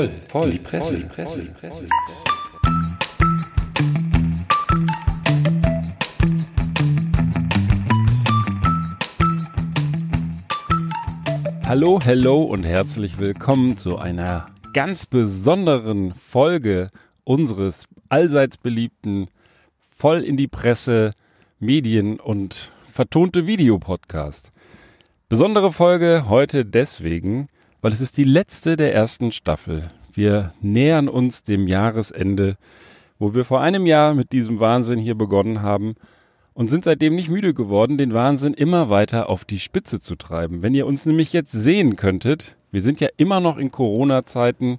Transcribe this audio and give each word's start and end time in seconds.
voll, 0.00 0.10
voll, 0.28 0.50
die 0.50 0.58
Presse, 0.58 0.96
die 0.96 1.04
Presse, 1.04 1.42
die 1.42 1.48
Presse. 1.48 1.86
Hallo, 11.66 11.98
hello 12.02 12.42
und 12.44 12.64
herzlich 12.64 13.18
willkommen 13.18 13.76
zu 13.76 13.98
einer 13.98 14.48
ganz 14.72 15.04
besonderen 15.04 16.14
Folge 16.14 16.88
unseres 17.24 17.86
allseits 18.08 18.56
beliebten 18.56 19.28
Voll 19.94 20.22
in 20.22 20.38
die 20.38 20.48
Presse 20.48 21.12
Medien 21.58 22.18
und 22.18 22.72
vertonte 22.90 23.46
Videopodcast. 23.46 24.50
Besondere 25.28 25.72
Folge 25.72 26.24
heute 26.26 26.64
deswegen, 26.64 27.48
weil 27.82 27.92
es 27.92 28.00
ist 28.00 28.16
die 28.16 28.24
letzte 28.24 28.78
der 28.78 28.94
ersten 28.94 29.30
Staffel. 29.30 29.90
Wir 30.20 30.52
nähern 30.60 31.08
uns 31.08 31.44
dem 31.44 31.66
Jahresende, 31.66 32.58
wo 33.18 33.32
wir 33.34 33.46
vor 33.46 33.62
einem 33.62 33.86
Jahr 33.86 34.12
mit 34.12 34.32
diesem 34.32 34.60
Wahnsinn 34.60 34.98
hier 34.98 35.14
begonnen 35.14 35.62
haben 35.62 35.94
und 36.52 36.68
sind 36.68 36.84
seitdem 36.84 37.14
nicht 37.14 37.30
müde 37.30 37.54
geworden, 37.54 37.96
den 37.96 38.12
Wahnsinn 38.12 38.52
immer 38.52 38.90
weiter 38.90 39.30
auf 39.30 39.46
die 39.46 39.58
Spitze 39.58 39.98
zu 39.98 40.16
treiben. 40.16 40.60
Wenn 40.60 40.74
ihr 40.74 40.86
uns 40.86 41.06
nämlich 41.06 41.32
jetzt 41.32 41.52
sehen 41.52 41.96
könntet, 41.96 42.58
wir 42.70 42.82
sind 42.82 43.00
ja 43.00 43.08
immer 43.16 43.40
noch 43.40 43.56
in 43.56 43.72
Corona-Zeiten, 43.72 44.78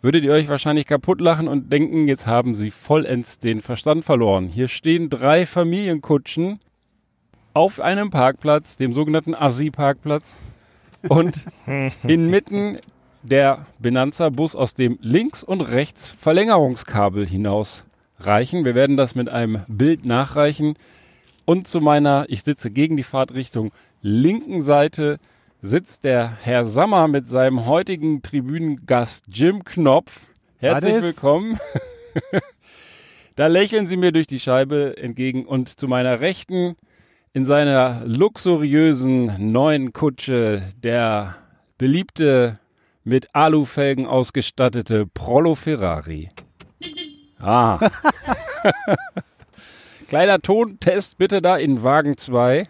würdet 0.00 0.24
ihr 0.24 0.32
euch 0.32 0.48
wahrscheinlich 0.48 0.86
kaputt 0.86 1.20
lachen 1.20 1.46
und 1.46 1.72
denken, 1.72 2.08
jetzt 2.08 2.26
haben 2.26 2.52
sie 2.52 2.72
vollends 2.72 3.38
den 3.38 3.60
Verstand 3.60 4.04
verloren. 4.04 4.48
Hier 4.48 4.66
stehen 4.66 5.08
drei 5.08 5.46
Familienkutschen 5.46 6.58
auf 7.54 7.78
einem 7.78 8.10
Parkplatz, 8.10 8.78
dem 8.78 8.94
sogenannten 8.94 9.36
Assi-Parkplatz. 9.36 10.36
Und 11.08 11.44
inmitten 12.02 12.78
der 13.22 13.66
Benanza-Bus, 13.78 14.54
aus 14.54 14.74
dem 14.74 14.98
links 15.00 15.42
und 15.42 15.60
rechts 15.60 16.10
Verlängerungskabel 16.18 17.26
hinaus 17.26 17.84
reichen. 18.18 18.64
Wir 18.64 18.74
werden 18.74 18.96
das 18.96 19.14
mit 19.14 19.28
einem 19.28 19.62
Bild 19.68 20.04
nachreichen. 20.04 20.74
Und 21.44 21.66
zu 21.66 21.80
meiner, 21.80 22.26
ich 22.28 22.42
sitze 22.42 22.70
gegen 22.70 22.96
die 22.96 23.02
Fahrtrichtung, 23.02 23.72
linken 24.00 24.62
Seite 24.62 25.18
sitzt 25.60 26.04
der 26.04 26.36
Herr 26.42 26.66
Sammer 26.66 27.08
mit 27.08 27.28
seinem 27.28 27.66
heutigen 27.66 28.22
Tribünengast 28.22 29.26
Jim 29.32 29.64
Knopf. 29.64 30.26
Herzlich 30.58 31.00
willkommen. 31.02 31.58
da 33.36 33.46
lächeln 33.46 33.86
Sie 33.86 33.96
mir 33.96 34.12
durch 34.12 34.26
die 34.26 34.40
Scheibe 34.40 34.96
entgegen 34.96 35.46
und 35.46 35.68
zu 35.68 35.88
meiner 35.88 36.20
Rechten 36.20 36.76
in 37.32 37.44
seiner 37.44 38.02
luxuriösen 38.04 39.52
neuen 39.52 39.92
Kutsche 39.92 40.62
der 40.76 41.36
beliebte 41.78 42.58
mit 43.04 43.34
Alufelgen 43.34 44.06
ausgestattete 44.06 45.06
Prollo 45.06 45.54
Ferrari. 45.54 46.30
Ah. 47.38 47.78
Kleiner 50.08 50.40
Tontest 50.40 51.18
bitte 51.18 51.42
da 51.42 51.56
in 51.56 51.82
Wagen 51.82 52.16
2. 52.16 52.68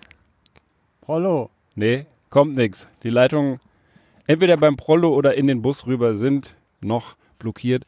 Prollo. 1.01 1.51
Nee, 1.75 2.07
kommt 2.31 2.55
nix. 2.55 2.87
Die 3.03 3.11
Leitungen 3.11 3.61
entweder 4.27 4.57
beim 4.57 4.77
Prollo 4.77 5.15
oder 5.15 5.35
in 5.35 5.47
den 5.47 5.63
Bus 5.63 5.87
rüber 5.87 6.17
sind 6.17 6.55
noch 6.81 7.17
blockiert. 7.39 7.85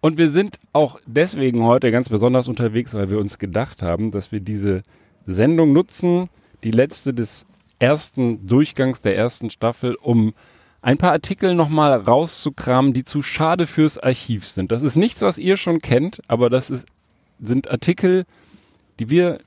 Und 0.00 0.18
wir 0.18 0.30
sind 0.30 0.58
auch 0.72 0.98
deswegen 1.06 1.64
heute 1.64 1.92
ganz 1.92 2.08
besonders 2.08 2.48
unterwegs, 2.48 2.92
weil 2.92 3.08
wir 3.08 3.18
uns 3.18 3.38
gedacht 3.38 3.82
haben, 3.82 4.10
dass 4.10 4.32
wir 4.32 4.40
diese 4.40 4.82
Sendung 5.26 5.72
nutzen, 5.72 6.28
die 6.64 6.72
letzte 6.72 7.14
des 7.14 7.46
ersten 7.78 8.46
Durchgangs 8.46 9.00
der 9.00 9.16
ersten 9.16 9.50
Staffel, 9.50 9.94
um 9.94 10.34
ein 10.82 10.98
paar 10.98 11.12
Artikel 11.12 11.54
nochmal 11.54 11.92
rauszukramen, 11.92 12.92
die 12.92 13.04
zu 13.04 13.22
schade 13.22 13.66
fürs 13.66 13.98
Archiv 13.98 14.46
sind. 14.46 14.72
Das 14.72 14.82
ist 14.82 14.96
nichts, 14.96 15.22
was 15.22 15.38
ihr 15.38 15.56
schon 15.56 15.80
kennt, 15.80 16.20
aber 16.28 16.50
das 16.50 16.70
ist, 16.70 16.86
sind 17.40 17.70
Artikel, 17.70 18.24
die 18.98 19.08
wir 19.08 19.38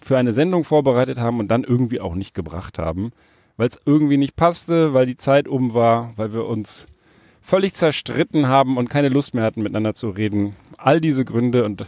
für 0.00 0.18
eine 0.18 0.32
Sendung 0.32 0.64
vorbereitet 0.64 1.18
haben 1.18 1.40
und 1.40 1.48
dann 1.48 1.64
irgendwie 1.64 2.00
auch 2.00 2.14
nicht 2.14 2.34
gebracht 2.34 2.78
haben, 2.78 3.12
weil 3.56 3.68
es 3.68 3.80
irgendwie 3.86 4.16
nicht 4.16 4.36
passte, 4.36 4.94
weil 4.94 5.06
die 5.06 5.16
Zeit 5.16 5.48
um 5.48 5.74
war, 5.74 6.12
weil 6.16 6.32
wir 6.32 6.46
uns 6.46 6.86
völlig 7.40 7.74
zerstritten 7.74 8.48
haben 8.48 8.76
und 8.76 8.90
keine 8.90 9.08
Lust 9.08 9.34
mehr 9.34 9.44
hatten, 9.44 9.62
miteinander 9.62 9.94
zu 9.94 10.10
reden. 10.10 10.56
All 10.76 11.00
diese 11.00 11.24
Gründe 11.24 11.64
und 11.64 11.86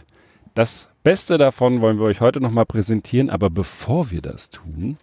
das 0.55 0.89
Beste 1.03 1.37
davon 1.37 1.81
wollen 1.81 1.99
wir 1.99 2.07
euch 2.07 2.21
heute 2.21 2.41
nochmal 2.41 2.67
präsentieren. 2.67 3.31
Aber 3.31 3.51
bevor 3.51 4.11
wir 4.11 4.23
das 4.23 4.51
tun, 4.51 4.97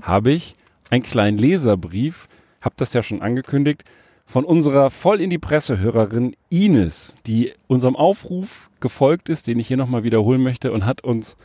habe 0.00 0.32
ich 0.32 0.56
einen 0.90 1.02
kleinen 1.02 1.38
Leserbrief, 1.38 2.28
habe 2.62 2.74
das 2.78 2.92
ja 2.92 3.02
schon 3.02 3.22
angekündigt, 3.22 3.84
von 4.24 4.44
unserer 4.44 4.90
voll 4.90 5.20
in 5.20 5.30
die 5.30 5.38
Presse-Hörerin 5.38 6.34
Ines, 6.48 7.14
die 7.26 7.52
unserem 7.66 7.96
Aufruf 7.96 8.70
gefolgt 8.80 9.28
ist, 9.28 9.46
den 9.46 9.58
ich 9.58 9.68
hier 9.68 9.76
nochmal 9.76 10.04
wiederholen 10.04 10.42
möchte 10.42 10.72
und 10.72 10.86
hat 10.86 11.04
uns 11.04 11.36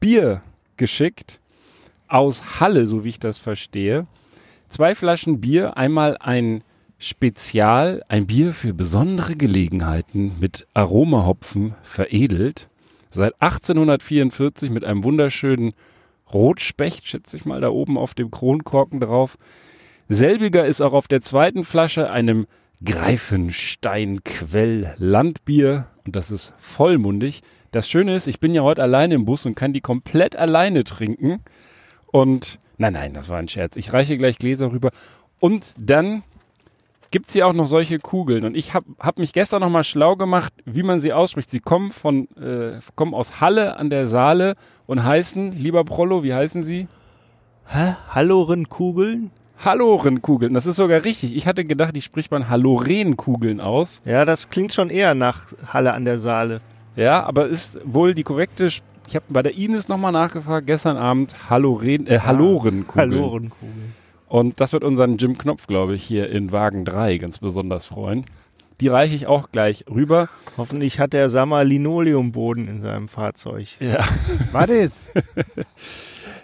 Bier 0.00 0.42
geschickt 0.76 1.40
aus 2.06 2.60
Halle, 2.60 2.86
so 2.86 3.04
wie 3.04 3.10
ich 3.10 3.20
das 3.20 3.38
verstehe. 3.38 4.06
Zwei 4.68 4.94
Flaschen 4.94 5.40
Bier, 5.40 5.76
einmal 5.76 6.16
ein 6.18 6.62
Spezial, 6.98 8.02
ein 8.08 8.26
Bier 8.26 8.52
für 8.52 8.74
besondere 8.74 9.36
Gelegenheiten 9.36 10.32
mit 10.40 10.66
Aromahopfen 10.74 11.74
veredelt. 11.82 12.68
Seit 13.10 13.40
1844 13.40 14.70
mit 14.70 14.84
einem 14.84 15.04
wunderschönen 15.04 15.72
Rotspecht, 16.32 17.06
schätze 17.06 17.36
ich 17.36 17.44
mal, 17.44 17.60
da 17.60 17.70
oben 17.70 17.96
auf 17.96 18.14
dem 18.14 18.30
Kronkorken 18.30 19.00
drauf. 19.00 19.38
Selbiger 20.08 20.64
ist 20.64 20.80
auch 20.80 20.94
auf 20.94 21.06
der 21.06 21.20
zweiten 21.20 21.64
Flasche 21.64 22.10
einem 22.10 22.46
Greifensteinquell 22.84 24.94
Landbier 24.96 25.88
und 26.06 26.16
das 26.16 26.30
ist 26.30 26.54
vollmundig. 26.58 27.42
Das 27.72 27.90
Schöne 27.90 28.14
ist, 28.14 28.26
ich 28.26 28.40
bin 28.40 28.54
ja 28.54 28.62
heute 28.62 28.82
alleine 28.82 29.14
im 29.14 29.26
Bus 29.26 29.44
und 29.44 29.54
kann 29.54 29.74
die 29.74 29.82
komplett 29.82 30.34
alleine 30.36 30.84
trinken. 30.84 31.42
Und 32.06 32.58
nein, 32.78 32.94
nein, 32.94 33.12
das 33.12 33.28
war 33.28 33.38
ein 33.38 33.48
Scherz. 33.48 33.76
Ich 33.76 33.92
reiche 33.92 34.16
gleich 34.16 34.38
Gläser 34.38 34.72
rüber. 34.72 34.92
Und 35.40 35.74
dann 35.78 36.22
gibt's 37.10 37.34
hier 37.34 37.46
auch 37.46 37.52
noch 37.52 37.66
solche 37.66 37.98
Kugeln. 37.98 38.46
Und 38.46 38.56
ich 38.56 38.72
habe 38.72 38.86
hab 38.98 39.18
mich 39.18 39.34
gestern 39.34 39.60
noch 39.60 39.68
mal 39.68 39.84
schlau 39.84 40.16
gemacht, 40.16 40.54
wie 40.64 40.82
man 40.82 41.00
sie 41.00 41.12
ausspricht. 41.12 41.50
Sie 41.50 41.60
kommen 41.60 41.90
von 41.90 42.34
äh, 42.36 42.80
kommen 42.94 43.12
aus 43.12 43.42
Halle 43.42 43.76
an 43.76 43.90
der 43.90 44.08
Saale 44.08 44.54
und 44.86 45.04
heißen, 45.04 45.52
lieber 45.52 45.84
Prollo, 45.84 46.22
wie 46.22 46.32
heißen 46.32 46.62
sie? 46.62 46.88
Hä? 47.66 47.96
Hallorenkugeln? 48.08 49.32
Hallorenkugeln. 49.64 50.54
Das 50.54 50.66
ist 50.66 50.76
sogar 50.76 51.04
richtig. 51.04 51.34
Ich 51.36 51.46
hatte 51.46 51.64
gedacht, 51.64 51.94
die 51.96 52.02
spricht 52.02 52.30
man 52.30 52.48
Halorenkugeln 52.48 53.60
aus. 53.60 54.02
Ja, 54.04 54.24
das 54.24 54.48
klingt 54.48 54.72
schon 54.72 54.90
eher 54.90 55.14
nach 55.14 55.52
Halle 55.72 55.92
an 55.94 56.04
der 56.04 56.18
Saale. 56.18 56.60
Ja, 56.96 57.22
aber 57.24 57.46
ist 57.46 57.78
wohl 57.84 58.14
die 58.14 58.22
korrekte. 58.24 58.66
Sp- 58.70 58.86
Ich 59.08 59.14
habe 59.16 59.24
bei 59.30 59.42
der 59.42 59.56
Ines 59.56 59.88
nochmal 59.88 60.12
nachgefragt 60.12 60.66
gestern 60.66 60.96
Abend. 60.96 61.34
Haloren, 61.50 62.06
äh, 62.06 62.18
Halorenkugeln. 62.20 63.12
Hallorenkugeln. 63.12 63.94
Und 64.28 64.60
das 64.60 64.72
wird 64.74 64.84
unseren 64.84 65.16
Jim 65.16 65.38
Knopf, 65.38 65.66
glaube 65.66 65.94
ich, 65.94 66.04
hier 66.04 66.28
in 66.30 66.52
Wagen 66.52 66.84
3 66.84 67.16
ganz 67.16 67.38
besonders 67.38 67.86
freuen. 67.86 68.24
Die 68.80 68.88
reiche 68.88 69.14
ich 69.14 69.26
auch 69.26 69.50
gleich 69.50 69.86
rüber. 69.90 70.28
Hoffentlich 70.56 71.00
hat 71.00 71.12
der 71.12 71.30
Sammer 71.30 71.64
Linoleumboden 71.64 72.68
in 72.68 72.80
seinem 72.80 73.08
Fahrzeug. 73.08 73.66
Ja. 73.80 74.04
Was 74.52 74.68
ist? 74.70 75.10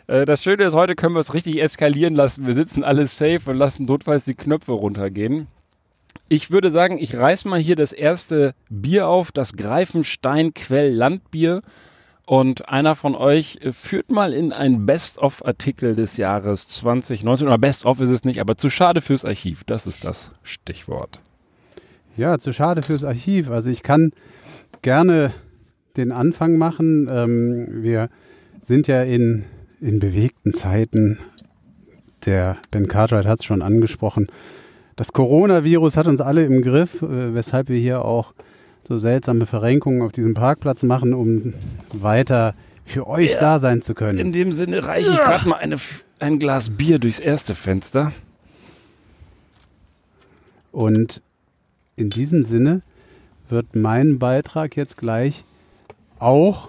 Äh, 0.07 0.25
das 0.25 0.43
Schöne 0.43 0.65
ist, 0.65 0.75
heute 0.75 0.95
können 0.95 1.15
wir 1.15 1.21
es 1.21 1.35
richtig 1.35 1.63
eskalieren 1.63 2.15
lassen. 2.15 2.47
Wir 2.47 2.55
sitzen 2.55 2.85
alle 2.85 3.07
safe 3.07 3.51
und 3.51 3.57
lassen 3.57 3.87
notfalls 3.87 4.25
die 4.25 4.35
Knöpfe 4.35 4.73
runtergehen. 4.73 5.47
Ich 6.29 6.51
würde 6.51 6.71
sagen, 6.71 6.99
ich 6.99 7.17
reiß 7.17 7.45
mal 7.45 7.61
hier 7.61 7.77
das 7.77 7.93
erste 7.93 8.55
Bier 8.71 9.09
auf, 9.09 9.33
das 9.33 9.55
Greifenstein-Quell 9.55 10.93
Landbier. 10.93 11.63
Und 12.27 12.71
einer 12.71 12.95
von 12.95 13.15
euch 13.15 13.59
äh, 13.61 13.73
führt 13.73 14.11
mal 14.11 14.33
in 14.33 14.53
ein 14.53 14.87
Best-of-Artikel 14.87 15.95
des 15.95 16.17
Jahres 16.17 16.69
2019. 16.69 17.47
Oder 17.47 17.59
Best-of 17.59 18.01
ist 18.01 18.11
es 18.11 18.25
nicht, 18.25 18.41
aber 18.41 18.57
zu 18.57 18.71
schade 18.71 19.03
fürs 19.03 19.25
Archiv. 19.25 19.65
Das 19.65 19.87
ist 19.87 20.05
das 20.05 20.33
Stichwort. 20.43 21.21
Ja, 22.17 22.39
zu 22.39 22.53
schade 22.53 22.83
fürs 22.83 23.05
Archiv. 23.05 23.51
Also 23.51 23.69
ich 23.69 23.83
kann 23.83 24.13
gerne 24.81 25.33
den 25.97 26.13
Anfang 26.13 26.57
machen. 26.57 27.09
Ähm, 27.11 27.83
wir 27.83 28.09
sind 28.63 28.87
ja 28.87 29.03
in, 29.03 29.45
in 29.85 29.99
bewegten 29.99 30.55
Zeiten. 30.55 31.19
Der 32.25 32.57
Ben 32.71 32.89
Cartwright 32.89 33.27
hat 33.27 33.41
es 33.41 33.45
schon 33.45 33.61
angesprochen. 33.61 34.29
Das 34.97 35.13
Coronavirus 35.13 35.97
hat 35.99 36.07
uns 36.07 36.21
alle 36.23 36.45
im 36.47 36.63
Griff, 36.63 37.03
äh, 37.03 37.35
weshalb 37.35 37.69
wir 37.69 37.79
hier 37.79 38.03
auch 38.05 38.33
so 38.89 38.97
seltsame 38.97 39.45
Verrenkungen 39.47 40.03
auf 40.03 40.13
diesem 40.13 40.33
Parkplatz 40.35 40.83
machen, 40.85 41.13
um 41.13 41.53
weiter 41.93 42.55
für 42.87 43.07
euch 43.07 43.33
Ja. 43.33 43.41
da 43.41 43.59
sein 43.59 43.83
zu 43.83 43.93
In 43.93 43.97
können. 43.97 44.33
dem 44.33 44.53
Sinne 44.53 44.85
reiche 44.87 45.11
ich 45.11 45.17
gerade 45.19 45.49
mal 45.49 45.57
eine, 45.57 45.77
ein 46.19 46.39
Glas 46.39 46.71
Bier 46.71 46.99
durchs 46.99 47.19
erste 47.19 47.55
Fenster. 47.55 48.13
Und 50.73 51.21
in 51.97 52.11
diesem 52.11 52.45
Sinne 52.45 52.83
wird 53.49 53.75
mein 53.77 54.19
Beitrag 54.19 54.77
jetzt 54.77 54.97
gleich 54.97 55.45
auch 56.19 56.69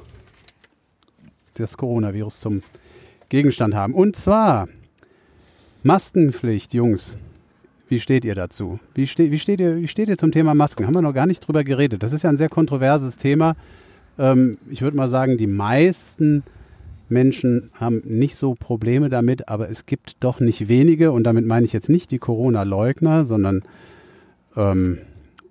das 1.55 1.77
Coronavirus 1.77 2.39
zum 2.39 2.61
Gegenstand 3.35 3.75
haben. 3.75 3.93
Und 3.93 4.15
zwar 4.15 4.69
Maskenpflicht, 5.83 6.73
Jungs. 6.73 7.17
Wie 7.89 7.99
steht 7.99 8.23
ihr 8.23 8.33
dazu? 8.33 8.79
Wie, 8.93 9.05
ste 9.05 9.29
wie, 9.29 9.39
steht 9.39 9.59
ihr, 9.59 9.75
wie 9.75 9.89
steht 9.89 10.07
ihr 10.07 10.17
zum 10.17 10.31
Thema 10.31 10.55
Masken? 10.55 10.87
Haben 10.87 10.95
wir 10.95 11.01
noch 11.01 11.13
gar 11.13 11.27
nicht 11.27 11.41
drüber 11.41 11.65
geredet. 11.65 12.01
Das 12.01 12.13
ist 12.13 12.23
ja 12.23 12.29
ein 12.29 12.37
sehr 12.37 12.47
kontroverses 12.47 13.17
Thema. 13.17 13.57
Ähm, 14.17 14.57
ich 14.71 14.81
würde 14.81 14.95
mal 14.95 15.09
sagen, 15.09 15.37
die 15.37 15.47
meisten 15.47 16.43
Menschen 17.09 17.71
haben 17.73 18.01
nicht 18.05 18.37
so 18.37 18.55
Probleme 18.55 19.09
damit, 19.09 19.49
aber 19.49 19.69
es 19.69 19.85
gibt 19.85 20.15
doch 20.21 20.39
nicht 20.39 20.69
wenige, 20.69 21.11
und 21.11 21.25
damit 21.25 21.45
meine 21.45 21.65
ich 21.65 21.73
jetzt 21.73 21.89
nicht 21.89 22.11
die 22.11 22.19
Corona-Leugner, 22.19 23.25
sondern 23.25 23.63
ähm, 24.55 24.99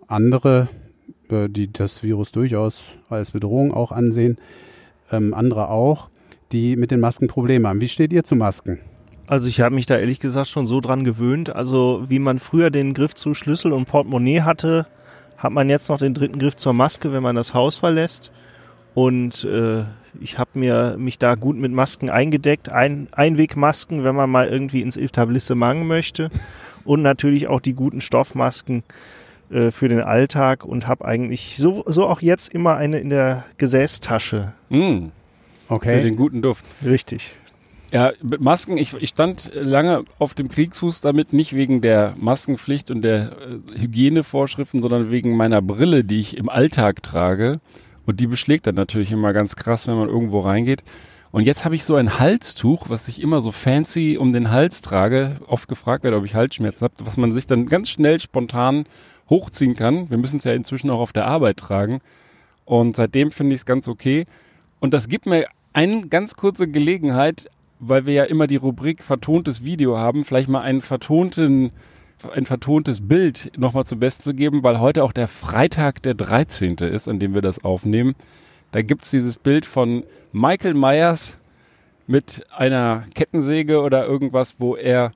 andere, 0.06 0.68
äh, 1.28 1.50
die 1.50 1.70
das 1.70 2.02
Virus 2.02 2.32
durchaus 2.32 2.82
als 3.10 3.32
Bedrohung 3.32 3.74
auch 3.74 3.92
ansehen, 3.92 4.38
ähm, 5.12 5.34
andere 5.34 5.68
auch, 5.68 6.08
die 6.54 6.76
mit 6.76 6.90
den 6.90 7.00
Masken 7.00 7.28
Probleme 7.28 7.68
haben. 7.68 7.80
Wie 7.80 7.88
steht 7.88 8.12
ihr 8.12 8.24
zu 8.24 8.36
Masken? 8.36 8.78
Also 9.26 9.48
ich 9.48 9.60
habe 9.60 9.74
mich 9.74 9.86
da 9.86 9.98
ehrlich 9.98 10.20
gesagt 10.20 10.48
schon 10.48 10.66
so 10.66 10.80
dran 10.80 11.04
gewöhnt. 11.04 11.54
Also 11.54 12.04
wie 12.08 12.18
man 12.18 12.38
früher 12.38 12.70
den 12.70 12.94
Griff 12.94 13.14
zu 13.14 13.34
Schlüssel 13.34 13.72
und 13.72 13.86
Portemonnaie 13.86 14.42
hatte, 14.42 14.86
hat 15.36 15.52
man 15.52 15.68
jetzt 15.68 15.88
noch 15.88 15.98
den 15.98 16.14
dritten 16.14 16.38
Griff 16.38 16.56
zur 16.56 16.72
Maske, 16.72 17.12
wenn 17.12 17.22
man 17.22 17.36
das 17.36 17.54
Haus 17.54 17.78
verlässt. 17.78 18.32
Und 18.94 19.44
äh, 19.44 19.84
ich 20.20 20.38
habe 20.38 20.50
mir 20.54 20.96
mich 20.98 21.18
da 21.18 21.34
gut 21.34 21.56
mit 21.56 21.72
Masken 21.72 22.10
eingedeckt. 22.10 22.70
Ein, 22.70 23.08
Einwegmasken, 23.12 24.04
wenn 24.04 24.14
man 24.14 24.30
mal 24.30 24.46
irgendwie 24.46 24.82
ins 24.82 24.96
Etablissement 24.96 25.86
möchte. 25.86 26.30
Und 26.84 27.02
natürlich 27.02 27.48
auch 27.48 27.60
die 27.60 27.72
guten 27.72 28.00
Stoffmasken 28.00 28.84
äh, 29.50 29.70
für 29.70 29.88
den 29.88 30.00
Alltag 30.00 30.64
und 30.64 30.86
habe 30.86 31.04
eigentlich 31.04 31.56
so, 31.56 31.82
so 31.86 32.06
auch 32.06 32.20
jetzt 32.20 32.54
immer 32.54 32.76
eine 32.76 32.98
in 32.98 33.10
der 33.10 33.44
Gesäßtasche. 33.56 34.52
Mm, 34.68 35.06
Okay. 35.68 36.00
Für 36.00 36.08
den 36.08 36.16
guten 36.16 36.42
Duft. 36.42 36.64
Richtig. 36.84 37.32
Ja, 37.90 38.12
mit 38.22 38.40
Masken, 38.40 38.76
ich, 38.76 38.92
ich 38.94 39.10
stand 39.10 39.52
lange 39.54 40.04
auf 40.18 40.34
dem 40.34 40.48
Kriegsfuß 40.48 41.00
damit, 41.00 41.32
nicht 41.32 41.54
wegen 41.54 41.80
der 41.80 42.14
Maskenpflicht 42.18 42.90
und 42.90 43.02
der 43.02 43.32
äh, 43.76 43.80
Hygienevorschriften, 43.80 44.82
sondern 44.82 45.12
wegen 45.12 45.36
meiner 45.36 45.62
Brille, 45.62 46.02
die 46.02 46.18
ich 46.18 46.36
im 46.36 46.48
Alltag 46.48 47.04
trage. 47.04 47.60
Und 48.04 48.18
die 48.20 48.26
beschlägt 48.26 48.66
dann 48.66 48.74
natürlich 48.74 49.12
immer 49.12 49.32
ganz 49.32 49.54
krass, 49.54 49.86
wenn 49.86 49.96
man 49.96 50.08
irgendwo 50.08 50.40
reingeht. 50.40 50.82
Und 51.30 51.44
jetzt 51.44 51.64
habe 51.64 51.74
ich 51.74 51.84
so 51.84 51.94
ein 51.96 52.18
Halstuch, 52.18 52.90
was 52.90 53.08
ich 53.08 53.22
immer 53.22 53.40
so 53.40 53.50
fancy 53.50 54.16
um 54.18 54.32
den 54.32 54.50
Hals 54.50 54.82
trage. 54.82 55.36
Oft 55.46 55.68
gefragt 55.68 56.04
werde, 56.04 56.16
ob 56.16 56.24
ich 56.24 56.34
Halsschmerzen 56.34 56.84
habe, 56.84 56.94
was 57.04 57.16
man 57.16 57.32
sich 57.32 57.46
dann 57.46 57.66
ganz 57.66 57.90
schnell 57.90 58.20
spontan 58.20 58.86
hochziehen 59.30 59.74
kann. 59.74 60.10
Wir 60.10 60.18
müssen 60.18 60.36
es 60.36 60.44
ja 60.44 60.52
inzwischen 60.52 60.90
auch 60.90 61.00
auf 61.00 61.12
der 61.12 61.26
Arbeit 61.26 61.56
tragen. 61.56 62.00
Und 62.64 62.96
seitdem 62.96 63.30
finde 63.30 63.54
ich 63.54 63.62
es 63.62 63.66
ganz 63.66 63.88
okay. 63.88 64.26
Und 64.84 64.92
das 64.92 65.08
gibt 65.08 65.24
mir 65.24 65.46
eine 65.72 66.08
ganz 66.08 66.34
kurze 66.34 66.68
Gelegenheit, 66.68 67.48
weil 67.78 68.04
wir 68.04 68.12
ja 68.12 68.24
immer 68.24 68.46
die 68.46 68.56
Rubrik 68.56 69.02
vertontes 69.02 69.64
Video 69.64 69.96
haben, 69.96 70.26
vielleicht 70.26 70.50
mal 70.50 70.60
einen 70.60 70.82
vertonten, 70.82 71.70
ein 72.34 72.44
vertontes 72.44 73.08
Bild 73.08 73.50
nochmal 73.56 73.86
zum 73.86 73.98
Besten 73.98 74.24
zu 74.24 74.34
geben, 74.34 74.62
weil 74.62 74.80
heute 74.80 75.02
auch 75.02 75.12
der 75.12 75.26
Freitag 75.26 76.02
der 76.02 76.12
13. 76.12 76.74
ist, 76.74 77.08
an 77.08 77.18
dem 77.18 77.32
wir 77.32 77.40
das 77.40 77.64
aufnehmen. 77.64 78.14
Da 78.72 78.82
gibt's 78.82 79.10
dieses 79.10 79.38
Bild 79.38 79.64
von 79.64 80.04
Michael 80.32 80.74
Myers 80.74 81.38
mit 82.06 82.44
einer 82.54 83.04
Kettensäge 83.14 83.80
oder 83.80 84.04
irgendwas, 84.04 84.56
wo 84.58 84.76
er 84.76 85.14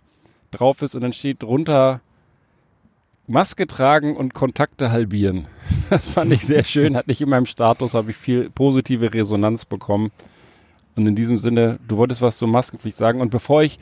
drauf 0.51 0.81
ist 0.81 0.95
und 0.95 1.03
dann 1.03 1.13
steht 1.13 1.43
drunter 1.43 2.01
Maske 3.29 3.67
tragen 3.67 4.17
und 4.17 4.35
Kontakte 4.35 4.91
halbieren. 4.91 5.47
Das 5.91 6.05
fand 6.05 6.31
ich 6.35 6.45
sehr 6.45 6.65
schön, 6.65 6.97
hat 6.97 7.09
nicht 7.09 7.23
in 7.23 7.31
meinem 7.31 7.47
Status, 7.47 7.95
habe 7.95 8.11
ich 8.11 8.17
viel 8.17 8.51
positive 8.51 9.15
Resonanz 9.15 9.65
bekommen. 9.65 10.11
Und 10.97 11.07
in 11.07 11.17
diesem 11.17 11.39
Sinne, 11.39 11.79
du 11.89 11.97
wolltest 11.97 12.21
was 12.21 12.37
zur 12.37 12.49
Maskenpflicht 12.49 12.99
sagen. 12.99 13.23
Und 13.23 13.31
bevor 13.31 13.63
ich, 13.63 13.79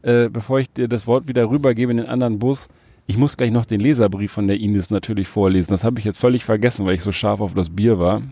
äh, 0.00 0.30
bevor 0.30 0.58
ich 0.58 0.72
dir 0.72 0.88
das 0.88 1.06
Wort 1.06 1.28
wieder 1.28 1.50
rübergebe 1.50 1.90
in 1.90 1.98
den 1.98 2.06
anderen 2.06 2.38
Bus, 2.38 2.68
ich 3.06 3.18
muss 3.18 3.36
gleich 3.36 3.50
noch 3.50 3.66
den 3.66 3.80
Leserbrief 3.80 4.32
von 4.32 4.48
der 4.48 4.58
Ines 4.58 4.90
natürlich 4.90 5.28
vorlesen. 5.28 5.72
Das 5.72 5.84
habe 5.84 5.98
ich 5.98 6.06
jetzt 6.06 6.18
völlig 6.18 6.46
vergessen, 6.46 6.86
weil 6.86 6.94
ich 6.94 7.02
so 7.02 7.12
scharf 7.12 7.40
auf 7.40 7.52
das 7.52 7.68
Bier 7.68 7.98
war. 7.98 8.22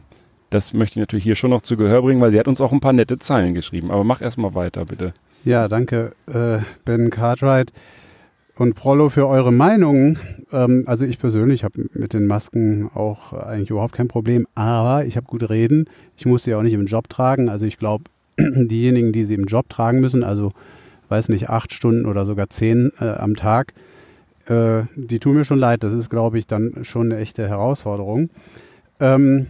Das 0.49 0.73
möchte 0.73 0.99
ich 0.99 1.03
natürlich 1.03 1.25
hier 1.25 1.35
schon 1.35 1.51
noch 1.51 1.61
zu 1.61 1.77
Gehör 1.77 2.01
bringen, 2.01 2.23
weil 2.23 2.31
sie 2.31 2.39
hat 2.39 2.49
uns 2.49 2.63
auch 2.63 2.73
ein 2.73 2.81
paar 2.81 2.95
nette 2.95 3.19
Zeilen 3.19 3.53
geschrieben. 3.53 3.91
Aber 3.91 4.05
mach 4.05 4.23
erstmal 4.23 4.55
weiter, 4.55 4.87
bitte. 4.87 5.13
Ja, 5.45 5.69
danke, 5.69 6.15
äh, 6.27 6.61
Ben 6.87 7.11
Cartwright 7.11 7.73
und 8.59 8.75
Prollo 8.75 9.09
für 9.09 9.27
eure 9.29 9.53
Meinungen. 9.53 10.19
Ähm, 10.53 10.85
also 10.87 11.05
ich 11.05 11.19
persönlich 11.19 11.65
habe 11.65 11.87
mit 11.93 12.13
den 12.13 12.27
Masken 12.27 12.91
auch 12.93 13.33
eigentlich 13.33 13.71
überhaupt 13.71 13.95
kein 13.95 14.09
Problem, 14.09 14.47
aber 14.55 15.05
ich 15.05 15.17
habe 15.17 15.27
gut 15.27 15.49
reden. 15.49 15.87
Ich 16.17 16.27
muss 16.27 16.45
sie 16.45 16.55
auch 16.55 16.63
nicht 16.63 16.75
im 16.75 16.87
Job 16.87 17.09
tragen. 17.09 17.49
Also 17.49 17.67
ich 17.67 17.79
glaube, 17.79 18.05
diejenigen, 18.39 19.13
die 19.13 19.25
sie 19.25 19.35
im 19.35 19.47
Job 19.47 19.69
tragen 19.69 20.01
müssen, 20.01 20.25
also 20.25 20.53
weiß 21.09 21.29
nicht, 21.29 21.49
acht 21.49 21.73
Stunden 21.73 22.05
oder 22.05 22.25
sogar 22.27 22.51
zehn 22.51 22.93
äh, 23.01 23.05
am 23.05 23.37
Tag, 23.37 23.75
äh, 24.47 24.83
die 24.97 25.21
tun 25.21 25.37
mir 25.37 25.45
schon 25.45 25.59
leid. 25.59 25.85
Das 25.85 25.93
ist, 25.93 26.11
glaube 26.11 26.39
ich, 26.39 26.47
dann 26.47 26.85
schon 26.85 27.13
eine 27.13 27.21
echte 27.21 27.49
Herausforderung. 27.49 28.31
Ähm, 29.01 29.47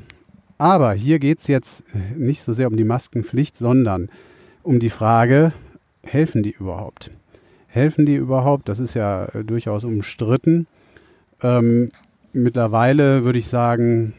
aber 0.58 0.93
hier 0.93 1.19
geht 1.19 1.38
es 1.38 1.46
jetzt 1.46 1.82
nicht 2.16 2.43
so 2.43 2.52
sehr 2.52 2.69
um 2.69 2.76
die 2.76 2.84
Maskenpflicht, 2.84 3.56
sondern 3.56 4.11
um 4.62 4.81
die 4.81 4.90
Frage, 4.90 5.52
helfen 6.02 6.43
die 6.43 6.50
überhaupt? 6.50 7.11
Helfen 7.78 8.06
die 8.06 8.16
überhaupt? 8.16 8.69
Das 8.69 8.80
ist 8.80 8.94
ja 8.94 9.26
äh, 9.26 9.44
durchaus 9.44 9.84
umstritten. 9.84 10.66
Ähm, 11.42 11.90
mittlerweile 12.32 13.25
würde 13.25 13.38
ich 13.38 13.46
sagen, 13.46 14.14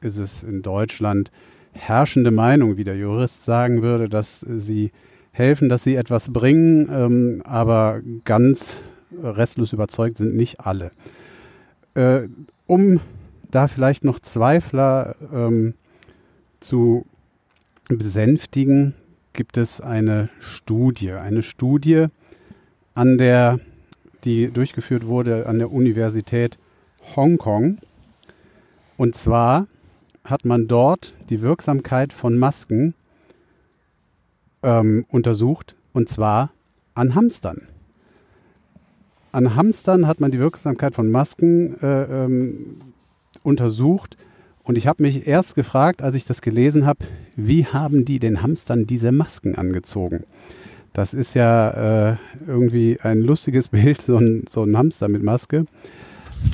ist 0.00 0.18
es 0.18 0.42
in 0.42 0.62
Deutschland 0.62 1.30
herrschende 1.72 2.30
Meinung, 2.30 2.76
wie 2.76 2.84
der 2.84 2.96
Jurist 2.96 3.44
sagen 3.44 3.82
würde, 3.82 4.08
dass 4.08 4.40
sie 4.40 4.90
helfen, 5.32 5.68
dass 5.68 5.82
sie 5.82 5.94
etwas 5.94 6.32
bringen, 6.32 6.88
ähm, 6.92 7.42
aber 7.44 8.00
ganz 8.24 8.76
restlos 9.22 9.72
überzeugt 9.72 10.18
sind 10.18 10.36
nicht 10.36 10.60
alle. 10.60 10.90
Äh, 11.94 12.28
um 12.66 13.00
da 13.50 13.68
vielleicht 13.68 14.04
noch 14.04 14.20
Zweifler 14.20 15.16
ähm, 15.32 15.74
zu 16.60 17.06
besänftigen, 17.88 18.94
gibt 19.32 19.56
es 19.56 19.80
eine 19.80 20.28
Studie. 20.40 21.12
Eine 21.12 21.42
Studie, 21.42 22.06
an 22.94 23.18
der, 23.18 23.60
die 24.24 24.50
durchgeführt 24.50 25.06
wurde 25.06 25.46
an 25.46 25.58
der 25.58 25.72
Universität 25.72 26.58
Hongkong. 27.16 27.78
Und 28.96 29.14
zwar 29.14 29.66
hat 30.24 30.44
man 30.44 30.68
dort 30.68 31.14
die 31.30 31.40
Wirksamkeit 31.40 32.12
von 32.12 32.38
Masken 32.38 32.94
ähm, 34.62 35.06
untersucht, 35.08 35.74
und 35.92 36.08
zwar 36.08 36.50
an 36.94 37.14
Hamstern. 37.14 37.62
An 39.32 39.54
Hamstern 39.54 40.06
hat 40.06 40.20
man 40.20 40.30
die 40.30 40.38
Wirksamkeit 40.38 40.94
von 40.94 41.10
Masken 41.10 41.80
äh, 41.80 42.24
ähm, 42.24 42.80
untersucht. 43.42 44.16
Und 44.64 44.76
ich 44.76 44.86
habe 44.86 45.02
mich 45.02 45.26
erst 45.26 45.54
gefragt, 45.54 46.02
als 46.02 46.14
ich 46.14 46.24
das 46.24 46.42
gelesen 46.42 46.84
habe, 46.84 47.04
wie 47.36 47.64
haben 47.64 48.04
die 48.04 48.18
den 48.18 48.42
Hamstern 48.42 48.86
diese 48.86 49.12
Masken 49.12 49.54
angezogen? 49.54 50.24
Das 50.92 51.14
ist 51.14 51.34
ja 51.34 52.12
äh, 52.12 52.16
irgendwie 52.46 52.98
ein 53.00 53.20
lustiges 53.20 53.68
Bild, 53.70 54.02
so 54.02 54.16
ein, 54.16 54.44
so 54.48 54.64
ein 54.64 54.76
Hamster 54.76 55.08
mit 55.08 55.22
Maske. 55.22 55.66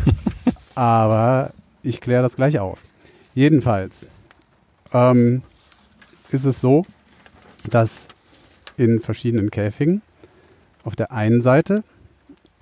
Aber 0.74 1.52
ich 1.82 2.00
kläre 2.00 2.22
das 2.22 2.36
gleich 2.36 2.58
auf. 2.58 2.80
Jedenfalls 3.34 4.06
ähm, 4.92 5.42
ist 6.30 6.44
es 6.44 6.60
so, 6.60 6.84
dass 7.70 8.06
in 8.76 9.00
verschiedenen 9.00 9.50
Käfigen 9.50 10.02
auf 10.84 10.96
der 10.96 11.12
einen 11.12 11.42
Seite 11.42 11.82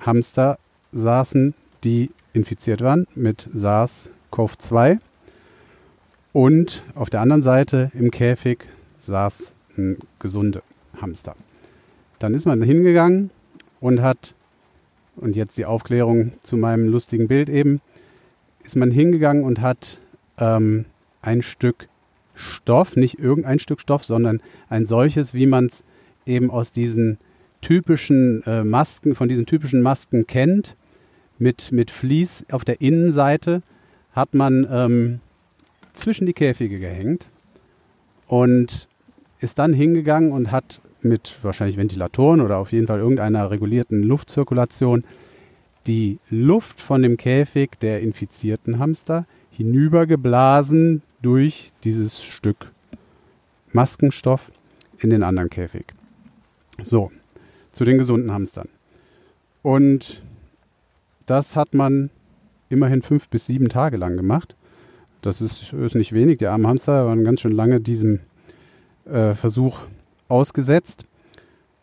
Hamster 0.00 0.58
saßen, 0.92 1.54
die 1.82 2.10
infiziert 2.32 2.80
waren 2.80 3.06
mit 3.14 3.48
SARS-CoV-2 3.54 4.98
und 6.32 6.82
auf 6.94 7.10
der 7.10 7.20
anderen 7.20 7.42
Seite 7.42 7.90
im 7.94 8.10
Käfig 8.10 8.68
saß 9.06 9.52
ein 9.76 9.98
gesunde 10.18 10.62
Hamster. 11.00 11.36
Dann 12.18 12.34
ist 12.34 12.46
man 12.46 12.62
hingegangen 12.62 13.30
und 13.80 14.00
hat, 14.02 14.34
und 15.16 15.36
jetzt 15.36 15.58
die 15.58 15.66
Aufklärung 15.66 16.32
zu 16.42 16.56
meinem 16.56 16.88
lustigen 16.88 17.28
Bild 17.28 17.48
eben, 17.48 17.80
ist 18.64 18.76
man 18.76 18.90
hingegangen 18.90 19.44
und 19.44 19.60
hat 19.60 20.00
ähm, 20.38 20.86
ein 21.22 21.42
Stück 21.42 21.88
Stoff, 22.34 22.96
nicht 22.96 23.18
irgendein 23.18 23.58
Stück 23.58 23.80
Stoff, 23.80 24.04
sondern 24.04 24.40
ein 24.68 24.86
solches, 24.86 25.34
wie 25.34 25.46
man 25.46 25.66
es 25.66 25.84
eben 26.26 26.50
aus 26.50 26.72
diesen 26.72 27.18
typischen 27.60 28.42
äh, 28.46 28.64
Masken, 28.64 29.14
von 29.14 29.28
diesen 29.28 29.46
typischen 29.46 29.82
Masken 29.82 30.26
kennt, 30.26 30.76
mit, 31.38 31.72
mit 31.72 31.90
Vlies 31.90 32.44
auf 32.50 32.64
der 32.64 32.80
Innenseite, 32.80 33.62
hat 34.12 34.34
man 34.34 34.66
ähm, 34.70 35.20
zwischen 35.92 36.26
die 36.26 36.32
Käfige 36.32 36.78
gehängt 36.78 37.28
und 38.26 38.88
ist 39.40 39.58
dann 39.58 39.72
hingegangen 39.72 40.32
und 40.32 40.50
hat 40.50 40.80
mit 41.04 41.38
wahrscheinlich 41.42 41.76
Ventilatoren 41.76 42.40
oder 42.40 42.58
auf 42.58 42.72
jeden 42.72 42.86
Fall 42.86 42.98
irgendeiner 42.98 43.50
regulierten 43.50 44.02
Luftzirkulation 44.02 45.04
die 45.86 46.18
Luft 46.30 46.80
von 46.80 47.02
dem 47.02 47.16
Käfig 47.16 47.78
der 47.80 48.00
infizierten 48.00 48.78
Hamster 48.78 49.26
hinübergeblasen 49.50 51.02
durch 51.22 51.72
dieses 51.84 52.22
Stück 52.22 52.72
Maskenstoff 53.72 54.50
in 54.98 55.10
den 55.10 55.22
anderen 55.22 55.50
Käfig. 55.50 55.86
So, 56.82 57.10
zu 57.72 57.84
den 57.84 57.98
gesunden 57.98 58.32
Hamstern. 58.32 58.68
Und 59.62 60.22
das 61.26 61.56
hat 61.56 61.74
man 61.74 62.10
immerhin 62.68 63.02
fünf 63.02 63.28
bis 63.28 63.46
sieben 63.46 63.68
Tage 63.68 63.96
lang 63.96 64.16
gemacht. 64.16 64.54
Das 65.22 65.40
ist, 65.40 65.72
ist 65.72 65.94
nicht 65.94 66.12
wenig. 66.12 66.38
Die 66.38 66.46
armen 66.46 66.66
Hamster 66.66 67.06
waren 67.06 67.24
ganz 67.24 67.40
schön 67.40 67.52
lange 67.52 67.80
diesem 67.80 68.20
äh, 69.06 69.34
Versuch 69.34 69.80
ausgesetzt. 70.34 71.06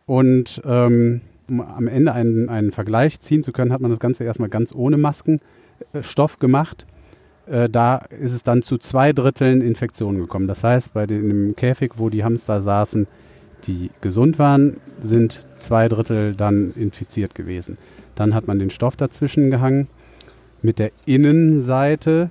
Und 0.06 0.62
ähm, 0.66 1.22
um 1.48 1.62
am 1.62 1.88
Ende 1.88 2.14
einen, 2.14 2.50
einen 2.50 2.72
Vergleich 2.72 3.22
ziehen 3.22 3.44
zu 3.44 3.52
können, 3.52 3.72
hat 3.72 3.82
man 3.82 3.92
das 3.92 4.00
Ganze 4.00 4.26
erstmal 4.26 4.50
ganz 4.50 4.76
ohne 4.76 4.98
Maskenstoff 4.98 6.38
gemacht. 6.40 6.86
Äh, 7.48 7.70
da 7.70 7.98
ist 7.98 8.34
es 8.34 8.44
dann 8.44 8.62
zu 8.62 8.78
zwei 8.78 9.14
Dritteln 9.14 9.62
Infektionen 9.62 10.20
gekommen. 10.20 10.48
Das 10.48 10.64
heißt, 10.64 10.94
bei 10.94 11.08
dem 11.08 11.56
Käfig, 11.56 11.94
wo 11.96 12.10
die 12.10 12.24
Hamster 12.24 12.62
saßen, 12.62 13.08
die 13.68 13.90
gesund 14.02 14.38
waren, 14.38 14.78
sind 15.00 15.46
zwei 15.60 15.88
Drittel 15.88 16.36
dann 16.36 16.74
infiziert 16.76 17.36
gewesen. 17.36 17.78
Dann 18.16 18.36
hat 18.36 18.48
man 18.48 18.60
den 18.60 18.70
Stoff 18.70 18.98
dazwischen 18.98 19.50
gehangen 19.50 19.88
mit 20.62 20.78
der 20.78 20.92
Innenseite 21.06 22.30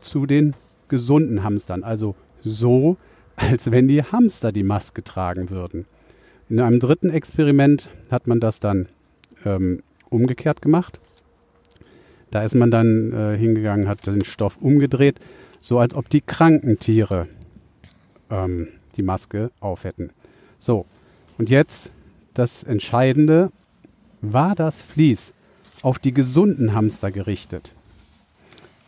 zu 0.00 0.26
den 0.26 0.54
gesunden 0.88 1.42
Hamstern. 1.42 1.82
Also 1.82 2.14
so, 2.44 2.96
als 3.36 3.70
wenn 3.70 3.88
die 3.88 4.02
Hamster 4.02 4.52
die 4.52 4.62
Maske 4.62 5.04
tragen 5.04 5.50
würden. 5.50 5.86
In 6.48 6.60
einem 6.60 6.80
dritten 6.80 7.10
Experiment 7.10 7.90
hat 8.10 8.26
man 8.26 8.40
das 8.40 8.60
dann 8.60 8.88
ähm, 9.44 9.82
umgekehrt 10.08 10.62
gemacht. 10.62 10.98
Da 12.30 12.42
ist 12.42 12.54
man 12.54 12.70
dann 12.70 13.12
äh, 13.12 13.36
hingegangen, 13.36 13.88
hat 13.88 14.06
den 14.06 14.24
Stoff 14.24 14.58
umgedreht, 14.58 15.20
so 15.60 15.78
als 15.78 15.94
ob 15.94 16.08
die 16.08 16.20
kranken 16.20 16.78
Tiere 16.78 17.28
ähm, 18.30 18.68
die 18.96 19.02
Maske 19.02 19.50
auf 19.60 19.84
hätten. 19.84 20.10
So, 20.58 20.86
und 21.38 21.50
jetzt 21.50 21.90
das 22.34 22.62
Entscheidende, 22.62 23.50
war 24.20 24.54
das 24.54 24.82
Vlies 24.82 25.32
auf 25.82 25.98
die 25.98 26.12
gesunden 26.12 26.74
Hamster 26.74 27.10
gerichtet? 27.10 27.72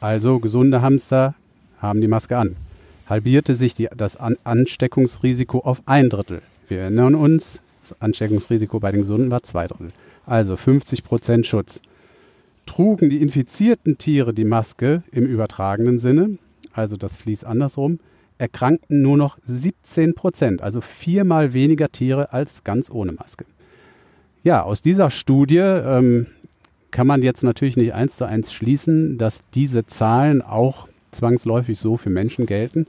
Also 0.01 0.39
gesunde 0.39 0.83
Hamster 0.83 1.35
haben 1.81 2.01
die 2.01 2.09
Maske 2.09 2.37
an. 2.37 2.57
Halbierte 3.09 3.55
sich 3.55 3.75
die, 3.75 3.89
das 3.97 4.17
an 4.17 4.37
Ansteckungsrisiko 4.45 5.61
auf 5.61 5.83
ein 5.87 6.11
Drittel. 6.11 6.43
Wir 6.69 6.81
erinnern 6.83 7.15
uns, 7.15 7.63
das 7.83 8.01
Ansteckungsrisiko 8.01 8.81
bei 8.81 8.93
den 8.93 9.01
Gesunden 9.03 9.31
war 9.31 9.43
zwei 9.43 9.67
Drittel. 9.67 9.93
Also 10.27 10.57
50 10.57 11.05
Prozent 11.05 11.47
Schutz. 11.47 11.81
Trugen 12.67 13.09
die 13.09 13.23
infizierten 13.23 13.97
Tiere 13.97 14.35
die 14.35 14.45
Maske 14.45 15.03
im 15.11 15.25
übertragenen 15.25 15.99
Sinne, 15.99 16.37
also 16.75 16.97
das 16.97 17.17
Vlies 17.17 17.45
andersrum, 17.45 17.99
erkrankten 18.37 19.01
nur 19.01 19.17
noch 19.17 19.39
17 19.45 20.15
Prozent, 20.15 20.63
also 20.63 20.81
viermal 20.81 21.55
weniger 21.55 21.91
Tiere 21.91 22.33
als 22.33 22.63
ganz 22.63 22.91
ohne 22.91 23.13
Maske. 23.13 23.47
Ja, 24.45 24.63
aus 24.63 24.83
dieser 24.83 25.11
Studie 25.11 25.59
ähm, 25.59 26.27
kann 26.91 27.07
man 27.07 27.23
jetzt 27.23 27.43
natürlich 27.43 27.77
nicht 27.77 27.95
eins 27.95 28.17
zu 28.17 28.27
eins 28.27 28.53
schließen, 28.53 29.19
dass 29.19 29.41
diese 29.55 29.87
Zahlen 29.87 30.43
auch 30.43 30.89
zwangsläufig 31.11 31.79
so 31.79 31.97
für 31.97 32.11
Menschen 32.11 32.47
gelten. 32.47 32.87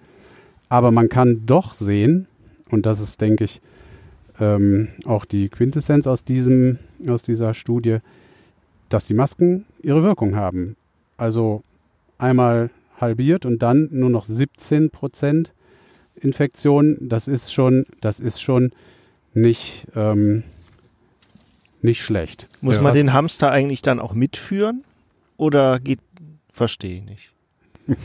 Aber 0.69 0.91
man 0.91 1.09
kann 1.09 1.45
doch 1.45 1.73
sehen, 1.73 2.27
und 2.69 2.85
das 2.85 2.99
ist, 2.99 3.19
denke 3.21 3.43
ich, 3.43 3.61
ähm, 4.39 4.89
auch 5.05 5.25
die 5.25 5.49
Quintessenz 5.49 6.07
aus, 6.07 6.23
diesem, 6.23 6.77
aus 7.07 7.23
dieser 7.23 7.53
Studie, 7.53 7.97
dass 8.87 9.05
die 9.05 9.13
Masken 9.13 9.65
ihre 9.81 10.03
Wirkung 10.03 10.35
haben. 10.35 10.75
Also 11.17 11.63
einmal 12.17 12.69
halbiert 12.99 13.45
und 13.45 13.61
dann 13.61 13.89
nur 13.91 14.09
noch 14.09 14.25
17 14.25 14.89
Prozent 14.91 15.53
Infektion. 16.15 16.97
Das 17.01 17.27
ist 17.27 17.53
schon, 17.53 17.85
das 18.01 18.19
ist 18.19 18.41
schon 18.41 18.71
nicht, 19.33 19.87
ähm, 19.95 20.43
nicht 21.81 22.01
schlecht. 22.01 22.47
Muss 22.61 22.75
Ja, 22.75 22.81
man 22.81 22.93
den 22.93 23.13
Hamster 23.13 23.51
eigentlich 23.51 23.81
dann 23.81 23.99
auch 23.99 24.13
mitführen? 24.13 24.83
Oder 25.37 25.79
geht, 25.79 25.99
verstehe 26.51 26.97
ich 26.97 27.03
nicht. 27.05 27.31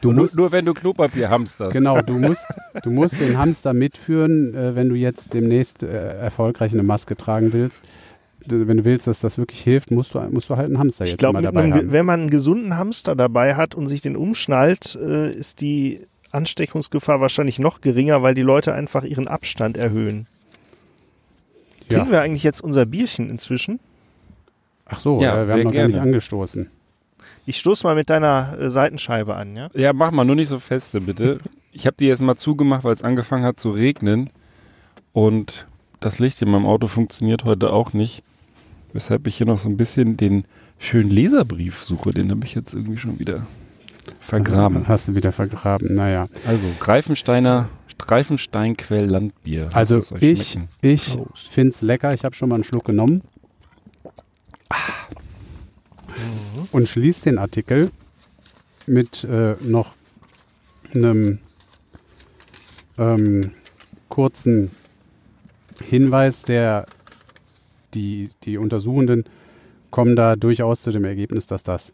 Du 0.00 0.12
nur, 0.12 0.22
musst, 0.22 0.36
nur 0.36 0.52
wenn 0.52 0.64
du 0.64 0.74
Klopapier 0.74 1.30
hamsterst. 1.30 1.72
genau, 1.72 2.00
du 2.02 2.14
musst, 2.18 2.46
du 2.82 2.90
musst 2.90 3.20
den 3.20 3.38
Hamster 3.38 3.72
mitführen, 3.74 4.54
äh, 4.54 4.74
wenn 4.76 4.88
du 4.88 4.94
jetzt 4.94 5.34
demnächst 5.34 5.82
äh, 5.82 6.18
erfolgreich 6.18 6.72
eine 6.72 6.82
Maske 6.82 7.16
tragen 7.16 7.52
willst. 7.52 7.82
Wenn 8.48 8.76
du 8.76 8.84
willst, 8.84 9.08
dass 9.08 9.18
das 9.20 9.38
wirklich 9.38 9.60
hilft, 9.60 9.90
musst 9.90 10.14
du, 10.14 10.20
musst 10.30 10.48
du 10.50 10.56
halt 10.56 10.66
einen 10.66 10.78
Hamster 10.78 11.04
Ich 11.04 11.12
jetzt 11.12 11.18
glaube, 11.18 11.40
immer 11.40 11.50
dabei 11.52 11.68
haben. 11.70 11.90
wenn 11.90 12.06
man 12.06 12.20
einen 12.20 12.30
gesunden 12.30 12.76
Hamster 12.76 13.16
dabei 13.16 13.56
hat 13.56 13.74
und 13.74 13.88
sich 13.88 14.02
den 14.02 14.14
umschnallt, 14.16 14.96
äh, 15.02 15.32
ist 15.32 15.60
die 15.60 16.00
Ansteckungsgefahr 16.30 17.20
wahrscheinlich 17.20 17.58
noch 17.58 17.80
geringer, 17.80 18.22
weil 18.22 18.34
die 18.34 18.42
Leute 18.42 18.72
einfach 18.72 19.02
ihren 19.02 19.26
Abstand 19.26 19.76
erhöhen. 19.76 20.28
Ja. 21.88 21.98
Trinken 21.98 22.12
wir 22.12 22.20
eigentlich 22.20 22.42
jetzt 22.44 22.60
unser 22.60 22.86
Bierchen 22.86 23.30
inzwischen? 23.30 23.80
Ach 24.84 25.00
so, 25.00 25.20
Ja, 25.20 25.42
äh, 25.42 25.46
wir 25.46 25.52
haben 25.54 25.62
noch 25.64 25.72
gar 25.72 25.86
nicht 25.86 25.94
gerne. 25.94 26.06
angestoßen. 26.08 26.68
Ich 27.46 27.58
stoße 27.58 27.86
mal 27.86 27.94
mit 27.94 28.10
deiner 28.10 28.58
äh, 28.58 28.70
Seitenscheibe 28.70 29.36
an, 29.36 29.56
ja? 29.56 29.68
Ja, 29.72 29.92
mach 29.92 30.10
mal, 30.10 30.24
nur 30.24 30.34
nicht 30.34 30.48
so 30.48 30.58
feste, 30.58 31.00
bitte. 31.00 31.38
Ich 31.70 31.86
habe 31.86 31.96
die 31.96 32.06
jetzt 32.06 32.20
mal 32.20 32.36
zugemacht, 32.36 32.82
weil 32.82 32.92
es 32.92 33.02
angefangen 33.02 33.44
hat 33.44 33.60
zu 33.60 33.70
regnen. 33.70 34.30
Und 35.12 35.66
das 36.00 36.18
Licht 36.18 36.42
in 36.42 36.50
meinem 36.50 36.66
Auto 36.66 36.88
funktioniert 36.88 37.44
heute 37.44 37.72
auch 37.72 37.92
nicht. 37.92 38.24
Weshalb 38.92 39.26
ich 39.28 39.36
hier 39.36 39.46
noch 39.46 39.58
so 39.58 39.68
ein 39.68 39.76
bisschen 39.76 40.16
den 40.16 40.44
schönen 40.78 41.10
Leserbrief 41.10 41.84
suche. 41.84 42.10
Den 42.10 42.30
habe 42.30 42.44
ich 42.44 42.54
jetzt 42.54 42.74
irgendwie 42.74 42.98
schon 42.98 43.18
wieder 43.20 43.46
vergraben. 44.20 44.88
Hast 44.88 45.08
du 45.08 45.14
wieder 45.14 45.30
vergraben, 45.30 45.94
naja. 45.94 46.26
Also, 46.46 46.66
Greifensteiner, 46.80 47.68
Greifensteinquell 47.98 49.06
Landbier. 49.06 49.70
Also 49.72 50.00
ich, 50.18 50.52
schmecken. 50.52 50.68
ich 50.82 51.16
finde 51.50 51.68
es 51.68 51.80
lecker. 51.82 52.12
Ich 52.12 52.24
habe 52.24 52.34
schon 52.34 52.48
mal 52.48 52.56
einen 52.56 52.64
Schluck 52.64 52.84
genommen. 52.84 53.22
Und 56.72 56.88
schließe 56.88 57.24
den 57.24 57.38
Artikel 57.38 57.90
mit 58.86 59.24
äh, 59.24 59.54
noch 59.62 59.94
einem 60.94 61.38
ähm, 62.98 63.52
kurzen 64.08 64.70
Hinweis, 65.82 66.42
der 66.42 66.86
die, 67.94 68.30
die 68.44 68.58
Untersuchenden 68.58 69.24
kommen 69.90 70.16
da 70.16 70.36
durchaus 70.36 70.82
zu 70.82 70.90
dem 70.90 71.04
Ergebnis, 71.04 71.46
dass 71.46 71.62
das 71.62 71.92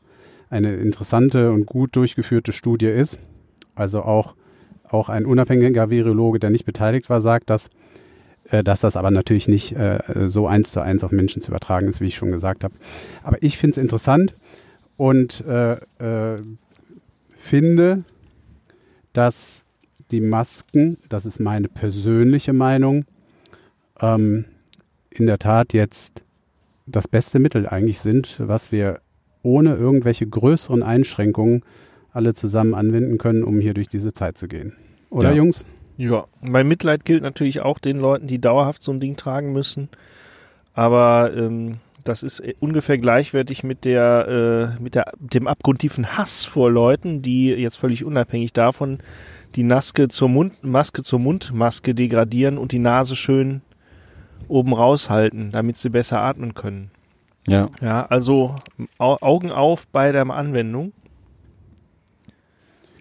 eine 0.51 0.75
interessante 0.77 1.51
und 1.51 1.67
gut 1.67 1.97
durchgeführte 1.97 2.53
Studie 2.53 2.87
ist. 2.87 3.19
Also 3.75 4.03
auch, 4.03 4.35
auch 4.89 5.09
ein 5.09 5.25
unabhängiger 5.25 5.91
Virologe, 5.91 6.39
der 6.39 6.51
nicht 6.51 6.65
beteiligt 6.65 7.09
war, 7.09 7.23
sagt, 7.23 7.49
dass, 7.51 7.71
dass 8.63 8.81
das 8.81 8.97
aber 8.97 9.11
natürlich 9.11 9.49
nicht 9.49 9.77
äh, 9.77 9.99
so 10.27 10.47
eins 10.47 10.73
zu 10.73 10.81
eins 10.81 11.03
auf 11.05 11.11
Menschen 11.11 11.41
zu 11.41 11.51
übertragen 11.51 11.89
ist, 11.89 12.01
wie 12.01 12.07
ich 12.07 12.17
schon 12.17 12.33
gesagt 12.33 12.65
habe. 12.65 12.75
Aber 13.23 13.43
ich 13.43 13.57
finde 13.57 13.73
es 13.73 13.79
interessant 13.79 14.35
und 14.97 15.43
äh, 15.47 15.73
äh, 15.73 16.43
finde, 17.37 18.05
dass 19.13 19.63
die 20.11 20.21
Masken, 20.21 20.99
das 21.09 21.25
ist 21.25 21.41
meine 21.41 21.69
persönliche 21.69 22.53
Meinung, 22.53 23.07
ähm, 24.01 24.45
in 25.11 25.27
der 25.27 25.39
Tat 25.39 25.73
jetzt 25.73 26.23
das 26.87 27.09
beste 27.09 27.39
Mittel 27.39 27.67
eigentlich 27.67 28.01
sind, 28.01 28.37
was 28.39 28.73
wir 28.73 29.01
ohne 29.43 29.75
irgendwelche 29.75 30.27
größeren 30.27 30.83
Einschränkungen 30.83 31.63
alle 32.13 32.35
zusammen 32.35 32.75
anwenden 32.75 33.19
können, 33.19 33.43
um 33.43 33.61
hier 33.61 33.75
durch 33.75 33.89
diese 33.89 34.13
Zeit 34.13 34.37
zu 34.37 34.49
gehen. 34.49 34.75
Oder 35.11 35.31
Ja. 35.31 35.37
Jungs? 35.37 35.65
Ja, 35.97 36.27
mein 36.41 36.67
Mitleid 36.69 37.05
gilt 37.05 37.23
natürlich 37.23 37.61
auch 37.61 37.79
den 37.79 37.99
Leuten, 37.99 38.27
die 38.27 38.41
dauerhaft 38.41 38.83
so 38.83 38.93
ein 38.93 39.01
Ding 39.01 39.17
tragen 39.17 39.53
müssen. 39.53 39.89
Aber 40.75 41.33
ähm, 41.37 41.79
das 42.05 42.23
ist 42.23 42.41
äh, 42.41 42.55
ungefähr 42.61 42.99
gleichwertig 42.99 43.63
mit 43.63 43.85
der, 43.85 44.75
äh, 44.79 44.83
mit 44.83 44.95
der, 44.95 45.13
dem 45.19 45.47
abgrundtiefen 45.47 46.17
Hass 46.17 46.45
vor 46.45 46.71
Leuten, 46.71 47.23
die 47.23 47.49
jetzt 47.49 47.77
völlig 47.77 48.05
unabhängig 48.05 48.53
davon 48.53 48.99
die 49.55 49.65
Maske 49.65 50.09
zur 50.09 50.29
Mund, 50.29 50.65
Maske 50.65 51.03
zur 51.03 51.19
Mundmaske 51.19 51.95
degradieren 51.95 52.59
und 52.59 52.73
die 52.73 52.79
Nase 52.79 53.17
schön 53.17 53.61
oben 54.49 54.73
raushalten, 54.73 55.51
damit 55.53 55.77
sie 55.77 55.91
besser 55.91 56.21
atmen 56.21 56.55
können. 56.55 56.91
Ja. 57.47 57.69
Ja, 57.81 58.07
also 58.07 58.57
Au 58.99 59.19
Augen 59.21 59.51
auf 59.51 59.87
bei 59.89 60.13
der 60.13 60.29
Anwendung. 60.31 60.93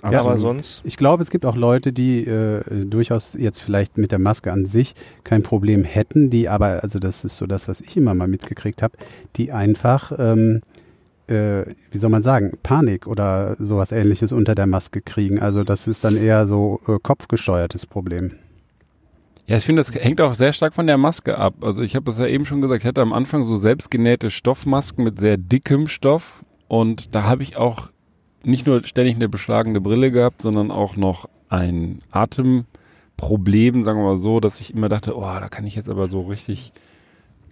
Ja, 0.09 0.21
aber 0.21 0.37
sonst. 0.37 0.81
Ich 0.83 0.97
glaube, 0.97 1.21
es 1.21 1.29
gibt 1.29 1.45
auch 1.45 1.55
Leute, 1.55 1.93
die 1.93 2.25
äh, 2.25 2.61
durchaus 2.85 3.33
jetzt 3.33 3.61
vielleicht 3.61 3.97
mit 3.97 4.11
der 4.11 4.19
Maske 4.19 4.51
an 4.51 4.65
sich 4.65 4.95
kein 5.23 5.43
Problem 5.43 5.83
hätten, 5.83 6.29
die 6.29 6.49
aber, 6.49 6.81
also 6.81 6.97
das 6.97 7.23
ist 7.23 7.37
so 7.37 7.45
das, 7.45 7.67
was 7.67 7.81
ich 7.81 7.97
immer 7.97 8.15
mal 8.15 8.27
mitgekriegt 8.27 8.81
habe, 8.81 8.97
die 9.35 9.51
einfach, 9.51 10.11
ähm, 10.17 10.61
äh, 11.27 11.63
wie 11.91 11.97
soll 11.99 12.09
man 12.09 12.23
sagen, 12.23 12.53
Panik 12.63 13.05
oder 13.05 13.55
sowas 13.59 13.91
ähnliches 13.91 14.31
unter 14.31 14.55
der 14.55 14.65
Maske 14.65 15.01
kriegen. 15.01 15.39
Also 15.39 15.63
das 15.63 15.87
ist 15.87 16.03
dann 16.03 16.17
eher 16.17 16.47
so 16.47 16.81
äh, 16.87 16.97
kopfgesteuertes 17.01 17.85
Problem. 17.85 18.31
Ja, 19.45 19.57
ich 19.57 19.65
finde, 19.65 19.81
das 19.81 19.93
hängt 19.93 20.21
auch 20.21 20.33
sehr 20.33 20.53
stark 20.53 20.73
von 20.73 20.87
der 20.87 20.97
Maske 20.97 21.37
ab. 21.37 21.55
Also 21.61 21.81
ich 21.81 21.95
habe 21.95 22.05
das 22.05 22.17
ja 22.17 22.25
eben 22.25 22.45
schon 22.45 22.61
gesagt, 22.61 22.81
ich 22.83 22.87
hatte 22.87 23.01
am 23.01 23.13
Anfang 23.13 23.45
so 23.45 23.55
selbstgenähte 23.55 24.31
Stoffmasken 24.31 25.03
mit 25.03 25.19
sehr 25.19 25.37
dickem 25.37 25.87
Stoff 25.87 26.43
und 26.67 27.13
da 27.13 27.23
habe 27.23 27.43
ich 27.43 27.57
auch 27.57 27.89
nicht 28.43 28.65
nur 28.65 28.85
ständig 28.85 29.15
eine 29.15 29.29
beschlagene 29.29 29.81
Brille 29.81 30.11
gehabt, 30.11 30.41
sondern 30.41 30.71
auch 30.71 30.95
noch 30.95 31.29
ein 31.49 31.99
Atemproblem, 32.11 33.83
sagen 33.83 33.99
wir 33.99 34.05
mal 34.05 34.17
so, 34.17 34.39
dass 34.39 34.61
ich 34.61 34.73
immer 34.73 34.89
dachte, 34.89 35.15
oh, 35.15 35.21
da 35.21 35.49
kann 35.49 35.65
ich 35.67 35.75
jetzt 35.75 35.89
aber 35.89 36.09
so 36.09 36.21
richtig 36.21 36.73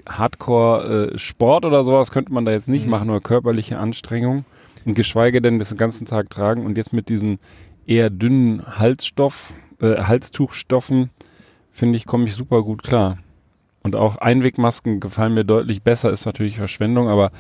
Hardcore-Sport 0.07 1.65
oder 1.65 1.83
sowas 1.83 2.11
könnte 2.11 2.33
man 2.33 2.45
da 2.45 2.51
jetzt 2.51 2.67
nicht 2.69 2.85
Mhm. 2.85 2.91
machen 2.91 3.09
oder 3.09 3.19
körperliche 3.19 3.77
Anstrengung. 3.77 4.45
Und 4.85 4.95
geschweige 4.95 5.41
denn 5.41 5.59
das 5.59 5.69
den 5.69 5.77
ganzen 5.77 6.05
Tag 6.05 6.29
tragen 6.29 6.65
und 6.65 6.77
jetzt 6.77 6.93
mit 6.93 7.09
diesen 7.09 7.39
eher 7.85 8.09
dünnen 8.09 8.63
Halsstoff, 8.65 9.53
äh, 9.81 9.97
Halstuchstoffen, 9.97 11.09
finde 11.71 11.97
ich, 11.97 12.05
komme 12.05 12.25
ich 12.25 12.33
super 12.33 12.63
gut 12.63 12.83
klar. 12.83 13.17
Und 13.83 13.95
auch 13.95 14.17
Einwegmasken 14.17 14.99
gefallen 14.99 15.33
mir 15.33 15.45
deutlich 15.45 15.81
besser, 15.83 16.11
ist 16.11 16.25
natürlich 16.25 16.57
Verschwendung, 16.57 17.07
aber 17.09 17.31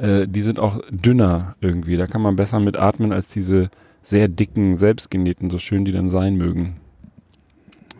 äh, 0.00 0.26
die 0.26 0.42
sind 0.42 0.58
auch 0.58 0.80
dünner 0.90 1.54
irgendwie. 1.60 1.96
Da 1.96 2.06
kann 2.06 2.22
man 2.22 2.36
besser 2.36 2.60
mit 2.60 2.76
atmen 2.76 3.12
als 3.12 3.28
diese 3.28 3.70
sehr 4.02 4.28
dicken, 4.28 4.78
selbstgenähten, 4.78 5.50
so 5.50 5.58
schön 5.58 5.84
die 5.84 5.92
dann 5.92 6.10
sein 6.10 6.36
mögen. 6.36 6.76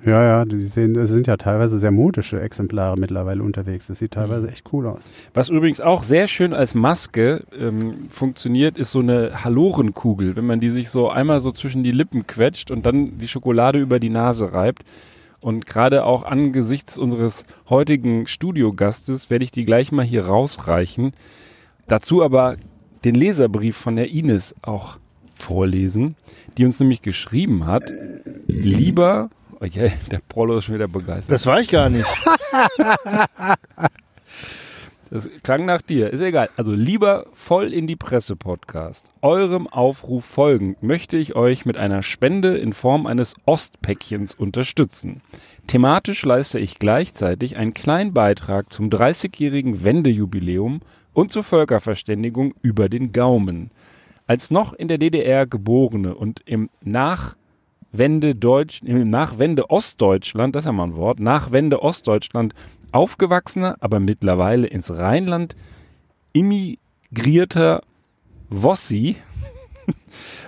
Ja, 0.05 0.25
ja, 0.25 0.45
die 0.47 0.65
sehen, 0.65 1.07
sind 1.07 1.27
ja 1.27 1.37
teilweise 1.37 1.79
sehr 1.79 1.91
modische 1.91 2.41
Exemplare 2.41 2.99
mittlerweile 2.99 3.43
unterwegs. 3.43 3.87
Das 3.89 3.99
sieht 3.99 4.13
teilweise 4.13 4.49
echt 4.49 4.73
cool 4.73 4.87
aus. 4.87 5.11
Was 5.35 5.51
übrigens 5.51 5.83
auch 5.83 6.03
sehr 6.03 6.27
schön 6.27 6.55
als 6.55 6.75
Maske 6.75 7.45
ähm, 7.59 8.09
funktioniert, 8.09 8.79
ist 8.79 8.93
so 8.93 9.01
eine 9.01 9.45
Halorenkugel, 9.45 10.37
wenn 10.37 10.47
man 10.47 10.59
die 10.59 10.71
sich 10.71 10.89
so 10.89 11.11
einmal 11.11 11.43
so 11.43 11.51
zwischen 11.51 11.83
die 11.83 11.93
Lippen 11.93 12.27
quetscht 12.27 12.71
und 12.71 12.87
dann 12.87 13.19
die 13.19 13.29
Schokolade 13.29 13.79
über 13.79 14.01
die 14.01 14.09
Nase 14.09 14.55
reibt. 14.55 14.85
Und 15.43 15.67
gerade 15.67 16.05
auch 16.05 16.25
angesichts 16.25 16.97
unseres 16.97 17.45
heutigen 17.69 18.27
Studiogastes 18.27 19.29
werde 19.29 19.45
ich 19.45 19.51
die 19.51 19.67
gleich 19.67 19.93
mal 19.93 20.05
hier 20.05 20.27
rausreichen. 20.27 21.13
Dazu 21.91 22.23
aber 22.23 22.57
den 23.05 23.17
Leserbrief 23.17 23.77
von 23.77 23.97
der 23.97 24.11
Ines 24.11 24.55
auch 24.63 24.99
vorlesen, 25.35 26.15
die 26.57 26.65
uns 26.65 26.79
nämlich 26.79 27.03
geschrieben 27.03 27.67
hat, 27.67 27.93
lieber, 28.47 29.29
okay, 29.59 29.93
der 30.09 30.21
Prollo 30.29 30.59
ist 30.59 30.67
schon 30.67 30.77
wieder 30.77 30.87
begeistert. 30.87 31.33
Das 31.33 31.47
war 31.47 31.61
ich 31.61 31.69
gar 31.69 31.91
nicht. 31.91 32.07
Das 35.13 35.29
klang 35.43 35.65
nach 35.65 35.83
dir. 35.83 36.13
Ist 36.13 36.21
egal. 36.21 36.51
Also 36.57 36.71
lieber 36.71 37.27
voll 37.35 37.73
in 37.73 37.89
die 37.89 37.97
Presse 37.97 38.37
Podcast. 38.37 39.11
Eurem 39.23 39.67
Aufruf 39.67 40.25
folgend 40.25 40.85
möchte 40.85 41.17
ich 41.17 41.35
euch 41.35 41.67
mit 41.67 41.77
einer 41.77 42.05
Spende 42.05 42.57
in 42.57 42.73
Form 42.73 43.07
eines 43.07 43.35
Ostpäckchens 43.45 44.35
unterstützen. 44.35 45.21
Thematisch 45.67 46.25
leiste 46.25 46.61
ich 46.61 46.79
gleichzeitig 46.79 47.57
einen 47.57 47.75
kleinen 47.75 48.15
Beitrag 48.15 48.73
zum 48.73 48.89
30-jährigen 48.89 49.83
Wendejubiläum 49.83 50.81
und 51.13 51.33
zur 51.33 51.43
Völkerverständigung 51.43 52.55
über 52.63 52.89
den 52.89 53.13
Gaumen. 53.13 53.71
Als 54.27 54.51
noch 54.51 54.73
in 54.73 54.89
der 54.89 54.99
DDR 54.99 55.47
geborene 55.47 56.15
und 56.15 56.41
im 56.45 56.71
Nachwende 56.83 58.35
Deutsch, 58.35 58.81
im 58.85 59.11
Nachwende 59.11 59.71
Ostdeutschland, 59.71 60.55
das 60.55 60.61
ist 60.63 60.67
ja 60.67 60.73
mal 60.73 60.85
ein 60.85 60.97
Wort, 60.97 61.21
Nachwende 61.21 61.83
Ostdeutschland 61.83 62.55
aufgewachsener, 62.93 63.77
aber 63.81 64.01
mittlerweile 64.01 64.67
ins 64.67 64.91
Rheinland 64.91 65.57
immigrierter 66.33 67.83
Wossi, 68.49 69.17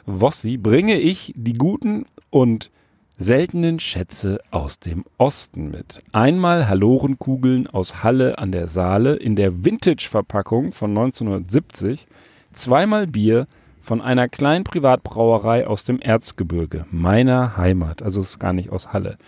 Wossi, 0.06 0.56
bringe 0.58 0.98
ich 0.98 1.32
die 1.36 1.54
guten 1.54 2.06
und 2.30 2.70
seltenen 3.18 3.78
Schätze 3.78 4.40
aus 4.50 4.78
dem 4.78 5.04
Osten 5.18 5.70
mit. 5.70 6.02
Einmal 6.12 6.68
Halorenkugeln 6.68 7.66
aus 7.66 8.02
Halle 8.02 8.38
an 8.38 8.52
der 8.52 8.68
Saale 8.68 9.14
in 9.16 9.36
der 9.36 9.64
Vintage-Verpackung 9.64 10.72
von 10.72 10.90
1970, 10.90 12.06
zweimal 12.52 13.06
Bier 13.06 13.46
von 13.80 14.00
einer 14.00 14.28
kleinen 14.28 14.64
Privatbrauerei 14.64 15.66
aus 15.66 15.84
dem 15.84 16.00
Erzgebirge, 16.00 16.86
meiner 16.90 17.56
Heimat. 17.56 18.02
Also 18.02 18.20
ist 18.20 18.38
gar 18.38 18.52
nicht 18.52 18.70
aus 18.70 18.92
Halle. 18.92 19.18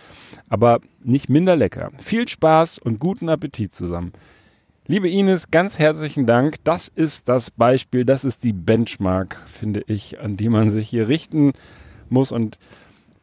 Aber 0.49 0.79
nicht 1.03 1.29
minder 1.29 1.55
lecker. 1.55 1.91
Viel 1.99 2.27
Spaß 2.27 2.79
und 2.79 2.99
guten 2.99 3.29
Appetit 3.29 3.73
zusammen. 3.73 4.13
Liebe 4.87 5.09
Ines, 5.09 5.49
ganz 5.49 5.79
herzlichen 5.79 6.25
Dank. 6.25 6.57
Das 6.63 6.87
ist 6.87 7.27
das 7.27 7.51
Beispiel, 7.51 8.05
das 8.05 8.23
ist 8.23 8.43
die 8.43 8.53
Benchmark, 8.53 9.41
finde 9.47 9.81
ich, 9.87 10.19
an 10.19 10.37
die 10.37 10.47
man 10.47 10.69
sich 10.69 10.87
hier 10.87 11.09
richten 11.09 11.53
muss. 12.09 12.31
Und 12.31 12.59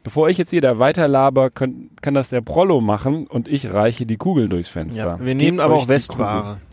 bevor 0.02 0.28
ich 0.28 0.38
jetzt 0.38 0.50
hier 0.50 0.60
da 0.60 0.78
weiterlaber, 0.78 1.50
kann, 1.50 1.90
kann 2.00 2.14
das 2.14 2.30
der 2.30 2.40
Prollo 2.40 2.80
machen 2.80 3.26
und 3.26 3.48
ich 3.48 3.72
reiche 3.72 4.06
die 4.06 4.16
Kugeln 4.16 4.50
durchs 4.50 4.68
Fenster. 4.68 5.18
Ja, 5.18 5.20
wir 5.20 5.28
Ich 5.28 5.34
nehmen 5.34 5.60
aber 5.60 5.74
auch 5.74 5.88
Westware. 5.88 6.58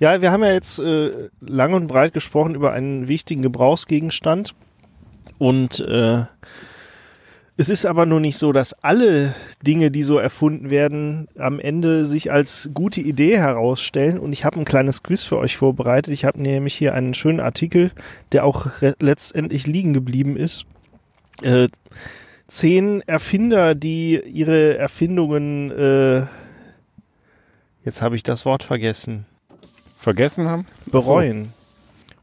Ja, 0.00 0.20
wir 0.20 0.32
haben 0.32 0.42
ja 0.42 0.52
jetzt 0.52 0.78
äh, 0.78 1.28
lang 1.40 1.72
und 1.72 1.86
breit 1.86 2.12
gesprochen 2.12 2.54
über 2.54 2.72
einen 2.72 3.06
wichtigen 3.06 3.42
Gebrauchsgegenstand. 3.42 4.54
Und 5.38 5.80
äh, 5.80 6.24
es 7.56 7.68
ist 7.68 7.86
aber 7.86 8.06
nur 8.06 8.20
nicht 8.20 8.38
so, 8.38 8.52
dass 8.52 8.72
alle 8.84 9.34
Dinge, 9.66 9.90
die 9.90 10.02
so 10.02 10.18
erfunden 10.18 10.70
werden, 10.70 11.28
am 11.38 11.58
Ende 11.58 12.06
sich 12.06 12.30
als 12.30 12.70
gute 12.72 13.00
Idee 13.00 13.36
herausstellen. 13.36 14.18
Und 14.18 14.32
ich 14.32 14.44
habe 14.44 14.58
ein 14.58 14.64
kleines 14.64 15.02
Quiz 15.02 15.22
für 15.22 15.38
euch 15.38 15.56
vorbereitet. 15.56 16.12
Ich 16.12 16.24
habe 16.24 16.40
nämlich 16.40 16.74
hier 16.74 16.94
einen 16.94 17.14
schönen 17.14 17.40
Artikel, 17.40 17.90
der 18.32 18.44
auch 18.44 18.68
letztendlich 19.00 19.66
liegen 19.66 19.92
geblieben 19.92 20.36
ist. 20.36 20.66
Äh, 21.42 21.68
zehn 22.48 23.02
Erfinder, 23.06 23.74
die 23.74 24.20
ihre 24.20 24.76
Erfindungen, 24.78 25.70
äh, 25.70 26.26
jetzt 27.84 28.02
habe 28.02 28.16
ich 28.16 28.22
das 28.22 28.44
Wort 28.44 28.62
vergessen, 28.62 29.26
Vergessen 29.98 30.48
haben? 30.48 30.66
bereuen. 30.86 31.52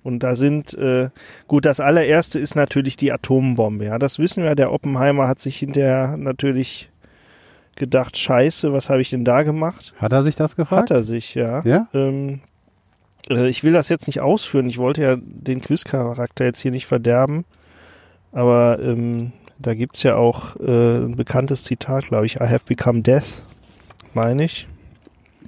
Und 0.04 0.20
da 0.20 0.36
sind, 0.36 0.76
äh, 0.76 1.10
gut, 1.48 1.66
das 1.66 1.80
allererste 1.80 2.38
ist 2.38 2.56
natürlich 2.56 2.96
die 2.96 3.12
Atombombe. 3.12 3.86
Ja, 3.86 3.98
das 3.98 4.20
wissen 4.20 4.44
wir. 4.44 4.54
Der 4.54 4.72
Oppenheimer 4.72 5.28
hat 5.28 5.40
sich 5.40 5.58
hinterher 5.58 6.16
natürlich 6.16 6.90
gedacht, 7.76 8.16
scheiße, 8.16 8.72
was 8.72 8.92
habe 8.92 9.02
ich 9.02 9.10
denn 9.10 9.26
da 9.26 9.42
gemacht? 9.42 9.94
Hat 9.98 10.14
er 10.14 10.22
sich 10.22 10.36
das 10.36 10.56
gefragt? 10.56 10.92
Hat 10.92 10.98
er 10.98 11.02
sich, 11.02 11.34
ja. 11.34 11.64
Ja? 11.66 11.88
Ähm, 11.94 12.42
äh, 13.30 13.48
ich 13.48 13.64
will 13.64 13.74
das 13.74 13.90
jetzt 13.90 14.06
nicht 14.06 14.22
ausführen. 14.22 14.70
Ich 14.70 14.78
wollte 14.78 15.02
ja 15.02 15.18
den 15.20 15.60
Quizcharakter 15.60 16.46
jetzt 16.46 16.60
hier 16.60 16.72
nicht 16.72 16.86
verderben. 16.86 17.44
Aber 18.36 18.80
ähm, 18.84 19.32
da 19.58 19.74
gibt's 19.74 20.04
ja 20.04 20.18
auch 20.18 20.58
äh, 20.58 20.98
ein 21.06 21.16
bekanntes 21.16 21.64
Zitat, 21.64 22.06
glaube 22.08 22.26
ich. 22.28 22.36
I 22.36 22.40
have 22.44 22.66
become 22.68 23.02
death, 23.02 23.42
meine 24.14 24.44
ich. 24.44 24.68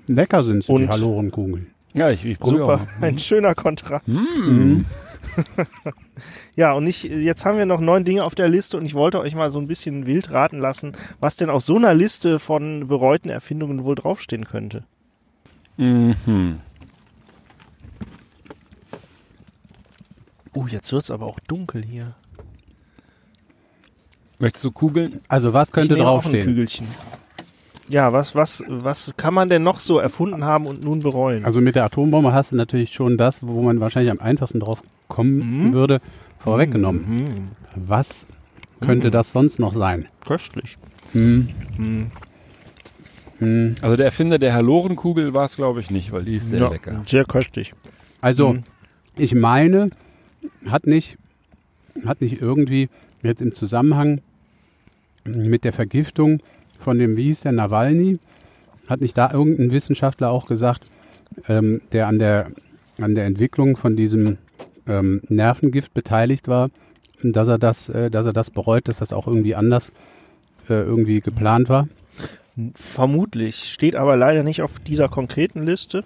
Lecker 0.08 0.44
sind 0.46 0.64
sie, 0.64 0.74
die 0.74 0.84
Und- 0.84 0.90
Halorenkugeln. 0.90 1.68
Ja, 1.94 2.10
ich, 2.10 2.24
ich 2.26 2.40
probiere 2.40 2.62
Super, 2.62 2.82
auch. 2.98 3.02
ein 3.04 3.20
schöner 3.20 3.54
Kontrast. 3.54 4.08
Mm. 4.08 4.82
Ja, 6.56 6.74
und 6.74 6.88
ich, 6.88 7.04
jetzt 7.04 7.46
haben 7.46 7.60
wir 7.60 7.68
noch 7.68 7.80
neun 7.80 8.04
Dinge 8.04 8.24
auf 8.24 8.34
der 8.34 8.50
Liste 8.50 8.78
und 8.78 8.86
ich 8.86 8.96
wollte 8.96 9.20
euch 9.20 9.36
mal 9.36 9.52
so 9.52 9.60
ein 9.60 9.68
bisschen 9.68 10.08
wild 10.08 10.32
raten 10.32 10.58
lassen, 10.58 10.94
was 11.20 11.36
denn 11.36 11.52
auf 11.52 11.64
so 11.64 11.76
einer 11.76 11.94
Liste 11.94 12.40
von 12.40 12.88
bereuten 12.88 13.30
Erfindungen 13.30 13.84
wohl 13.84 13.94
draufstehen 13.94 14.46
könnte. 14.46 14.84
Mhm. 15.78 16.58
Oh, 20.54 20.66
jetzt 20.68 20.92
wird's 20.92 21.12
aber 21.12 21.28
auch 21.28 21.40
dunkel 21.42 21.84
hier. 21.86 22.16
Möchtest 24.40 24.66
du 24.66 24.72
Kugeln? 24.72 25.22
Also 25.28 25.54
was 25.54 25.72
könnte 25.72 25.94
ich 25.94 25.98
nehme 25.98 26.10
auch 26.10 26.18
ein 26.26 26.32
draufstehen? 26.32 26.46
Kügelchen. 26.46 26.88
Ja, 27.90 28.12
was, 28.14 28.36
was, 28.36 28.64
was 28.68 29.14
kann 29.18 29.34
man 29.34 29.50
denn 29.50 29.64
noch 29.64 29.80
so 29.80 29.98
erfunden 29.98 30.44
haben 30.44 30.68
und 30.68 30.84
nun 30.84 31.00
bereuen? 31.00 31.46
Also 31.46 31.62
mit 31.62 31.76
der 31.76 31.86
Atombombe 31.86 32.34
hast 32.34 32.52
du 32.52 32.56
natürlich 32.56 32.92
schon 32.94 33.18
das, 33.18 33.46
wo 33.46 33.62
man 33.62 33.80
wahrscheinlich 33.80 34.12
am 34.12 34.20
einfachsten 34.20 34.60
drauf 34.60 34.84
kommen 35.08 35.68
Mhm. 35.70 35.74
würde, 35.74 36.02
vorweggenommen. 36.40 37.06
Mhm. 37.08 37.48
Was 37.88 38.28
könnte 38.82 39.08
Mhm. 39.08 39.12
das 39.12 39.32
sonst 39.32 39.58
noch 39.58 39.74
sein? 39.74 40.08
Köstlich. 40.26 40.78
Hm, 41.14 41.48
Mhm. 41.78 42.12
hm. 43.40 43.76
Also 43.82 43.96
der 43.96 44.06
Erfinder 44.08 44.38
der 44.38 44.54
Halorenkugel 44.54 45.34
war 45.34 45.46
es, 45.46 45.56
glaube 45.56 45.80
ich, 45.80 45.90
nicht, 45.90 46.12
weil 46.12 46.26
die 46.26 46.36
ist 46.36 46.50
sehr 46.50 46.60
Ja, 46.60 46.68
lecker. 46.70 47.02
Sehr 47.08 47.24
köstlich. 47.24 47.74
Also 48.20 48.54
Mhm. 48.54 48.64
ich 49.16 49.34
meine, 49.34 49.90
hat 50.68 50.86
nicht, 50.86 51.18
hat 52.06 52.20
nicht 52.20 52.42
irgendwie 52.42 52.90
jetzt 53.24 53.42
im 53.42 53.54
Zusammenhang 53.54 54.22
mit 55.26 55.64
der 55.64 55.74
Vergiftung 55.74 56.42
von 56.80 57.00
dem, 57.00 57.18
wie 57.18 57.24
hieß 57.24 57.42
der, 57.42 57.52
Nawalny, 57.52 58.20
hat 58.88 59.02
nicht 59.02 59.18
da 59.18 59.32
irgendein 59.32 59.72
Wissenschaftler 59.72 60.32
auch 60.32 60.46
gesagt, 60.46 60.90
ähm, 61.48 61.82
der 61.92 62.08
an 62.08 62.20
der, 62.20 62.52
an 63.00 63.16
der 63.16 63.26
Entwicklung 63.26 63.78
von 63.78 63.96
diesem 63.96 64.38
ähm, 64.88 65.22
Nervengift 65.28 65.94
beteiligt 65.94 66.48
war, 66.48 66.70
dass 67.22 67.48
er 67.48 67.58
das, 67.58 67.90
äh, 67.90 68.10
dass 68.10 68.26
er 68.26 68.34
das 68.34 68.50
bereut, 68.50 68.88
dass 68.88 69.00
das 69.00 69.14
auch 69.14 69.28
irgendwie 69.28 69.56
anders 69.56 69.92
äh, 70.70 70.74
irgendwie 70.74 71.22
geplant 71.22 71.70
war. 71.70 71.88
Vermutlich. 72.74 73.72
Steht 73.72 73.96
aber 73.96 74.16
leider 74.16 74.44
nicht 74.44 74.62
auf 74.62 74.80
dieser 74.80 75.10
konkreten 75.10 75.66
Liste. 75.66 76.04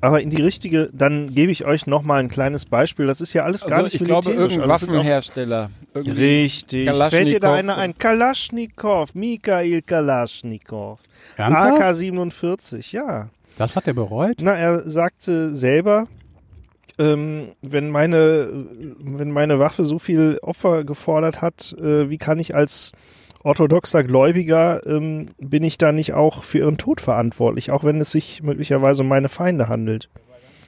Aber 0.00 0.20
in 0.20 0.28
die 0.30 0.42
richtige, 0.42 0.90
dann 0.92 1.30
gebe 1.34 1.50
ich 1.50 1.64
euch 1.64 1.86
nochmal 1.86 2.20
ein 2.20 2.28
kleines 2.28 2.66
Beispiel. 2.66 3.06
Das 3.06 3.20
ist 3.20 3.32
ja 3.32 3.44
alles 3.44 3.62
gar 3.62 3.72
Also 3.78 3.84
nicht 3.84 3.94
ich 3.94 4.04
glaube, 4.04 4.28
militärisch. 4.28 4.52
irgendein 4.56 4.70
Also 4.70 4.74
es 4.74 4.80
sind 4.80 4.90
auch- 4.90 4.94
Waffenhersteller. 5.00 5.70
Richtig. 5.94 6.90
Fällt 7.08 7.30
dir 7.30 7.40
da 7.40 7.54
einer 7.54 7.76
ein? 7.76 7.96
Kalaschnikow, 7.96 9.14
Mikhail 9.14 9.82
Kalaschnikow. 9.82 10.98
Ernsthaft? 11.36 11.80
AK-47, 11.80 12.92
ja. 12.92 13.28
Das 13.58 13.74
hat 13.74 13.86
er 13.86 13.94
bereut? 13.94 14.36
Na, 14.42 14.54
er 14.54 14.88
sagte 14.88 15.56
selber, 15.56 16.08
ähm, 16.98 17.48
wenn 17.62 17.88
meine, 17.90 18.66
wenn 18.98 19.30
meine 19.30 19.58
Waffe 19.58 19.84
so 19.86 19.98
viel 19.98 20.38
Opfer 20.42 20.84
gefordert 20.84 21.40
hat, 21.40 21.74
äh, 21.80 22.10
wie 22.10 22.18
kann 22.18 22.38
ich 22.38 22.54
als 22.54 22.92
orthodoxer 23.46 24.02
Gläubiger 24.04 24.84
ähm, 24.86 25.28
bin 25.38 25.62
ich 25.62 25.78
da 25.78 25.92
nicht 25.92 26.12
auch 26.14 26.42
für 26.42 26.58
ihren 26.58 26.78
Tod 26.78 27.00
verantwortlich, 27.00 27.70
auch 27.70 27.84
wenn 27.84 28.00
es 28.00 28.10
sich 28.10 28.42
möglicherweise 28.42 29.02
um 29.02 29.08
meine 29.08 29.28
Feinde 29.28 29.68
handelt. 29.68 30.08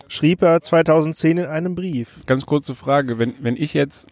Schrieb 0.06 0.40
er 0.42 0.60
2010 0.60 1.38
in 1.38 1.46
einem 1.46 1.74
Brief. 1.74 2.20
Ganz 2.26 2.46
kurze 2.46 2.74
Frage, 2.74 3.18
wenn, 3.18 3.34
wenn 3.40 3.56
ich 3.56 3.74
jetzt 3.74 4.06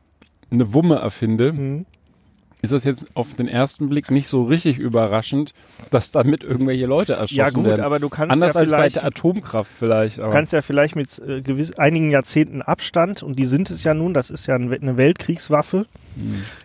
eine 0.50 0.74
Wumme 0.74 0.96
erfinde, 0.96 1.52
Mhm. 1.52 1.86
Ist 2.66 2.84
das 2.84 2.84
jetzt 2.84 3.06
auf 3.14 3.34
den 3.34 3.48
ersten 3.48 3.88
Blick 3.88 4.10
nicht 4.10 4.28
so 4.28 4.42
richtig 4.42 4.78
überraschend, 4.78 5.52
dass 5.90 6.10
damit 6.10 6.44
irgendwelche 6.44 6.86
Leute 6.86 7.14
erschossen 7.14 7.36
Ja 7.36 7.50
gut, 7.50 7.64
werden. 7.64 7.82
aber 7.84 7.98
du 7.98 8.08
kannst 8.08 8.32
Anders 8.32 8.54
ja 8.54 8.60
als 8.60 8.70
bei 8.70 8.76
vielleicht 8.76 8.96
der 8.96 9.04
Atomkraft 9.04 9.70
vielleicht. 9.78 10.18
Aber 10.18 10.28
Du 10.28 10.34
kannst 10.34 10.52
ja 10.52 10.62
vielleicht 10.62 10.96
mit 10.96 11.18
äh, 11.26 11.42
gewiss, 11.42 11.72
einigen 11.78 12.10
Jahrzehnten 12.10 12.62
Abstand, 12.62 13.22
und 13.22 13.38
die 13.38 13.44
sind 13.44 13.70
es 13.70 13.84
ja 13.84 13.94
nun, 13.94 14.14
das 14.14 14.30
ist 14.30 14.46
ja 14.46 14.54
ein, 14.54 14.72
eine 14.72 14.96
Weltkriegswaffe, 14.96 15.86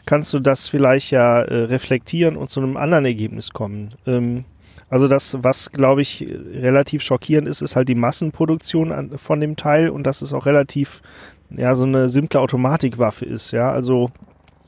kannst 0.05 0.33
du 0.33 0.39
das 0.39 0.67
vielleicht 0.67 1.11
ja 1.11 1.41
äh, 1.41 1.63
reflektieren 1.63 2.37
und 2.37 2.49
zu 2.49 2.61
einem 2.61 2.77
anderen 2.77 3.05
Ergebnis 3.05 3.51
kommen. 3.51 3.89
Ähm, 4.07 4.45
also 4.89 5.07
das, 5.07 5.37
was 5.41 5.71
glaube 5.71 6.01
ich 6.01 6.27
relativ 6.53 7.01
schockierend 7.01 7.47
ist, 7.47 7.61
ist 7.61 7.75
halt 7.75 7.87
die 7.87 7.95
Massenproduktion 7.95 8.91
an, 8.91 9.17
von 9.17 9.39
dem 9.39 9.55
Teil 9.55 9.89
und 9.89 10.05
dass 10.05 10.21
es 10.21 10.33
auch 10.33 10.45
relativ 10.45 11.01
ja 11.49 11.75
so 11.75 11.83
eine 11.83 12.09
simple 12.09 12.39
Automatikwaffe 12.39 13.25
ist, 13.25 13.51
ja, 13.51 13.71
also 13.71 14.11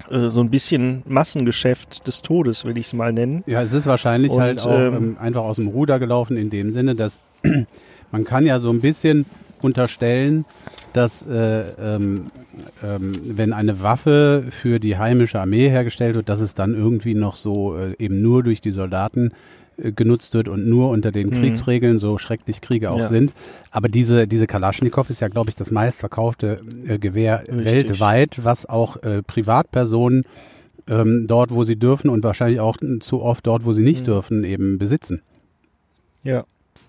so 0.09 0.41
ein 0.41 0.49
bisschen 0.49 1.03
Massengeschäft 1.05 2.07
des 2.07 2.21
Todes, 2.21 2.65
will 2.65 2.77
ich 2.77 2.87
es 2.87 2.93
mal 2.93 3.13
nennen. 3.13 3.43
Ja, 3.47 3.61
es 3.61 3.71
ist 3.71 3.85
wahrscheinlich 3.85 4.31
Und, 4.31 4.41
halt 4.41 4.65
auch 4.65 4.77
ähm, 4.77 4.95
ähm, 4.95 5.17
einfach 5.19 5.43
aus 5.43 5.55
dem 5.57 5.67
Ruder 5.67 5.99
gelaufen 5.99 6.37
in 6.37 6.49
dem 6.49 6.71
Sinne, 6.71 6.95
dass 6.95 7.19
man 8.11 8.25
kann 8.25 8.45
ja 8.45 8.59
so 8.59 8.69
ein 8.69 8.81
bisschen 8.81 9.25
unterstellen, 9.61 10.45
dass 10.91 11.25
äh, 11.25 11.61
ähm, 11.81 12.31
ähm, 12.83 13.19
wenn 13.23 13.53
eine 13.53 13.81
Waffe 13.81 14.45
für 14.49 14.79
die 14.79 14.97
heimische 14.97 15.39
Armee 15.39 15.69
hergestellt 15.69 16.15
wird, 16.15 16.29
dass 16.29 16.41
es 16.41 16.53
dann 16.53 16.75
irgendwie 16.75 17.15
noch 17.15 17.35
so 17.35 17.75
äh, 17.77 17.95
eben 17.97 18.21
nur 18.21 18.43
durch 18.43 18.61
die 18.61 18.71
Soldaten 18.71 19.27
äh, 19.27 19.33
genutzt 19.77 20.33
wird 20.33 20.47
und 20.47 20.67
nur 20.67 20.89
unter 20.89 21.11
den 21.11 21.27
Mhm. 21.29 21.31
Kriegsregeln, 21.33 21.99
so 21.99 22.17
schrecklich 22.17 22.61
Kriege 22.61 22.91
auch 22.91 22.99
Ja. 22.99 23.07
sind. 23.09 23.33
Aber 23.71 23.87
diese, 23.87 24.27
diese 24.27 24.47
Kalaschnikow 24.47 25.09
ist 25.09 25.21
ja, 25.21 25.27
glaube 25.27 25.49
ich, 25.49 25.55
das 25.55 25.71
meistverkaufte 25.71 26.61
äh, 26.87 26.97
Gewehr 26.99 27.43
Richtig. 27.47 27.65
weltweit, 27.89 28.39
was 28.43 28.65
auch 28.67 29.01
äh, 29.03 29.21
Privatpersonen 29.23 30.23
ähm, 30.87 31.25
dort, 31.27 31.51
wo 31.51 31.63
sie 31.63 31.77
dürfen 31.77 32.09
und 32.09 32.23
wahrscheinlich 32.23 32.59
auch 32.59 32.77
zu 32.99 33.21
oft 33.21 33.47
dort, 33.47 33.63
wo 33.65 33.71
sie 33.73 33.83
nicht 33.83 34.01
Mhm. 34.01 34.05
dürfen, 34.05 34.43
eben 34.43 34.77
besitzen. 34.77 35.21
Ja. 36.23 36.43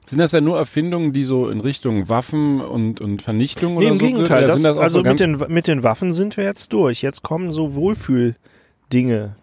sind 0.07 0.19
das 0.19 0.33
ja 0.33 0.41
nur 0.43 0.59
Erfindungen, 0.59 1.13
die 1.15 1.25
so 1.25 1.49
in 1.49 1.61
Richtung 1.61 2.09
Waffen 2.11 2.61
und, 2.61 3.01
und 3.01 3.23
Vernichtung 3.23 3.73
Nee, 3.73 3.79
oder 3.79 3.89
im 3.89 3.97
so 3.97 4.05
Gegenteil. 4.07 4.39
Oder 4.45 4.47
Das, 4.49 4.57
sind 4.57 4.65
das 4.65 4.77
auch 4.77 4.83
also 4.83 5.03
so 5.03 5.09
mit, 5.09 5.19
den, 5.21 5.43
mit 5.49 5.67
den 5.67 5.83
Waffen 5.83 6.13
sind 6.13 6.37
wir 6.37 6.45
jetzt 6.45 6.73
durch. 6.75 7.01
Jetzt 7.03 7.23
kommen 7.23 7.53
so 7.53 7.75
Wohlfühldinge. 7.75 9.37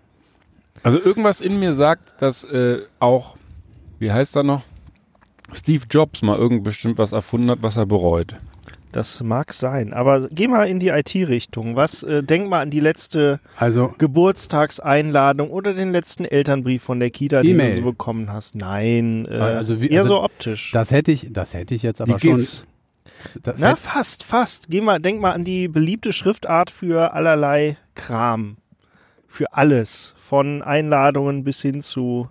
Also 0.84 1.00
irgendwas 1.00 1.42
in 1.42 1.60
mir 1.60 1.74
sagt, 1.74 2.22
dass 2.22 2.44
äh, 2.44 2.80
auch, 3.00 3.36
wie 4.00 4.12
heißt 4.12 4.36
er 4.36 4.44
noch? 4.44 4.64
Steve 5.54 5.84
Jobs 5.90 6.22
mal 6.22 6.38
irgend 6.38 6.64
bestimmt 6.64 6.98
was 6.98 7.12
erfunden 7.12 7.52
hat, 7.52 7.60
was 7.62 7.78
er 7.78 7.86
bereut. 7.86 8.36
Das 8.94 9.22
mag 9.24 9.54
sein. 9.54 9.94
Aber 9.94 10.28
geh 10.30 10.48
mal 10.48 10.66
in 10.68 10.80
die 10.80 10.90
IT-Richtung. 10.90 11.76
Was, 11.78 12.04
äh, 12.04 12.24
denk 12.24 12.50
mal 12.50 12.60
an 12.62 12.70
die 12.72 12.80
letzte 12.82 13.40
Also 13.58 13.94
Geburtstagseinladung 13.98 15.50
oder 15.50 15.74
den 15.74 15.92
letzten 15.92 16.26
Elternbrief 16.26 16.84
von 16.84 17.00
der 17.00 17.10
Kita, 17.10 17.42
den 17.42 17.52
E-Mail. 17.52 17.70
du 17.70 17.76
so 17.76 17.82
bekommen 17.84 18.32
hast. 18.32 18.56
Nein, 18.56 19.26
äh, 19.30 19.36
Also 19.38 19.82
wie- 19.82 19.88
eher 19.90 20.02
also 20.02 20.16
so 20.16 20.24
optisch. 20.24 20.72
das 20.74 20.92
hätte 20.92 21.12
ich, 21.12 21.28
das 21.32 21.54
hätte 21.54 21.74
ich 21.74 21.84
jetzt 21.84 22.02
aber 22.02 22.16
Die 22.16 22.28
schon. 22.28 22.38
GIFs. 22.38 22.66
Das 23.44 23.56
Na, 23.60 23.70
hätte, 23.72 23.82
fast, 23.82 24.24
fast. 24.24 24.70
Geh 24.70 24.82
mal, 24.82 25.00
denk 25.00 25.22
mal 25.22 25.32
an 25.32 25.44
die 25.46 25.68
beliebte 25.68 26.12
Schriftart 26.12 26.70
für 26.72 27.14
allerlei 27.14 27.78
Kram. 27.96 28.58
Für 29.28 29.54
alles. 29.54 30.14
Von 30.32 30.62
Einladungen 30.62 31.44
bis 31.44 31.62
hin 31.62 31.82
zu 31.82 32.30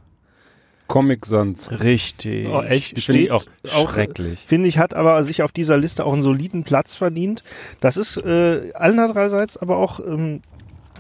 Comic 0.87 1.27
Sans. 1.27 1.71
Richtig. 1.83 2.49
Oh, 2.49 2.63
echt? 2.63 2.99
Finde 2.99 3.21
ich 3.21 3.31
auch 3.31 3.45
auch 3.75 3.93
schrecklich. 3.93 4.39
Finde 4.47 4.69
ich, 4.71 4.79
hat 4.79 4.95
aber 4.95 5.23
sich 5.23 5.43
auf 5.43 5.53
dieser 5.53 5.77
Liste 5.77 6.07
auch 6.07 6.15
einen 6.15 6.23
soliden 6.23 6.65
Platz 6.65 6.95
verdient. 6.95 7.45
Das 7.81 7.99
ist 7.99 8.17
äh, 8.17 8.73
andererseits 8.73 9.59
aber 9.59 9.77
auch 9.77 10.01
ähm, 10.01 10.41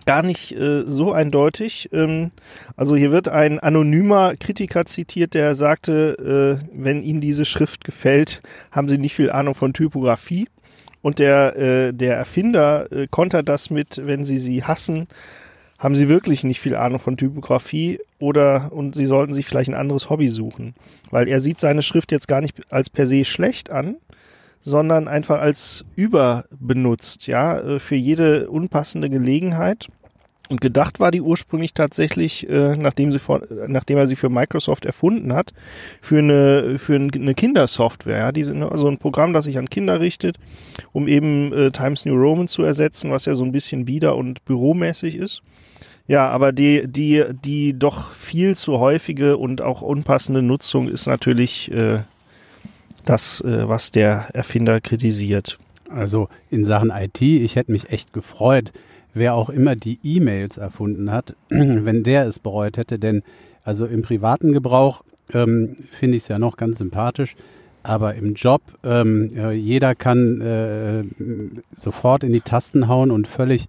gar 0.05 0.23
nicht 0.23 0.53
äh, 0.53 0.83
so 0.85 1.15
eindeutig. 1.15 1.89
Ähm, 1.91 2.33
also 2.77 2.97
hier 2.97 3.13
wird 3.13 3.29
ein 3.29 3.61
anonymer 3.61 4.37
Kritiker 4.37 4.85
zitiert, 4.85 5.33
der 5.33 5.55
sagte, 5.55 6.61
äh, 6.61 6.67
wenn 6.75 7.03
Ihnen 7.03 7.23
diese 7.23 7.47
Schrift 7.47 7.83
gefällt, 7.83 8.43
haben 8.73 8.91
Sie 8.91 8.99
nicht 8.99 9.15
viel 9.15 9.31
Ahnung 9.31 9.55
von 9.55 9.73
Typografie. 9.73 10.49
Und 11.01 11.19
der, 11.19 11.57
äh, 11.57 11.93
der 11.95 12.19
Erfinder 12.19 12.93
äh, 12.93 13.07
kontert 13.11 13.49
das 13.49 13.71
mit, 13.71 14.03
wenn 14.05 14.23
Sie 14.23 14.37
sie 14.37 14.65
hassen, 14.65 15.09
haben 15.81 15.97
Sie 15.97 16.09
wirklich 16.09 16.45
nicht 16.45 16.61
viel 16.61 16.77
Ahnung 16.77 17.01
von 17.01 17.16
Typografie 17.16 17.99
oder 18.21 18.71
und 18.73 18.95
Sie 18.95 19.07
sollten 19.07 19.33
sich 19.33 19.47
vielleicht 19.47 19.71
ein 19.71 19.75
anderes 19.75 20.09
Hobby 20.11 20.29
suchen. 20.29 20.75
Weil 21.11 21.27
er 21.27 21.40
sieht 21.40 21.59
seine 21.59 21.83
Schrift 21.83 22.12
jetzt 22.12 22.29
gar 22.29 22.40
nicht 22.40 22.71
als 22.73 22.88
per 22.90 23.07
se 23.07 23.25
schlecht 23.25 23.71
an, 23.71 23.97
sondern 24.61 25.09
einfach 25.09 25.40
als 25.40 25.85
überbenutzt, 25.97 27.27
ja, 27.27 27.59
äh, 27.59 27.79
für 27.79 27.97
jede 27.97 28.51
unpassende 28.51 29.09
Gelegenheit. 29.11 29.88
Und 30.51 30.61
gedacht 30.61 30.99
war 30.99 31.12
die 31.12 31.21
ursprünglich 31.21 31.75
tatsächlich, 31.75 32.49
äh, 32.51 32.77
nachdem, 32.77 33.12
sie 33.12 33.21
vor, 33.21 33.40
nachdem 33.69 33.99
er 33.99 34.09
sie 34.09 34.16
für 34.16 34.29
Microsoft 34.29 34.85
erfunden 34.85 35.33
hat, 35.33 35.53
für 36.03 36.19
eine, 36.19 36.77
für 36.79 36.97
ein- 36.97 37.12
eine 37.14 37.35
Kindersoftware. 37.35 38.19
Ja? 38.19 38.33
Die 38.33 38.43
sind 38.43 38.61
also 38.64 38.88
ein 38.88 38.99
Programm, 38.99 39.33
das 39.33 39.45
sich 39.45 39.59
an 39.59 39.71
Kinder 39.71 40.01
richtet, 40.01 40.38
um 40.93 41.07
eben 41.07 41.53
äh, 41.53 41.71
Times 41.71 42.05
New 42.05 42.16
Roman 42.16 42.49
zu 42.49 42.64
ersetzen, 42.64 43.12
was 43.12 43.27
ja 43.27 43.35
so 43.37 43.45
ein 43.45 43.53
bisschen 43.53 43.85
bieder 43.85 44.16
und 44.16 44.45
büromäßig 44.45 45.14
ist. 45.16 45.40
Ja, 46.11 46.29
aber 46.29 46.51
die, 46.51 46.88
die, 46.88 47.23
die 47.44 47.79
doch 47.79 48.12
viel 48.14 48.57
zu 48.57 48.81
häufige 48.81 49.37
und 49.37 49.62
auch 49.62 49.81
unpassende 49.81 50.42
Nutzung 50.42 50.88
ist 50.88 51.07
natürlich 51.07 51.70
äh, 51.70 52.01
das, 53.05 53.40
äh, 53.42 53.68
was 53.68 53.92
der 53.92 54.27
Erfinder 54.33 54.81
kritisiert. 54.81 55.57
also 55.88 56.29
in 56.51 56.64
Sachen 56.64 56.90
IT, 56.90 57.23
ich 57.23 57.55
hätte 57.55 57.70
mich 57.70 57.92
echt 57.92 58.12
gefreut, 58.12 58.73
wer 59.14 59.35
auch 59.35 59.51
immer 59.51 59.77
die 59.77 60.01
E-Mails 60.03 60.57
erfunden 60.57 61.12
hat, 61.12 61.37
wenn 61.49 62.03
der 62.03 62.27
es 62.27 62.40
bereut 62.40 62.77
hätte, 62.77 62.99
denn 62.99 63.23
also 63.62 63.87
im 63.87 64.03
privaten 64.03 64.53
Gebrauch 64.53 65.05
ähm, 65.33 65.77
finde 65.92 66.16
ich 66.16 66.25
es 66.25 66.29
ja 66.29 66.40
noch 66.40 66.57
ganz 66.57 66.79
sympathisch, 66.79 67.37
aber 67.85 68.16
im 68.16 68.35
Job, 68.35 68.62
ähm, 68.83 69.31
äh, 69.37 69.53
jeder 69.53 69.94
kann 69.94 70.40
äh, 70.40 71.05
sofort 71.70 72.25
in 72.25 72.33
die 72.33 72.40
Tasten 72.40 72.88
hauen 72.88 73.12
und 73.12 73.29
völlig 73.29 73.68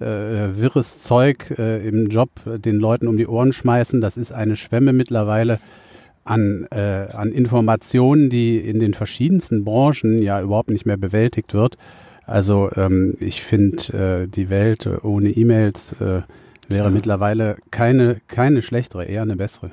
äh, 0.00 0.60
wirres 0.60 1.02
Zeug 1.02 1.54
äh, 1.58 1.86
im 1.86 2.08
Job 2.08 2.30
äh, 2.46 2.58
den 2.58 2.76
Leuten 2.76 3.08
um 3.08 3.16
die 3.16 3.26
Ohren 3.26 3.52
schmeißen. 3.52 4.00
Das 4.00 4.16
ist 4.16 4.32
eine 4.32 4.56
Schwemme 4.56 4.92
mittlerweile 4.92 5.58
an, 6.24 6.66
äh, 6.70 7.08
an 7.12 7.32
Informationen, 7.32 8.30
die 8.30 8.58
in 8.58 8.80
den 8.80 8.94
verschiedensten 8.94 9.64
Branchen 9.64 10.22
ja 10.22 10.40
überhaupt 10.40 10.70
nicht 10.70 10.86
mehr 10.86 10.96
bewältigt 10.98 11.54
wird. 11.54 11.76
Also 12.26 12.70
ähm, 12.76 13.16
ich 13.20 13.42
finde, 13.42 14.22
äh, 14.24 14.28
die 14.28 14.50
Welt 14.50 14.84
äh, 14.86 14.96
ohne 15.02 15.30
E-Mails 15.30 15.94
wäre 15.98 16.24
Ja. 16.70 16.90
mittlerweile 16.90 17.56
keine, 17.70 18.20
keine 18.28 18.60
schlechtere, 18.60 19.06
eher 19.06 19.22
eine 19.22 19.36
bessere. 19.36 19.70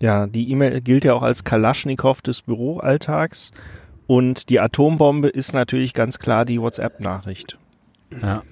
Ja, 0.00 0.26
die 0.26 0.50
E-Mail 0.50 0.80
gilt 0.80 1.04
ja 1.04 1.14
auch 1.14 1.22
als 1.22 1.44
Kalaschnikow 1.44 2.20
des 2.22 2.42
Büroalltags. 2.42 3.52
Und 4.08 4.50
die 4.50 4.58
Atombombe 4.58 5.28
ist 5.28 5.54
natürlich 5.54 5.94
ganz 5.94 6.18
klar 6.18 6.44
die 6.44 6.60
WhatsApp-Nachricht. 6.60 7.56
Ja. 8.20 8.42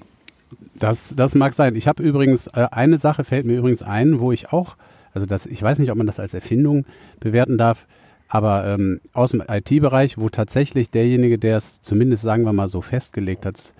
Das, 0.80 1.14
das 1.14 1.34
mag 1.34 1.52
sein. 1.54 1.76
Ich 1.76 1.86
habe 1.86 2.02
übrigens, 2.02 2.48
äh, 2.48 2.66
eine 2.72 2.98
Sache 2.98 3.22
fällt 3.22 3.46
mir 3.46 3.58
übrigens 3.58 3.82
ein, 3.82 4.18
wo 4.18 4.32
ich 4.32 4.52
auch, 4.52 4.76
also 5.12 5.26
das, 5.26 5.46
ich 5.46 5.62
weiß 5.62 5.78
nicht, 5.78 5.90
ob 5.90 5.98
man 5.98 6.06
das 6.06 6.18
als 6.18 6.34
Erfindung 6.34 6.86
bewerten 7.20 7.58
darf, 7.58 7.86
aber 8.28 8.64
ähm, 8.66 9.00
aus 9.12 9.32
dem 9.32 9.42
IT-Bereich, 9.46 10.16
wo 10.16 10.30
tatsächlich 10.30 10.90
derjenige, 10.90 11.38
der 11.38 11.58
es 11.58 11.82
zumindest, 11.82 12.22
sagen 12.22 12.44
wir 12.44 12.54
mal, 12.54 12.66
so 12.66 12.80
festgelegt 12.80 13.44
hat, 13.44 13.74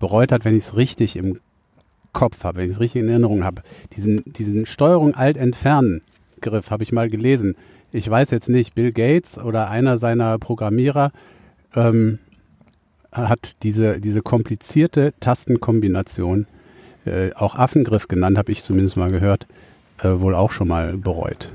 bereut 0.00 0.32
hat, 0.32 0.44
wenn 0.44 0.56
ich 0.56 0.64
es 0.64 0.76
richtig 0.76 1.14
im 1.14 1.38
Kopf 2.12 2.42
habe, 2.42 2.58
wenn 2.58 2.66
ich 2.66 2.72
es 2.72 2.80
richtig 2.80 3.02
in 3.02 3.08
Erinnerung 3.08 3.44
habe. 3.44 3.62
Diesen, 3.94 4.22
diesen 4.26 4.66
Steuerung 4.66 5.14
Alt-Entfernen-Griff 5.14 6.70
habe 6.70 6.82
ich 6.82 6.90
mal 6.90 7.08
gelesen. 7.08 7.54
Ich 7.92 8.10
weiß 8.10 8.30
jetzt 8.30 8.48
nicht, 8.48 8.74
Bill 8.74 8.92
Gates 8.92 9.38
oder 9.38 9.70
einer 9.70 9.96
seiner 9.96 10.38
Programmierer 10.38 11.12
ähm, 11.76 12.18
hat 13.12 13.62
diese, 13.62 14.00
diese 14.00 14.22
komplizierte 14.22 15.12
Tastenkombination, 15.20 16.46
äh, 17.04 17.32
auch 17.34 17.54
Affengriff 17.54 18.08
genannt, 18.08 18.38
habe 18.38 18.52
ich 18.52 18.62
zumindest 18.62 18.96
mal 18.96 19.10
gehört, 19.10 19.46
äh, 20.02 20.08
wohl 20.08 20.34
auch 20.34 20.52
schon 20.52 20.68
mal 20.68 20.96
bereut. 20.96 21.50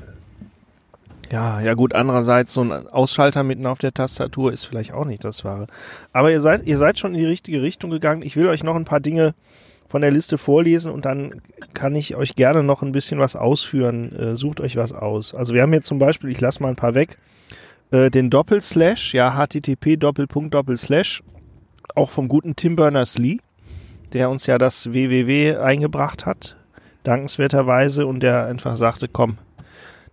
Ja, 1.31 1.59
ja 1.59 1.73
gut, 1.73 1.93
andererseits 1.93 2.53
so 2.53 2.61
ein 2.61 2.71
Ausschalter 2.71 3.43
mitten 3.43 3.65
auf 3.65 3.79
der 3.79 3.93
Tastatur 3.93 4.53
ist 4.53 4.65
vielleicht 4.65 4.93
auch 4.93 5.05
nicht 5.05 5.25
das 5.25 5.43
Wahre. 5.43 5.67
Aber 6.13 6.31
ihr 6.31 6.39
seid, 6.39 6.65
ihr 6.65 6.77
seid 6.77 6.99
schon 6.99 7.13
in 7.13 7.19
die 7.19 7.25
richtige 7.25 7.61
Richtung 7.61 7.89
gegangen. 7.91 8.21
Ich 8.21 8.37
will 8.37 8.47
euch 8.47 8.63
noch 8.63 8.75
ein 8.75 8.85
paar 8.85 9.01
Dinge 9.01 9.33
von 9.89 10.01
der 10.01 10.11
Liste 10.11 10.37
vorlesen 10.37 10.91
und 10.91 11.05
dann 11.05 11.41
kann 11.73 11.95
ich 11.95 12.15
euch 12.15 12.35
gerne 12.35 12.63
noch 12.63 12.81
ein 12.81 12.91
bisschen 12.91 13.19
was 13.19 13.35
ausführen. 13.35 14.13
Äh, 14.15 14.35
sucht 14.35 14.61
euch 14.61 14.77
was 14.77 14.93
aus. 14.93 15.33
Also 15.33 15.53
wir 15.53 15.61
haben 15.61 15.71
hier 15.71 15.81
zum 15.81 15.99
Beispiel, 15.99 16.29
ich 16.29 16.39
lasse 16.39 16.61
mal 16.61 16.69
ein 16.69 16.75
paar 16.75 16.95
weg, 16.95 17.17
äh, 17.91 18.09
den 18.09 18.29
Doppelslash, 18.29 19.13
ja, 19.13 19.37
http 19.37 19.97
Doppelpunkt 19.97 20.53
Doppelslash, 20.53 21.23
auch 21.95 22.09
vom 22.09 22.27
guten 22.27 22.55
Tim 22.55 22.75
Berners-Lee, 22.75 23.39
der 24.13 24.29
uns 24.29 24.45
ja 24.45 24.57
das 24.57 24.91
www 24.91 25.57
eingebracht 25.57 26.25
hat. 26.25 26.55
dankenswerterweise, 27.03 28.05
und 28.05 28.21
der 28.21 28.45
einfach 28.47 28.75
sagte, 28.77 29.07
komm, 29.07 29.37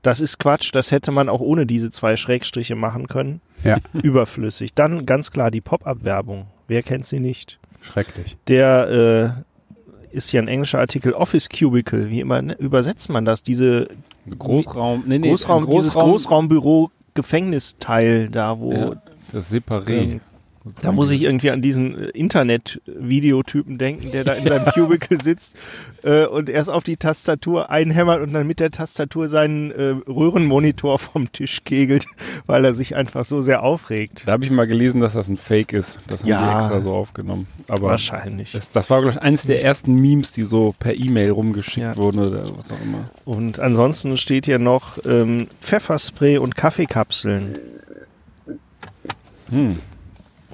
das 0.02 0.20
ist 0.20 0.38
Quatsch, 0.38 0.70
das 0.74 0.90
hätte 0.92 1.10
man 1.10 1.28
auch 1.28 1.40
ohne 1.40 1.66
diese 1.66 1.90
zwei 1.90 2.16
Schrägstriche 2.16 2.74
machen 2.76 3.08
können. 3.08 3.40
Ja. 3.64 3.78
Überflüssig. 3.94 4.74
Dann 4.74 5.06
ganz 5.06 5.30
klar 5.30 5.50
die 5.50 5.60
Pop-up-Werbung. 5.60 6.46
Wer 6.68 6.82
kennt 6.82 7.06
sie 7.06 7.20
nicht? 7.20 7.58
Schrecklich. 7.80 8.36
Der 8.48 9.34
äh, 10.12 10.16
ist 10.16 10.30
hier 10.30 10.40
ein 10.42 10.48
englischer 10.48 10.78
Artikel, 10.78 11.12
Office 11.14 11.48
Cubicle. 11.48 12.10
Wie 12.10 12.20
immer 12.20 12.40
ne, 12.42 12.54
übersetzt 12.54 13.08
man 13.08 13.24
das? 13.24 13.42
Diese 13.42 13.88
Großraum, 14.38 15.04
nee, 15.06 15.18
nee, 15.18 15.28
Großraum, 15.30 15.64
ein 15.64 15.70
dieses 15.70 15.94
Großraumbüro 15.94 16.90
Gefängnisteil 17.14 18.28
da, 18.28 18.58
wo 18.58 18.72
Ja, 18.72 19.02
das 19.32 19.52
Separé. 19.52 19.90
ähm, 19.90 20.20
da 20.80 20.92
muss 20.92 21.10
ich 21.10 21.22
irgendwie 21.22 21.50
an 21.50 21.60
diesen 21.60 21.94
äh, 21.98 22.06
Internet-Videotypen 22.08 23.76
denken, 23.78 24.12
der 24.12 24.24
da 24.24 24.32
in 24.32 24.46
seinem 24.46 24.64
Cubicle 24.74 25.20
sitzt 25.20 25.54
äh, 26.02 26.24
und 26.26 26.48
erst 26.48 26.70
auf 26.70 26.84
die 26.84 26.96
Tastatur 26.96 27.70
einhämmert 27.70 28.22
und 28.22 28.32
dann 28.32 28.46
mit 28.46 28.60
der 28.60 28.70
Tastatur 28.70 29.28
seinen 29.28 29.70
äh, 29.72 29.94
Röhrenmonitor 30.08 30.98
vom 30.98 31.30
Tisch 31.32 31.64
kegelt, 31.64 32.06
weil 32.46 32.64
er 32.64 32.72
sich 32.74 32.96
einfach 32.96 33.24
so 33.26 33.42
sehr 33.42 33.62
aufregt. 33.62 34.22
Da 34.26 34.32
habe 34.32 34.44
ich 34.44 34.50
mal 34.50 34.66
gelesen, 34.66 35.00
dass 35.00 35.12
das 35.12 35.28
ein 35.28 35.36
Fake 35.36 35.72
ist. 35.72 35.98
Das 36.06 36.22
haben 36.22 36.28
Ja. 36.30 36.52
die 36.52 36.58
extra 36.58 36.80
so 36.80 36.92
aufgenommen. 36.94 37.46
Aber 37.68 37.88
Wahrscheinlich. 37.88 38.52
das, 38.52 38.70
das 38.70 38.88
war, 38.90 39.00
glaube 39.02 39.16
ich, 39.16 39.22
eines 39.22 39.42
der 39.42 39.62
ersten 39.62 39.94
Memes, 40.00 40.32
die 40.32 40.44
so 40.44 40.74
per 40.78 40.94
E-Mail 40.94 41.30
rumgeschickt 41.30 41.76
Ja. 41.84 41.96
wurden 41.96 42.20
oder 42.20 42.40
was 42.56 42.70
auch 42.72 42.80
immer. 42.82 43.04
Und 43.26 43.58
ansonsten 43.58 44.16
steht 44.16 44.46
hier 44.46 44.58
noch 44.58 44.98
ähm, 45.06 45.48
Pfefferspray 45.60 46.38
und 46.38 46.56
Kaffeekapseln. 46.56 47.58
Hm. 49.50 49.78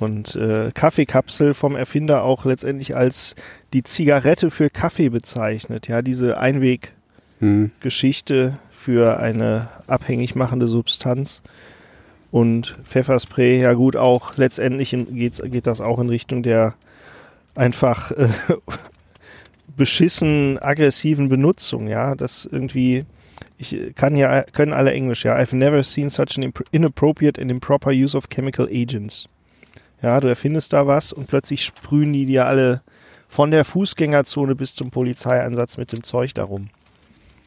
Und 0.01 0.35
äh, 0.35 0.73
Kaffeekapsel 0.73 1.55
vom 1.55 1.77
Erfinder 1.77 2.25
auch 2.25 2.45
letztendlich 2.45 2.97
als 2.97 3.37
die 3.73 3.85
Zigarette 3.85 4.51
für 4.51 4.69
Kaffee 4.71 5.11
bezeichnet. 5.11 5.87
Ja, 5.89 6.03
diese 6.03 6.39
Einweggeschichte 6.39 8.47
Hm. 8.47 8.55
für 8.73 9.21
eine 9.21 9.69
abhängig 9.87 10.35
machende 10.35 10.67
Substanz. 10.67 11.43
Und 12.31 12.79
Pfefferspray, 12.85 13.61
ja 13.61 13.73
gut, 13.75 13.97
auch 13.97 14.37
letztendlich 14.37 14.97
geht's, 15.11 15.43
geht 15.45 15.67
das 15.67 15.81
auch 15.81 15.99
in 15.99 16.09
Richtung 16.09 16.43
der 16.43 16.75
einfach 17.55 18.13
äh, 18.13 18.29
beschissen 19.77 20.59
aggressiven 20.59 21.29
Benutzung, 21.29 21.89
ja, 21.89 22.15
das 22.15 22.49
irgendwie 22.51 23.05
ich 23.59 23.95
kann 23.95 24.17
ja 24.17 24.43
können 24.43 24.73
alle 24.73 24.93
Englisch, 24.93 25.25
ja. 25.25 25.37
I've 25.37 25.55
never 25.55 25.85
seen 25.85 26.09
such 26.09 26.39
an 26.39 26.53
inappropriate 26.73 27.41
and 27.41 27.51
improper 27.51 27.91
use 27.91 28.17
of 28.17 28.31
chemical 28.31 28.67
agents. 28.67 29.27
Ja, 30.03 30.21
du 30.21 30.29
erfindest 30.29 30.73
da 30.73 30.87
was 30.87 31.13
und 31.13 31.27
plötzlich 31.27 31.65
sprühen 31.65 32.13
die 32.13 32.27
dir 32.27 32.47
alle 32.47 32.83
von 33.29 33.51
der 33.51 33.65
Fußgängerzone 33.65 34.55
bis 34.55 34.75
zum 34.75 34.91
Polizeieinsatz 34.91 35.77
mit 35.77 35.93
dem 35.93 36.03
Zeug 36.03 36.35
darum. 36.35 36.69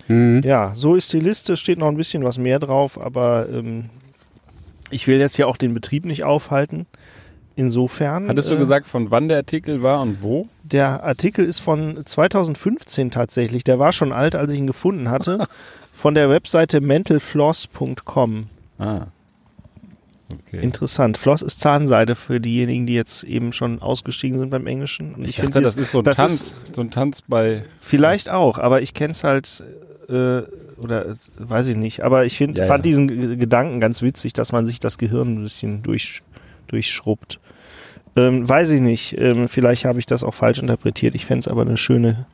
Hm. 0.08 0.42
Ja, 0.44 0.74
so 0.76 0.96
ist 0.96 1.14
die 1.14 1.20
Liste, 1.20 1.58
steht 1.58 1.78
noch 1.78 1.88
ein 1.88 1.98
bisschen 1.98 2.24
was 2.24 2.38
mehr 2.38 2.60
drauf, 2.60 3.00
aber 3.00 3.48
ähm, 3.50 3.90
ich 4.92 5.08
will 5.08 5.20
jetzt 5.20 5.38
ja 5.38 5.48
auch 5.48 5.58
den 5.58 5.74
Betrieb 5.74 6.06
nicht 6.06 6.24
aufhalten. 6.24 6.86
Insofern. 7.56 8.28
Hattest 8.28 8.50
du 8.50 8.56
äh, 8.56 8.60
gesagt, 8.60 8.88
von 8.88 9.12
wann 9.12 9.28
der 9.28 9.38
Artikel 9.38 9.84
war 9.84 10.02
und 10.02 10.24
wo? 10.24 10.48
Der 10.64 11.04
Artikel 11.04 11.46
ist 11.46 11.60
von 11.60 12.04
2015 12.04 13.12
tatsächlich. 13.12 13.64
Der 13.64 13.78
war 13.78 13.94
schon 13.94 14.12
alt, 14.12 14.36
als 14.36 14.52
ich 14.52 14.60
ihn 14.60 14.68
gefunden 14.68 15.10
hatte. 15.10 15.48
Von 15.96 16.16
der 16.16 16.28
Webseite 16.28 16.82
mentalfloss.com. 16.82 18.48
Ah. 18.80 19.06
Okay. 20.48 20.62
Interessant. 20.62 21.18
Floss 21.18 21.42
ist 21.42 21.60
Zahnseide 21.60 22.16
für 22.16 22.40
diejenigen, 22.40 22.86
die 22.86 22.94
jetzt 22.94 23.24
eben 23.24 23.54
schon 23.54 23.82
ausgestiegen 23.82 24.40
sind 24.40 24.50
beim 24.50 24.68
Englischen. 24.68 25.16
Und 25.16 25.26
ich 25.26 25.36
find 25.38 25.50
dachte, 25.56 25.62
das 25.64 25.76
ist 25.76 25.92
so 25.92 26.00
ein 26.00 26.06
Tanz. 26.06 26.32
ist- 26.34 26.56
so 26.74 26.82
ein 26.82 26.92
Tanz 26.92 27.22
bei. 27.22 27.64
Vielleicht 27.80 28.30
auch, 28.30 28.58
aber 28.58 28.82
ich 28.82 28.94
kenne 28.94 29.12
es 29.12 29.24
halt, 29.24 29.64
äh, 30.10 30.42
oder 30.84 31.06
äh, 31.08 31.14
weiß 31.38 31.68
ich 31.68 31.76
nicht. 31.76 32.04
Aber 32.04 32.26
ich 32.26 32.38
find, 32.38 32.58
Ja, 32.58 32.66
fand 32.66 32.86
ja. 32.86 32.90
diesen 32.90 33.08
G- 33.08 33.36
Gedanken 33.38 33.80
ganz 33.80 34.02
witzig, 34.02 34.34
dass 34.34 34.52
man 34.52 34.66
sich 34.66 34.80
das 34.80 34.98
Gehirn 34.98 35.36
ein 35.40 35.44
bisschen 35.44 35.84
durch, 35.84 36.22
durchschrubbt. 36.68 37.40
Ähm, 38.16 38.48
weiß 38.48 38.70
ich 38.72 38.82
nicht. 38.82 39.18
Ähm, 39.20 39.48
vielleicht 39.48 39.86
habe 39.86 40.00
ich 40.00 40.06
das 40.06 40.24
auch 40.24 40.34
falsch 40.34 40.60
interpretiert. 40.60 41.16
Ich 41.16 41.26
fände 41.26 41.40
es 41.40 41.48
aber 41.48 41.62
eine 41.62 41.78
schöne 41.78 42.26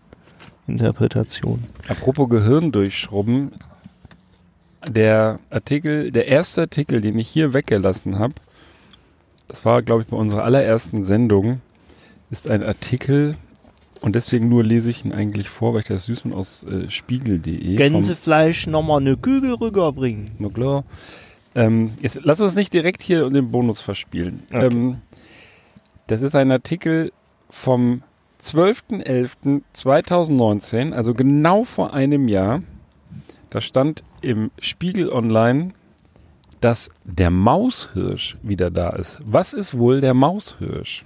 Interpretation. 0.67 1.63
Apropos 1.87 2.29
Gehirn 2.29 2.71
durchschrubben. 2.71 3.51
Der 4.87 5.39
Artikel, 5.49 6.11
der 6.11 6.27
erste 6.27 6.61
Artikel, 6.61 7.01
den 7.01 7.19
ich 7.19 7.27
hier 7.27 7.53
weggelassen 7.53 8.17
habe, 8.17 8.33
das 9.47 9.65
war, 9.65 9.81
glaube 9.81 10.03
ich, 10.03 10.07
bei 10.07 10.17
unserer 10.17 10.43
allerersten 10.43 11.03
Sendung, 11.03 11.61
ist 12.29 12.49
ein 12.49 12.63
Artikel, 12.63 13.35
und 14.01 14.15
deswegen 14.15 14.47
nur 14.47 14.63
lese 14.63 14.89
ich 14.89 15.03
ihn 15.03 15.11
eigentlich 15.11 15.49
vor, 15.49 15.73
weil 15.73 15.81
ich 15.81 15.87
das 15.87 16.05
süß 16.05 16.21
bin 16.21 16.31
aus 16.33 16.63
äh, 16.63 16.89
spiegel.de. 16.89 17.75
Gänsefleisch 17.75 18.67
nochmal 18.67 19.01
eine 19.01 19.17
Kügel 19.17 19.55
rüberbringen. 19.55 20.31
Na 20.39 20.47
klar. 20.49 20.85
Ähm, 21.55 21.91
jetzt 21.99 22.19
lass 22.23 22.39
uns 22.39 22.55
nicht 22.55 22.71
direkt 22.71 23.01
hier 23.01 23.29
den 23.29 23.51
Bonus 23.51 23.81
verspielen. 23.81 24.43
Okay. 24.49 24.67
Ähm, 24.67 25.01
das 26.07 26.21
ist 26.21 26.35
ein 26.35 26.49
Artikel 26.51 27.11
vom 27.49 28.03
12.11.2019, 28.41 30.93
also 30.93 31.13
genau 31.13 31.65
vor 31.65 31.93
einem 31.93 32.29
Jahr. 32.29 32.63
Da 33.49 33.59
stand 33.59 34.03
im 34.21 34.51
Spiegel 34.59 35.09
Online, 35.11 35.69
dass 36.61 36.89
der 37.05 37.29
Maushirsch 37.29 38.37
wieder 38.43 38.69
da 38.71 38.89
ist. 38.91 39.19
Was 39.25 39.53
ist 39.53 39.77
wohl 39.77 40.01
der 40.01 40.13
Maushirsch? 40.13 41.05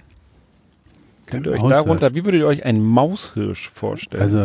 Könnt 1.26 1.46
ihr 1.46 1.52
euch 1.52 1.60
Maushirsch. 1.60 1.76
darunter, 1.84 2.14
wie 2.14 2.24
würdet 2.24 2.40
ihr 2.40 2.46
euch 2.46 2.64
einen 2.64 2.84
Maushirsch 2.84 3.70
vorstellen? 3.72 4.22
Also 4.22 4.38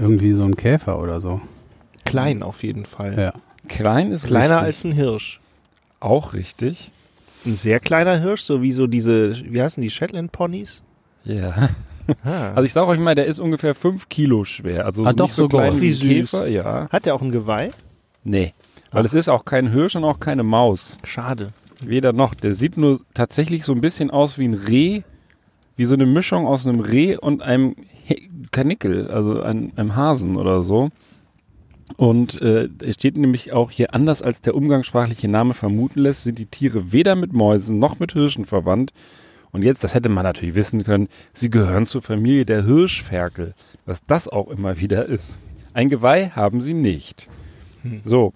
irgendwie 0.00 0.32
so 0.32 0.44
ein 0.44 0.56
Käfer 0.56 0.98
oder 1.00 1.20
so. 1.20 1.40
Klein 2.04 2.42
auf 2.42 2.62
jeden 2.62 2.84
Fall. 2.84 3.18
Ja. 3.18 3.32
Klein 3.68 4.12
ist 4.12 4.26
Kleiner 4.26 4.54
richtig. 4.54 4.66
als 4.66 4.84
ein 4.84 4.92
Hirsch. 4.92 5.40
auch 6.00 6.34
richtig. 6.34 6.90
Ein 7.44 7.56
sehr 7.56 7.78
kleiner 7.80 8.18
Hirsch, 8.18 8.42
so 8.42 8.60
wie 8.62 8.72
so 8.72 8.86
diese, 8.86 9.34
wie 9.52 9.62
heißen 9.62 9.80
die, 9.82 9.90
Shetland 9.90 10.32
Ponys? 10.32 10.82
Ja. 11.24 11.50
Ah. 11.50 11.68
Also 12.54 12.62
ich 12.62 12.72
sage 12.72 12.86
euch 12.86 13.00
mal, 13.00 13.16
der 13.16 13.26
ist 13.26 13.40
ungefähr 13.40 13.74
5 13.74 14.08
Kilo 14.08 14.44
schwer. 14.44 14.86
Also 14.86 15.02
Ah, 15.02 15.08
nicht 15.08 15.18
doch 15.18 15.28
so 15.28 15.42
sogar. 15.44 15.62
klein 15.70 15.80
Wie. 15.80 15.92
Käfer, 16.20 16.46
ja. 16.46 16.88
Hat 16.88 17.04
der 17.04 17.16
auch 17.16 17.20
ein 17.20 17.32
Geweih? 17.32 17.72
Nee. 18.26 18.54
Weil 18.90 19.06
es 19.06 19.14
ist 19.14 19.28
auch 19.28 19.44
kein 19.44 19.70
Hirsch 19.70 19.96
und 19.96 20.04
auch 20.04 20.20
keine 20.20 20.42
Maus. 20.42 20.98
Schade. 21.04 21.48
Weder 21.80 22.12
noch. 22.12 22.34
Der 22.34 22.54
sieht 22.54 22.76
nur 22.76 23.00
tatsächlich 23.14 23.64
so 23.64 23.72
ein 23.72 23.80
bisschen 23.80 24.10
aus 24.10 24.38
wie 24.38 24.48
ein 24.48 24.54
Reh. 24.54 25.02
Wie 25.76 25.84
so 25.84 25.94
eine 25.94 26.06
Mischung 26.06 26.46
aus 26.46 26.66
einem 26.66 26.80
Reh 26.80 27.16
und 27.16 27.42
einem 27.42 27.76
He 28.04 28.30
Kanickel, 28.50 29.10
also 29.10 29.42
einem, 29.42 29.72
einem 29.76 29.94
Hasen 29.94 30.36
oder 30.36 30.62
so. 30.62 30.90
Und 31.96 32.40
äh, 32.40 32.68
es 32.82 32.94
steht 32.94 33.16
nämlich 33.16 33.52
auch 33.52 33.70
hier, 33.70 33.94
anders 33.94 34.22
als 34.22 34.40
der 34.40 34.54
umgangssprachliche 34.54 35.28
Name 35.28 35.54
vermuten 35.54 36.00
lässt, 36.00 36.22
sind 36.22 36.38
die 36.38 36.46
Tiere 36.46 36.92
weder 36.92 37.14
mit 37.14 37.32
Mäusen 37.32 37.78
noch 37.78 37.98
mit 37.98 38.12
Hirschen 38.12 38.44
verwandt. 38.44 38.92
Und 39.52 39.62
jetzt, 39.62 39.84
das 39.84 39.94
hätte 39.94 40.08
man 40.08 40.24
natürlich 40.24 40.54
wissen 40.54 40.82
können, 40.82 41.08
sie 41.32 41.50
gehören 41.50 41.86
zur 41.86 42.02
Familie 42.02 42.44
der 42.44 42.64
Hirschferkel, 42.64 43.54
was 43.84 44.04
das 44.06 44.28
auch 44.28 44.48
immer 44.48 44.80
wieder 44.80 45.06
ist. 45.06 45.36
Ein 45.74 45.88
Geweih 45.88 46.30
haben 46.30 46.60
sie 46.60 46.74
nicht. 46.74 47.28
So. 48.02 48.32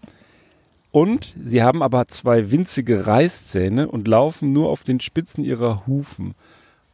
Und 0.92 1.37
sie 1.44 1.62
haben 1.62 1.83
aber 1.83 2.07
zwei 2.07 2.50
winzige 2.50 3.07
Reißzähne 3.07 3.88
und 3.88 4.09
laufen 4.09 4.53
nur 4.53 4.68
auf 4.70 4.83
den 4.83 5.00
Spitzen 5.00 5.44
ihrer 5.44 5.87
Hufen. 5.87 6.35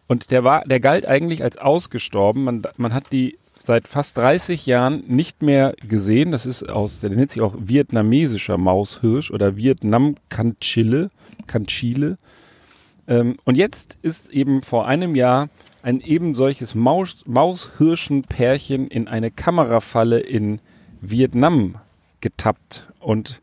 Und 0.06 0.30
der 0.30 0.44
war, 0.44 0.64
der 0.64 0.80
galt 0.80 1.06
eigentlich 1.06 1.42
als 1.42 1.56
ausgestorben. 1.56 2.44
Man, 2.44 2.62
man 2.76 2.92
hat 2.92 3.12
die 3.12 3.38
seit 3.58 3.88
fast 3.88 4.18
30 4.18 4.66
Jahren 4.66 5.02
nicht 5.08 5.42
mehr 5.42 5.74
gesehen. 5.86 6.30
Das 6.30 6.46
ist 6.46 6.68
aus, 6.68 7.00
der 7.00 7.10
nennt 7.10 7.32
sich 7.32 7.42
auch 7.42 7.54
vietnamesischer 7.58 8.58
Maushirsch 8.58 9.30
oder 9.30 9.56
Vietnam 9.56 10.14
Kanchile, 10.28 11.10
Kanchile. 11.46 12.18
Ähm, 13.08 13.36
und 13.44 13.56
jetzt 13.56 13.98
ist 14.02 14.30
eben 14.30 14.62
vor 14.62 14.86
einem 14.86 15.16
Jahr 15.16 15.48
ein 15.82 16.00
eben 16.00 16.34
solches 16.34 16.74
Maus, 16.74 17.24
Maushirschenpärchen 17.26 18.88
in 18.88 19.08
eine 19.08 19.30
Kamerafalle 19.30 20.20
in 20.20 20.60
Vietnam 21.00 21.76
getappt 22.20 22.92
und 23.00 23.40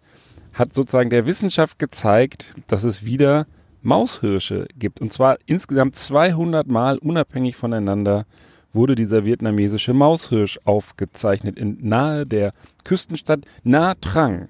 hat 0.53 0.73
sozusagen 0.73 1.09
der 1.09 1.25
Wissenschaft 1.25 1.79
gezeigt, 1.79 2.53
dass 2.67 2.83
es 2.83 3.05
wieder 3.05 3.47
Maushirsche 3.81 4.67
gibt. 4.77 5.01
Und 5.01 5.11
zwar 5.11 5.37
insgesamt 5.45 5.95
200 5.95 6.67
Mal 6.67 6.97
unabhängig 6.97 7.55
voneinander 7.55 8.25
wurde 8.71 8.95
dieser 8.95 9.25
vietnamesische 9.25 9.93
Maushirsch 9.93 10.59
aufgezeichnet 10.63 11.57
in 11.57 11.77
nahe 11.81 12.25
der 12.25 12.53
Küstenstadt 12.83 13.41
Nha 13.63 13.95
Trang. 13.95 14.49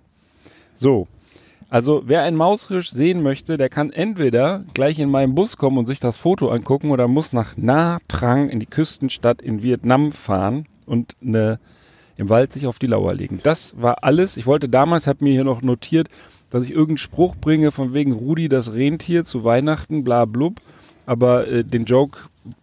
So, 0.75 1.07
also 1.69 2.03
wer 2.05 2.21
einen 2.21 2.37
Maushirsch 2.37 2.89
sehen 2.89 3.23
möchte, 3.23 3.57
der 3.57 3.67
kann 3.67 3.91
entweder 3.91 4.63
gleich 4.73 4.99
in 4.99 5.09
meinen 5.09 5.35
Bus 5.35 5.57
kommen 5.57 5.77
und 5.77 5.87
sich 5.87 5.99
das 5.99 6.17
Foto 6.17 6.49
angucken 6.49 6.91
oder 6.91 7.07
muss 7.07 7.33
nach 7.33 7.57
Nha 7.57 7.97
Trang 8.07 8.49
in 8.49 8.59
die 8.59 8.65
Küstenstadt 8.65 9.41
in 9.41 9.63
Vietnam 9.63 10.11
fahren 10.11 10.67
und 10.85 11.15
eine, 11.21 11.59
im 12.23 12.29
Wald 12.29 12.51
sich 12.53 12.65
auf 12.67 12.79
die 12.79 12.87
Lauer 12.87 13.13
legen. 13.13 13.39
Das 13.43 13.75
war 13.79 14.03
alles. 14.03 14.37
Ich 14.37 14.45
wollte 14.45 14.67
damals, 14.69 15.07
habe 15.07 15.23
mir 15.23 15.31
hier 15.33 15.43
noch 15.43 15.61
notiert, 15.61 16.07
dass 16.49 16.63
ich 16.63 16.71
irgendeinen 16.71 16.97
Spruch 16.97 17.35
bringe 17.35 17.71
von 17.71 17.93
wegen 17.93 18.11
Rudi 18.11 18.49
das 18.49 18.73
Rentier 18.73 19.23
zu 19.23 19.43
Weihnachten, 19.43 20.03
bla 20.03 20.25
blub. 20.25 20.59
Aber 21.05 21.47
äh, 21.47 21.63
den 21.63 21.85
Joke, 21.85 22.19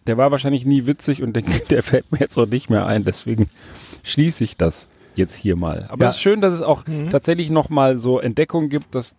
der 0.07 0.17
war 0.17 0.31
wahrscheinlich 0.31 0.65
nie 0.65 0.87
witzig 0.87 1.23
und 1.23 1.35
den, 1.35 1.45
der 1.71 1.83
fällt 1.83 2.11
mir 2.13 2.19
jetzt 2.19 2.39
auch 2.39 2.47
nicht 2.47 2.71
mehr 2.71 2.87
ein. 2.87 3.05
Deswegen 3.05 3.49
schließe 4.03 4.45
ich 4.45 4.57
das 4.57 4.87
jetzt 5.17 5.35
hier 5.35 5.57
mal. 5.57 5.87
Aber 5.91 6.05
Ja. 6.05 6.09
es 6.09 6.15
ist 6.15 6.21
schön, 6.23 6.41
dass 6.41 6.55
es 6.55 6.63
auch 6.63 6.87
Mhm. 6.87 7.11
tatsächlich 7.11 7.51
nochmal 7.51 7.99
so 7.99 8.19
Entdeckungen 8.21 8.69
gibt, 8.71 8.95
dass 8.95 9.17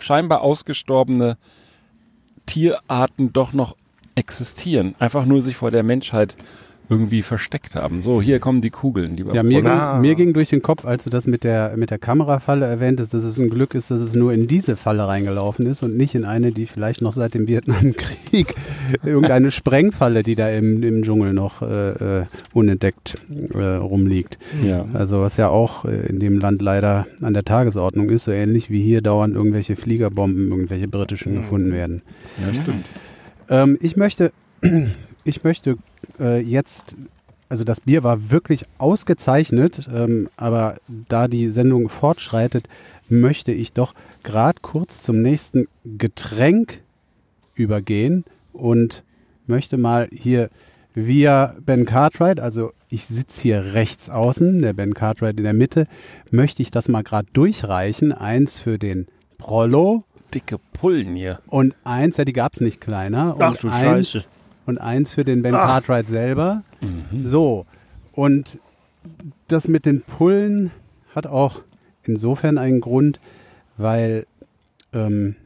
scheinbar 0.00 0.40
ausgestorbene 0.42 1.36
Tierarten 2.46 3.32
doch 3.32 3.52
noch 3.52 3.76
existieren. 4.14 4.94
Einfach 4.98 5.24
nur 5.24 5.42
sich 5.42 5.56
vor 5.56 5.70
der 5.70 5.82
Menschheit 5.82 6.36
irgendwie 6.92 7.22
versteckt 7.22 7.74
haben. 7.74 8.00
So, 8.00 8.20
hier 8.20 8.38
kommen 8.38 8.60
die 8.60 8.70
Kugeln, 8.70 9.16
lieber 9.16 9.34
Ja, 9.34 9.42
mir. 9.42 9.64
Ah. 9.64 9.92
ging, 9.92 10.02
mir 10.02 10.14
ging 10.14 10.32
durch 10.34 10.50
den 10.50 10.60
Kopf, 10.60 10.84
als 10.84 11.04
du 11.04 11.10
das 11.10 11.26
mit 11.26 11.42
der, 11.42 11.74
mit 11.76 11.90
der 11.90 11.98
Kamerafalle 11.98 12.66
erwähntest, 12.66 13.14
dass 13.14 13.24
es 13.24 13.38
ein 13.38 13.48
Glück 13.48 13.74
ist, 13.74 13.90
dass 13.90 14.00
es 14.00 14.14
nur 14.14 14.32
in 14.32 14.46
diese 14.46 14.76
Falle 14.76 15.06
reingelaufen 15.08 15.66
ist 15.66 15.82
und 15.82 15.96
nicht 15.96 16.14
in 16.14 16.24
eine, 16.24 16.52
die 16.52 16.66
vielleicht 16.66 17.00
noch 17.00 17.14
seit 17.14 17.34
dem 17.34 17.48
Vietnamkrieg 17.48 18.54
irgendeine 19.04 19.50
Sprengfalle, 19.50 20.22
die 20.22 20.34
da 20.34 20.50
im, 20.50 20.82
im 20.82 21.02
Dschungel 21.02 21.32
noch 21.32 21.62
äh, 21.62 22.20
äh, 22.20 22.24
unentdeckt 22.52 23.16
äh, 23.54 23.58
rumliegt. 23.58 24.38
Ja. 24.62 24.84
Also 24.92 25.22
was 25.22 25.38
ja 25.38 25.48
auch 25.48 25.86
äh, 25.86 26.06
in 26.06 26.20
dem 26.20 26.38
Land 26.38 26.60
leider 26.60 27.06
an 27.22 27.32
der 27.32 27.44
Tagesordnung 27.44 28.10
ist, 28.10 28.24
so 28.24 28.32
ähnlich 28.32 28.68
wie 28.70 28.82
hier 28.82 29.00
dauernd 29.00 29.34
irgendwelche 29.34 29.76
Fliegerbomben, 29.76 30.50
irgendwelche 30.50 30.88
britischen 30.88 31.34
gefunden 31.36 31.72
werden. 31.72 32.02
ja, 32.38 32.52
stimmt. 32.52 32.84
Ähm, 33.48 33.78
ich 33.80 33.96
möchte, 33.96 34.32
ich 35.24 35.44
möchte 35.44 35.76
äh, 36.20 36.40
jetzt, 36.40 36.94
also 37.48 37.64
das 37.64 37.80
Bier 37.80 38.02
war 38.02 38.30
wirklich 38.30 38.64
ausgezeichnet, 38.78 39.88
ähm, 39.92 40.28
aber 40.36 40.76
da 41.08 41.28
die 41.28 41.48
Sendung 41.50 41.88
fortschreitet, 41.88 42.68
möchte 43.08 43.52
ich 43.52 43.72
doch 43.72 43.94
gerade 44.22 44.58
kurz 44.62 45.02
zum 45.02 45.20
nächsten 45.20 45.68
Getränk 45.84 46.80
übergehen 47.54 48.24
und 48.52 49.02
möchte 49.46 49.76
mal 49.76 50.08
hier 50.12 50.48
via 50.94 51.54
Ben 51.64 51.84
Cartwright, 51.84 52.40
also 52.40 52.72
ich 52.88 53.06
sitze 53.06 53.42
hier 53.42 53.74
rechts 53.74 54.10
außen, 54.10 54.60
der 54.60 54.74
Ben 54.74 54.94
Cartwright 54.94 55.38
in 55.38 55.44
der 55.44 55.54
Mitte, 55.54 55.86
möchte 56.30 56.62
ich 56.62 56.70
das 56.70 56.88
mal 56.88 57.02
gerade 57.02 57.28
durchreichen. 57.32 58.12
Eins 58.12 58.60
für 58.60 58.78
den 58.78 59.06
Prollo, 59.38 60.04
Dicke 60.34 60.58
Pullen 60.72 61.16
hier. 61.16 61.40
und 61.46 61.74
eins, 61.84 62.16
ja, 62.16 62.24
die 62.24 62.32
gab 62.32 62.54
es 62.54 62.60
nicht 62.60 62.80
kleiner. 62.80 63.36
Ach 63.38 63.56
du 63.56 63.68
Scheiße. 63.70 64.24
Und 64.72 64.78
eins 64.78 65.12
für 65.12 65.22
den 65.24 65.42
Ben 65.42 65.54
Ah. 65.54 65.66
Cartwright 65.66 66.06
selber. 66.08 66.62
Mhm. 66.80 67.24
So, 67.24 67.66
und 68.12 68.58
das 69.48 69.68
mit 69.68 69.84
den 69.84 70.00
Pullen 70.00 70.70
hat 71.14 71.26
auch 71.26 71.60
insofern 72.04 72.56
einen 72.56 72.80
Grund, 72.80 73.20
weil 73.76 74.26
ähm, 74.94 75.36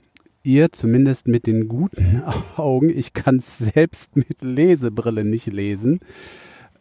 ihr 0.44 0.70
zumindest 0.70 1.26
mit 1.26 1.48
den 1.48 1.66
guten 1.66 2.22
Augen, 2.56 2.88
ich 2.88 3.14
kann 3.14 3.38
es 3.38 3.58
selbst 3.58 4.14
mit 4.16 4.42
Lesebrille 4.42 5.24
nicht 5.24 5.46
lesen, 5.52 5.98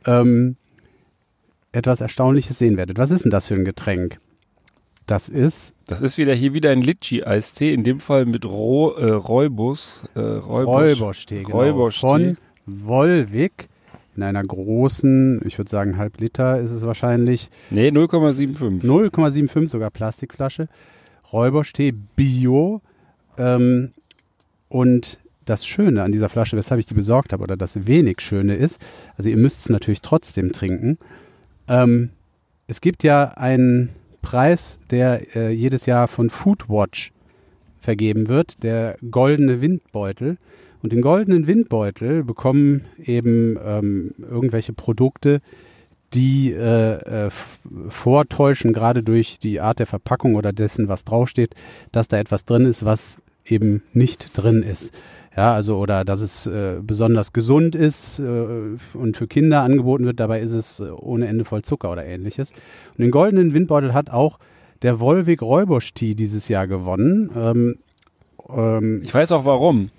ähm, 0.06 0.56
etwas 1.72 2.00
Erstaunliches 2.00 2.60
sehen 2.60 2.78
werdet. 2.78 3.00
Was 3.00 3.10
ist 3.10 3.24
denn 3.24 3.32
das 3.32 3.48
für 3.48 3.56
ein 3.56 3.66
Getränk? 3.66 4.20
Das 5.06 5.30
ist 5.30 5.74
Das 5.88 6.02
ist 6.02 6.18
wieder 6.18 6.34
hier 6.34 6.54
wieder 6.54 6.72
ein 6.72 6.82
Litchi-Eistee, 6.82 7.74
in 7.74 7.84
dem 7.84 8.00
Fall 8.00 8.26
mit 8.26 8.46
Roh, 8.46 8.92
äh, 8.92 9.12
Räubus. 9.12 10.04
Äh. 10.16 10.20
Räuberstee, 10.20 11.44
genau, 11.44 11.58
Räuberstee. 11.58 12.00
von 12.00 12.38
Wolwig 12.66 13.70
in 14.16 14.24
einer 14.24 14.44
großen, 14.44 15.42
ich 15.46 15.58
würde 15.58 15.70
sagen 15.70 15.98
halb 15.98 16.20
Liter 16.20 16.60
ist 16.60 16.72
es 16.72 16.86
wahrscheinlich, 16.86 17.50
Nee, 17.70 17.90
0,75. 17.90 18.82
0,75 18.82 19.68
sogar 19.68 19.90
Plastikflasche, 19.92 20.70
Räuberstee 21.34 21.94
Bio 22.16 22.82
ähm, 23.38 23.92
und 24.70 25.20
das 25.44 25.66
Schöne 25.68 26.02
an 26.02 26.12
dieser 26.12 26.30
Flasche, 26.30 26.58
weshalb 26.58 26.80
ich 26.80 26.86
die 26.86 26.94
besorgt 26.96 27.34
habe, 27.34 27.44
oder 27.44 27.58
das 27.58 27.86
wenig 27.86 28.22
Schöne 28.22 28.56
ist, 28.56 28.80
also 29.18 29.30
ihr 29.30 29.38
müsst 29.38 29.66
es 29.66 29.70
natürlich 29.70 30.02
trotzdem 30.02 30.52
trinken. 30.54 30.98
Ähm, 31.68 32.10
es 32.68 32.82
gibt 32.82 33.04
ja 33.04 33.34
einen 33.36 33.90
Preis, 34.26 34.80
der 34.90 35.36
äh, 35.36 35.52
jedes 35.52 35.86
Jahr 35.86 36.08
von 36.08 36.30
Foodwatch 36.30 37.12
vergeben 37.80 38.28
wird, 38.28 38.64
der 38.64 38.98
goldene 39.10 39.62
Windbeutel. 39.62 40.38
Und 40.82 40.92
den 40.92 41.02
goldenen 41.02 41.48
Windbeutel 41.48 42.24
bekommen 42.24 42.82
eben 43.04 43.58
ähm, 43.64 44.16
irgendwelche 44.20 44.74
Produkte, 44.74 45.42
die 46.14 46.52
äh, 46.52 47.26
äh, 47.28 47.30
vortäuschen, 47.90 48.74
gerade 48.74 49.04
durch 49.04 49.40
die 49.40 49.62
Art 49.62 49.80
der 49.80 49.86
Verpackung 49.86 50.36
oder 50.36 50.54
dessen, 50.54 50.88
was 50.88 51.06
draufsteht, 51.06 51.54
dass 51.92 52.08
da 52.08 52.18
etwas 52.18 52.46
drin 52.46 52.66
ist, 52.66 52.84
was 52.84 53.18
eben 53.46 53.84
nicht 53.94 54.36
drin 54.36 54.64
ist. 54.64 54.92
Ja, 55.36 55.54
also 55.54 55.78
oder 55.78 56.06
dass 56.06 56.22
es 56.22 56.48
äh, 56.48 56.78
besonders 56.82 57.34
gesund 57.34 57.76
ist 57.76 58.20
äh, 58.20 58.24
und 58.94 59.18
für 59.18 59.28
Kinder 59.28 59.64
angeboten 59.64 60.06
wird, 60.06 60.20
dabei 60.20 60.40
ist 60.40 60.54
es 60.54 60.80
äh, 60.80 60.90
ohne 60.90 61.28
Ende 61.28 61.44
voll 61.44 61.62
Zucker 61.62 61.92
oder 61.92 62.06
ähnliches. 62.06 62.52
Und 62.52 63.00
den 63.00 63.12
goldenen 63.12 63.54
Windbeutel 63.54 63.94
hat 63.94 64.10
auch 64.10 64.40
der 64.82 65.00
Wolwig 65.00 65.42
Räuberstee 65.42 66.16
dieses 66.16 66.48
Jahr 66.48 66.68
gewonnen. 66.68 67.32
Ähm, 67.36 67.76
ähm, 68.50 69.02
Ich 69.04 69.14
weiß 69.14 69.32
auch 69.34 69.46
warum. 69.46 69.90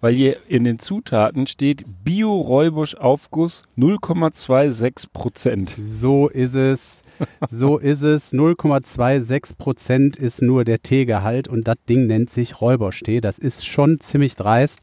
Weil 0.00 0.14
hier 0.14 0.36
in 0.48 0.64
den 0.64 0.78
Zutaten 0.78 1.46
steht 1.46 1.84
Bio-Räubusch-Aufguss 2.04 3.64
0,26 3.78 5.06
Prozent. 5.12 5.74
So 5.78 6.28
ist 6.28 6.54
es. 6.54 7.02
So 7.48 7.78
ist 7.78 8.02
es. 8.02 8.32
0,26 8.32 9.56
Prozent 9.56 10.16
ist 10.16 10.42
nur 10.42 10.64
der 10.64 10.82
Teegehalt 10.82 11.48
und 11.48 11.68
das 11.68 11.76
Ding 11.88 12.06
nennt 12.06 12.30
sich 12.30 12.60
Räuberstee. 12.60 13.20
Das 13.20 13.38
ist 13.38 13.66
schon 13.66 14.00
ziemlich 14.00 14.36
dreist, 14.36 14.80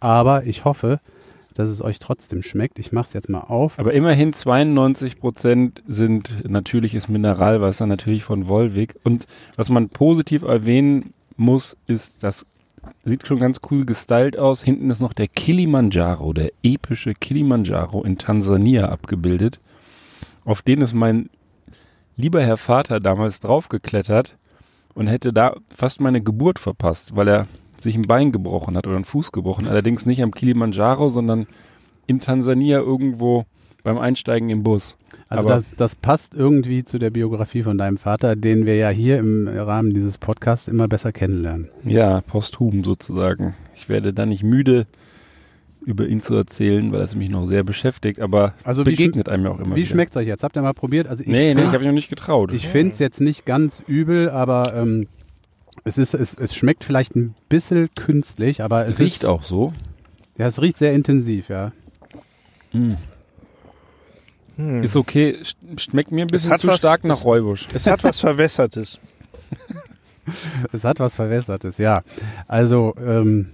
aber 0.00 0.44
ich 0.44 0.64
hoffe, 0.64 1.00
dass 1.54 1.70
es 1.70 1.80
euch 1.80 1.98
trotzdem 1.98 2.42
schmeckt. 2.42 2.78
Ich 2.78 2.92
mache 2.92 3.06
es 3.06 3.12
jetzt 3.12 3.28
mal 3.28 3.40
auf. 3.40 3.78
Aber 3.78 3.92
immerhin 3.94 4.32
92 4.32 5.20
Prozent 5.20 5.82
sind 5.86 6.48
natürliches 6.48 7.08
Mineralwasser, 7.08 7.86
natürlich 7.86 8.24
von 8.24 8.48
Wolwig. 8.48 8.96
Und 9.04 9.26
was 9.56 9.70
man 9.70 9.88
positiv 9.88 10.42
erwähnen 10.42 11.14
muss, 11.36 11.76
ist, 11.86 12.22
das 12.22 12.46
sieht 13.04 13.26
schon 13.26 13.38
ganz 13.38 13.60
cool 13.70 13.86
gestylt 13.86 14.38
aus. 14.38 14.62
Hinten 14.62 14.90
ist 14.90 15.00
noch 15.00 15.12
der 15.12 15.28
Kilimanjaro, 15.28 16.32
der 16.32 16.52
epische 16.62 17.14
Kilimanjaro 17.14 18.02
in 18.02 18.18
Tansania 18.18 18.88
abgebildet. 18.88 19.60
Auf 20.44 20.60
den 20.60 20.82
ist 20.82 20.92
mein 20.92 21.30
lieber 22.16 22.42
Herr 22.42 22.56
Vater 22.56 23.00
damals 23.00 23.40
draufgeklettert 23.40 24.36
und 24.94 25.06
hätte 25.06 25.32
da 25.32 25.56
fast 25.74 26.00
meine 26.00 26.20
Geburt 26.22 26.58
verpasst, 26.58 27.16
weil 27.16 27.28
er 27.28 27.46
sich 27.78 27.96
ein 27.96 28.02
Bein 28.02 28.32
gebrochen 28.32 28.76
hat 28.76 28.86
oder 28.86 28.96
einen 28.96 29.04
Fuß 29.04 29.32
gebrochen. 29.32 29.66
Allerdings 29.66 30.06
nicht 30.06 30.22
am 30.22 30.30
Kilimanjaro, 30.32 31.08
sondern 31.08 31.46
in 32.06 32.20
Tansania 32.20 32.78
irgendwo 32.78 33.44
beim 33.82 33.98
Einsteigen 33.98 34.48
im 34.50 34.62
Bus. 34.62 34.96
Also 35.28 35.44
Aber- 35.48 35.54
das, 35.56 35.74
das 35.76 35.96
passt 35.96 36.34
irgendwie 36.34 36.84
zu 36.84 36.98
der 36.98 37.10
Biografie 37.10 37.62
von 37.62 37.76
deinem 37.76 37.96
Vater, 37.98 38.36
den 38.36 38.66
wir 38.66 38.76
ja 38.76 38.88
hier 38.90 39.18
im 39.18 39.48
Rahmen 39.48 39.92
dieses 39.92 40.18
Podcasts 40.18 40.68
immer 40.68 40.86
besser 40.88 41.12
kennenlernen. 41.12 41.68
Ja, 41.84 42.20
posthum 42.22 42.84
sozusagen. 42.84 43.54
Ich 43.74 43.88
werde 43.88 44.12
da 44.14 44.24
nicht 44.26 44.42
müde, 44.44 44.86
über 45.84 46.06
ihn 46.06 46.20
zu 46.22 46.34
erzählen, 46.34 46.90
weil 46.92 47.02
es 47.02 47.14
mich 47.14 47.28
noch 47.28 47.46
sehr 47.46 47.62
beschäftigt, 47.62 48.20
aber 48.20 48.54
Also 48.64 48.82
wie 48.86 48.90
begegnet 48.90 49.28
einem 49.28 49.44
ja 49.44 49.50
auch 49.52 49.58
immer 49.60 49.76
Wie 49.76 49.86
schmeckt 49.86 50.12
es 50.14 50.16
euch 50.20 50.26
jetzt? 50.28 50.42
Habt 50.42 50.56
ihr 50.56 50.62
mal 50.62 50.72
probiert? 50.74 51.08
Also 51.08 51.22
ich 51.22 51.28
Nee, 51.28 51.54
nee, 51.54 51.60
ich 51.62 51.66
habe 51.68 51.78
mich 51.78 51.86
noch 51.86 51.92
nicht 51.92 52.08
getraut. 52.08 52.52
Ich 52.52 52.66
finde 52.68 52.92
es 52.92 52.98
jetzt 52.98 53.20
nicht 53.20 53.44
ganz 53.46 53.82
übel, 53.86 54.30
aber 54.30 54.74
ähm, 54.74 55.06
es, 55.84 55.98
ist, 55.98 56.14
es, 56.14 56.34
es 56.34 56.54
schmeckt 56.54 56.84
vielleicht 56.84 57.14
ein 57.16 57.34
bisschen 57.48 57.88
künstlich, 57.94 58.62
aber 58.62 58.86
es 58.86 58.94
es 58.94 59.00
riecht 59.00 59.24
ist, 59.24 59.28
auch 59.28 59.42
so. 59.42 59.72
Ja, 60.38 60.46
es 60.46 60.60
riecht 60.60 60.78
sehr 60.78 60.92
intensiv, 60.94 61.48
ja. 61.48 61.72
Mm. 62.72 62.94
Hm. 64.56 64.82
Ist 64.84 64.94
okay, 64.96 65.36
sch- 65.42 65.54
schmeckt 65.80 66.12
mir 66.12 66.22
ein 66.22 66.28
bisschen 66.28 66.56
zu 66.58 66.68
was- 66.68 66.78
stark 66.78 67.04
nach 67.04 67.16
es- 67.16 67.24
Räubusch. 67.24 67.66
Es 67.74 67.86
hat 67.86 68.04
was 68.04 68.20
Verwässertes. 68.20 68.98
Es 70.72 70.84
hat 70.84 71.00
was 71.00 71.16
Verwässertes, 71.16 71.76
ja. 71.76 72.00
Also, 72.48 72.94
ähm, 72.98 73.50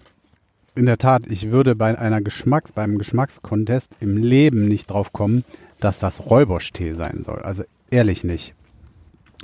in 0.75 0.87
der 0.87 0.99
Tat, 0.99 1.27
ich 1.29 1.51
würde 1.51 1.75
bei 1.75 1.99
einer 1.99 2.21
Geschmacks, 2.21 2.73
beim 2.73 2.99
Geschmackskontest 2.99 3.97
im 4.01 4.17
Leben 4.17 4.69
nicht 4.69 4.91
drauf 4.91 5.13
kommen, 5.13 5.45
dass 5.81 5.99
das 5.99 6.27
Räuberstee 6.27 6.93
sein 6.95 7.23
soll. 7.25 7.41
Also 7.41 7.65
ehrlich 7.91 8.25
nicht. 8.25 8.55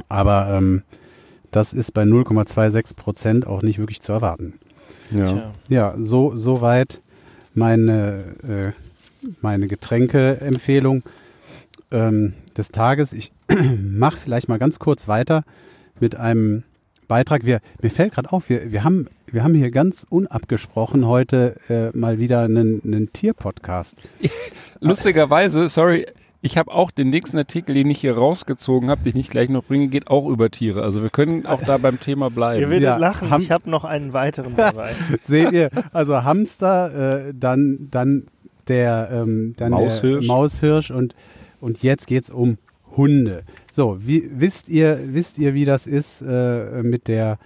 Aber 0.08 0.48
ähm, 0.50 0.82
das 1.50 1.72
ist 1.72 1.92
bei 1.92 2.02
0,26 2.02 2.96
Prozent 2.96 3.46
auch 3.46 3.62
nicht 3.62 3.78
wirklich 3.78 4.00
zu 4.00 4.12
erwarten. 4.12 4.54
Ja. 5.10 5.24
Tja. 5.24 5.54
Ja, 5.68 5.94
so 5.98 6.36
soweit 6.36 7.00
meine, 7.54 8.74
äh, 9.22 9.28
meine 9.40 9.66
Getränkeempfehlung 9.66 11.02
ähm, 11.90 12.34
des 12.56 12.68
Tages. 12.68 13.12
Ich 13.12 13.32
mache 13.80 14.16
vielleicht 14.16 14.48
mal 14.48 14.58
ganz 14.58 14.78
kurz 14.78 15.08
weiter 15.08 15.44
mit 16.00 16.16
einem 16.16 16.64
Beitrag. 17.08 17.44
Wir, 17.44 17.60
mir 17.80 17.90
fällt 17.90 18.14
gerade 18.14 18.32
auf, 18.32 18.48
wir, 18.48 18.72
wir, 18.72 18.84
haben, 18.84 19.08
wir 19.30 19.42
haben 19.44 19.54
hier 19.54 19.70
ganz 19.70 20.06
unabgesprochen 20.08 21.06
heute 21.06 21.56
äh, 21.68 21.96
mal 21.96 22.18
wieder 22.18 22.42
einen, 22.42 22.80
einen 22.84 23.12
Tierpodcast. 23.12 23.96
Lustigerweise, 24.80 25.68
sorry, 25.68 26.06
ich 26.42 26.56
habe 26.58 26.70
auch 26.70 26.90
den 26.90 27.10
nächsten 27.10 27.36
Artikel, 27.38 27.74
den 27.74 27.90
ich 27.90 28.00
hier 28.00 28.16
rausgezogen 28.16 28.88
habe, 28.90 29.02
den 29.02 29.10
ich 29.10 29.14
nicht 29.14 29.30
gleich 29.30 29.48
noch 29.48 29.64
bringe, 29.64 29.88
geht 29.88 30.08
auch 30.08 30.28
über 30.28 30.50
Tiere. 30.50 30.82
Also 30.82 31.02
wir 31.02 31.10
können 31.10 31.46
auch 31.46 31.62
da 31.62 31.78
beim 31.78 31.98
Thema 31.98 32.26
Ihr 32.26 32.30
bleiben. 32.30 32.60
werdet 32.70 32.82
Ja, 32.82 32.96
lachen, 32.98 33.30
haben- 33.30 33.42
ich 33.42 33.50
habe 33.50 33.68
noch 33.68 33.84
einen 33.84 34.12
weiteren 34.12 34.54
dabei. 34.56 34.94
Seht 35.22 35.52
ihr, 35.52 35.70
also 35.92 36.22
Hamster, 36.22 37.28
äh, 37.28 37.34
dann, 37.34 37.88
dann 37.90 38.26
der, 38.68 39.08
ähm, 39.12 39.54
dann 39.56 39.72
Maushirsch. 39.72 40.20
der 40.26 40.26
Maushirsch 40.34 40.90
und, 40.90 41.14
und 41.60 41.82
jetzt 41.82 42.06
geht's 42.06 42.30
um 42.30 42.58
Hunde. 42.96 43.42
So, 43.72 43.98
wie, 44.06 44.30
wisst 44.32 44.68
ihr, 44.68 44.98
wisst 45.06 45.38
ihr, 45.38 45.52
wie 45.54 45.64
das 45.64 45.86
ist 45.86 46.22
äh, 46.22 46.82
mit 46.82 47.08
der 47.08 47.38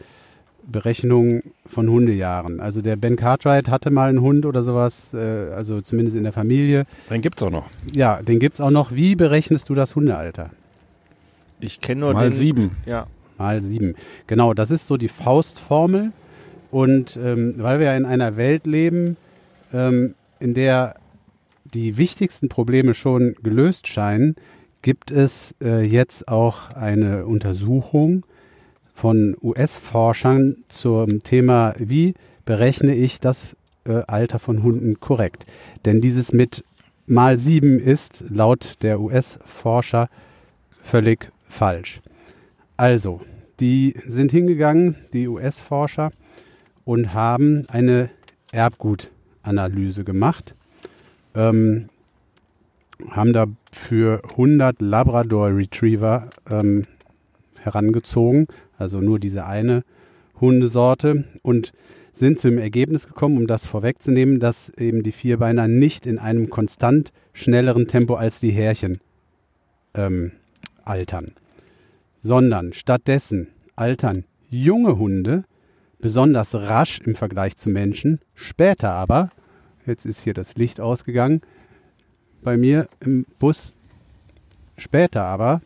Berechnung 0.66 1.42
von 1.66 1.88
Hundejahren? 1.88 2.60
Also 2.60 2.82
der 2.82 2.96
Ben 2.96 3.16
Cartwright 3.16 3.68
hatte 3.68 3.90
mal 3.90 4.08
einen 4.08 4.20
Hund 4.20 4.46
oder 4.46 4.62
sowas, 4.62 5.14
äh, 5.14 5.50
also 5.52 5.80
zumindest 5.80 6.16
in 6.16 6.24
der 6.24 6.32
Familie. 6.32 6.86
Den 7.10 7.20
gibt's 7.20 7.42
auch 7.42 7.50
noch. 7.50 7.68
Ja, 7.92 8.22
den 8.22 8.38
gibt's 8.38 8.60
auch 8.60 8.70
noch. 8.70 8.92
Wie 8.92 9.14
berechnest 9.14 9.68
du 9.68 9.74
das 9.74 9.94
Hundealter? 9.94 10.50
Ich 11.60 11.80
kenne 11.80 12.00
nur 12.00 12.12
Mal 12.14 12.30
den. 12.30 12.32
sieben. 12.32 12.76
Ja. 12.86 13.06
Mal 13.38 13.62
sieben. 13.62 13.94
Genau, 14.26 14.54
das 14.54 14.70
ist 14.70 14.86
so 14.86 14.96
die 14.96 15.08
Faustformel. 15.08 16.12
Und 16.70 17.18
ähm, 17.22 17.54
weil 17.58 17.78
wir 17.78 17.86
ja 17.86 17.96
in 17.96 18.04
einer 18.04 18.36
Welt 18.36 18.66
leben, 18.66 19.16
ähm, 19.72 20.14
in 20.38 20.54
der 20.54 20.94
die 21.74 21.96
wichtigsten 21.96 22.48
Probleme 22.48 22.94
schon 22.94 23.34
gelöst 23.42 23.88
scheinen, 23.88 24.36
gibt 24.82 25.10
es 25.10 25.54
äh, 25.62 25.86
jetzt 25.86 26.28
auch 26.28 26.70
eine 26.70 27.26
Untersuchung 27.26 28.24
von 29.00 29.34
US-Forschern 29.42 30.56
zum 30.68 31.22
Thema, 31.22 31.74
wie 31.78 32.12
berechne 32.44 32.94
ich 32.94 33.18
das 33.18 33.56
äh, 33.86 34.02
Alter 34.06 34.38
von 34.38 34.62
Hunden 34.62 35.00
korrekt. 35.00 35.46
Denn 35.86 36.02
dieses 36.02 36.34
mit 36.34 36.64
mal 37.06 37.38
sieben 37.38 37.78
ist 37.78 38.22
laut 38.28 38.76
der 38.82 39.00
US-Forscher 39.00 40.10
völlig 40.82 41.30
falsch. 41.48 42.02
Also, 42.76 43.22
die 43.58 43.94
sind 44.06 44.32
hingegangen, 44.32 44.96
die 45.14 45.28
US-Forscher, 45.28 46.12
und 46.84 47.14
haben 47.14 47.64
eine 47.68 48.10
Erbgutanalyse 48.52 50.04
gemacht. 50.04 50.54
Ähm, 51.34 51.88
haben 53.08 53.32
dafür 53.32 54.20
100 54.32 54.82
Labrador 54.82 55.56
Retriever 55.56 56.28
ähm, 56.50 56.84
herangezogen, 57.60 58.46
also 58.80 59.00
nur 59.00 59.18
diese 59.18 59.46
eine 59.46 59.84
Hundesorte 60.40 61.24
und 61.42 61.72
sind 62.12 62.38
zu 62.38 62.48
dem 62.48 62.58
Ergebnis 62.58 63.06
gekommen, 63.06 63.36
um 63.36 63.46
das 63.46 63.66
vorwegzunehmen, 63.66 64.40
dass 64.40 64.70
eben 64.70 65.02
die 65.02 65.12
Vierbeiner 65.12 65.68
nicht 65.68 66.06
in 66.06 66.18
einem 66.18 66.50
konstant 66.50 67.12
schnelleren 67.32 67.86
Tempo 67.86 68.14
als 68.14 68.40
die 68.40 68.50
Härchen 68.50 69.00
ähm, 69.94 70.32
altern, 70.84 71.32
sondern 72.18 72.72
stattdessen 72.72 73.48
altern 73.76 74.24
junge 74.48 74.98
Hunde 74.98 75.44
besonders 76.00 76.54
rasch 76.54 77.00
im 77.00 77.14
Vergleich 77.14 77.56
zu 77.56 77.68
Menschen, 77.68 78.20
später 78.34 78.92
aber, 78.92 79.30
jetzt 79.86 80.06
ist 80.06 80.20
hier 80.20 80.34
das 80.34 80.56
Licht 80.56 80.80
ausgegangen, 80.80 81.42
bei 82.42 82.56
mir 82.56 82.88
im 83.00 83.26
Bus, 83.38 83.76
später 84.78 85.24
aber 85.24 85.60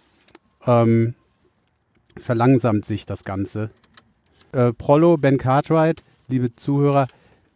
ähm, 0.66 1.14
verlangsamt 2.18 2.84
sich 2.84 3.06
das 3.06 3.24
Ganze. 3.24 3.70
Äh, 4.52 4.72
Prollo, 4.72 5.16
Ben 5.16 5.38
Cartwright, 5.38 6.02
liebe 6.28 6.54
Zuhörer, 6.54 7.08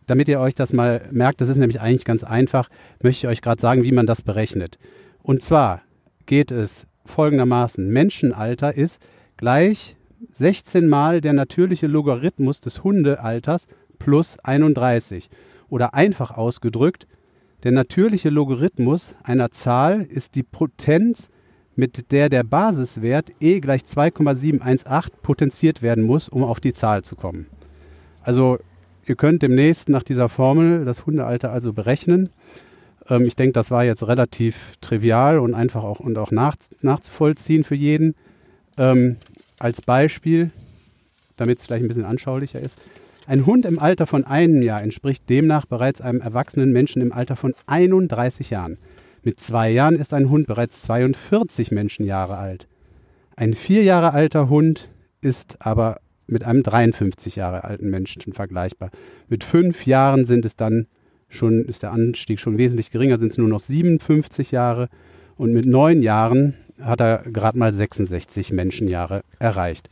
damit 0.07 0.29
ihr 0.29 0.41
euch 0.41 0.55
das 0.55 0.73
mal 0.73 1.07
merkt, 1.11 1.41
das 1.41 1.49
ist 1.49 1.57
nämlich 1.57 1.81
eigentlich 1.81 2.05
ganz 2.05 2.25
einfach, 2.25 2.69
möchte 3.03 3.27
ich 3.27 3.31
euch 3.31 3.43
gerade 3.43 3.61
sagen, 3.61 3.85
wie 3.85 3.93
man 3.93 4.07
das 4.07 4.23
berechnet. 4.23 4.79
Und 5.23 5.43
zwar 5.43 5.83
geht 6.27 6.51
es 6.51 6.87
folgendermaßen. 7.05 7.89
Menschenalter 7.89 8.75
ist 8.75 9.01
gleich 9.37 9.97
16 10.33 10.89
mal 10.89 11.21
der 11.21 11.33
natürliche 11.33 11.87
Logarithmus 11.87 12.61
des 12.61 12.83
Hundealters 12.83 13.67
plus 13.99 14.39
31. 14.41 15.31
Oder 15.69 15.95
einfach 15.95 16.31
ausgedrückt, 16.31 17.07
der 17.63 17.73
natürliche 17.73 18.31
Logarithmus 18.31 19.15
einer 19.23 19.51
Zahl 19.51 20.03
ist 20.03 20.35
die 20.35 20.43
Potenz, 20.43 21.29
mit 21.79 22.11
der 22.11 22.29
der 22.29 22.43
Basiswert 22.43 23.31
e 23.41 23.61
gleich 23.61 23.87
2,718 23.87 25.15
potenziert 25.23 25.81
werden 25.81 26.03
muss, 26.05 26.29
um 26.29 26.43
auf 26.43 26.59
die 26.59 26.73
Zahl 26.73 27.05
zu 27.05 27.15
kommen. 27.15 27.47
Also 28.21 28.59
ihr 29.07 29.15
könnt 29.15 29.43
demnächst 29.43 29.89
nach 29.89 30.03
dieser 30.03 30.29
Formel 30.29 30.85
das 30.85 31.07
Hundealter 31.07 31.53
also 31.53 31.73
berechnen. 31.73 32.31
Ähm, 33.09 33.27
ich 33.27 33.37
denke, 33.37 33.53
das 33.53 33.71
war 33.71 33.85
jetzt 33.85 34.03
relativ 34.03 34.73
trivial 34.81 35.39
und 35.39 35.55
einfach 35.55 35.85
auch, 35.85 36.01
und 36.01 36.19
auch 36.19 36.33
nach, 36.33 36.57
nachzuvollziehen 36.83 37.63
für 37.63 37.77
jeden. 37.77 38.17
Ähm, 38.77 39.17
als 39.61 39.81
Beispiel, 39.81 40.51
damit 41.37 41.59
es 41.59 41.65
vielleicht 41.65 41.85
ein 41.85 41.89
bisschen 41.89 42.05
anschaulicher 42.05 42.59
ist. 42.59 42.83
Ein 43.29 43.47
Hund 43.47 43.67
im 43.67 43.79
Alter 43.79 44.09
von 44.09 44.25
einem 44.25 44.63
Jahr 44.63 44.83
entspricht 44.83 45.31
demnach 45.31 45.65
bereits 45.65 46.01
einem 46.01 46.21
erwachsenen 46.21 46.73
Menschen 46.73 47.03
im 47.03 47.13
Alter 47.13 47.37
von 47.37 47.55
31 47.69 48.51
Jahren. 48.51 48.79
Mit 49.23 49.41
zwei 49.41 49.71
Jahren 49.71 49.97
ist 49.97 50.15
ein 50.15 50.31
Hund 50.31 50.47
bereits 50.47 50.83
42 50.83 51.71
Menschenjahre 51.71 52.37
alt. 52.37 52.69
Ein 53.37 53.55
vier 53.55 53.83
Jahre 53.83 54.15
alter 54.15 54.49
Hund 54.49 54.89
ist 55.21 55.57
aber 55.61 56.01
mit 56.27 56.45
einem 56.45 56.63
53 56.63 57.37
Jahre 57.37 57.65
alten 57.65 57.91
Menschen 57.91 58.33
vergleichbar. 58.33 58.91
Mit 59.29 59.45
fünf 59.45 59.87
Jahren 59.87 60.25
sind 60.25 60.45
es 60.45 60.57
dann 60.57 60.87
schon, 61.29 61.65
ist 61.65 61.83
der 61.83 61.93
Anstieg 61.93 62.41
schon 62.41 62.59
wesentlich 62.59 62.91
geringer, 62.91 63.19
sind 63.19 63.33
es 63.33 63.39
nur 63.39 63.49
noch 63.49 63.61
57 63.61 64.51
Jahre. 64.51 64.89
Und 65.37 65.53
mit 65.53 65.67
neun 65.67 66.03
Jahren 66.03 66.55
hat 66.81 67.01
er 67.01 67.19
gerade 67.19 67.59
mal 67.59 67.73
66 67.73 68.53
Menschenjahre 68.53 69.23
erreicht. 69.39 69.89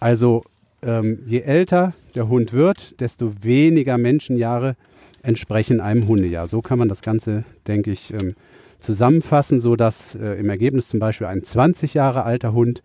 Also 0.00 0.44
ähm, 0.82 1.20
je 1.26 1.40
älter 1.40 1.94
der 2.14 2.28
Hund 2.28 2.52
wird, 2.52 3.00
desto 3.00 3.32
weniger 3.42 3.98
Menschenjahre 3.98 4.76
entsprechen 5.22 5.80
einem 5.80 6.08
Hundejahr. 6.08 6.48
So 6.48 6.62
kann 6.62 6.78
man 6.78 6.88
das 6.88 7.02
Ganze, 7.02 7.44
denke 7.66 7.90
ich, 7.90 8.12
ähm, 8.12 8.34
zusammenfassen, 8.80 9.60
sodass 9.60 10.14
äh, 10.14 10.40
im 10.40 10.48
Ergebnis 10.48 10.88
zum 10.88 11.00
Beispiel 11.00 11.26
ein 11.26 11.42
20 11.42 11.94
Jahre 11.94 12.24
alter 12.24 12.52
Hund 12.52 12.82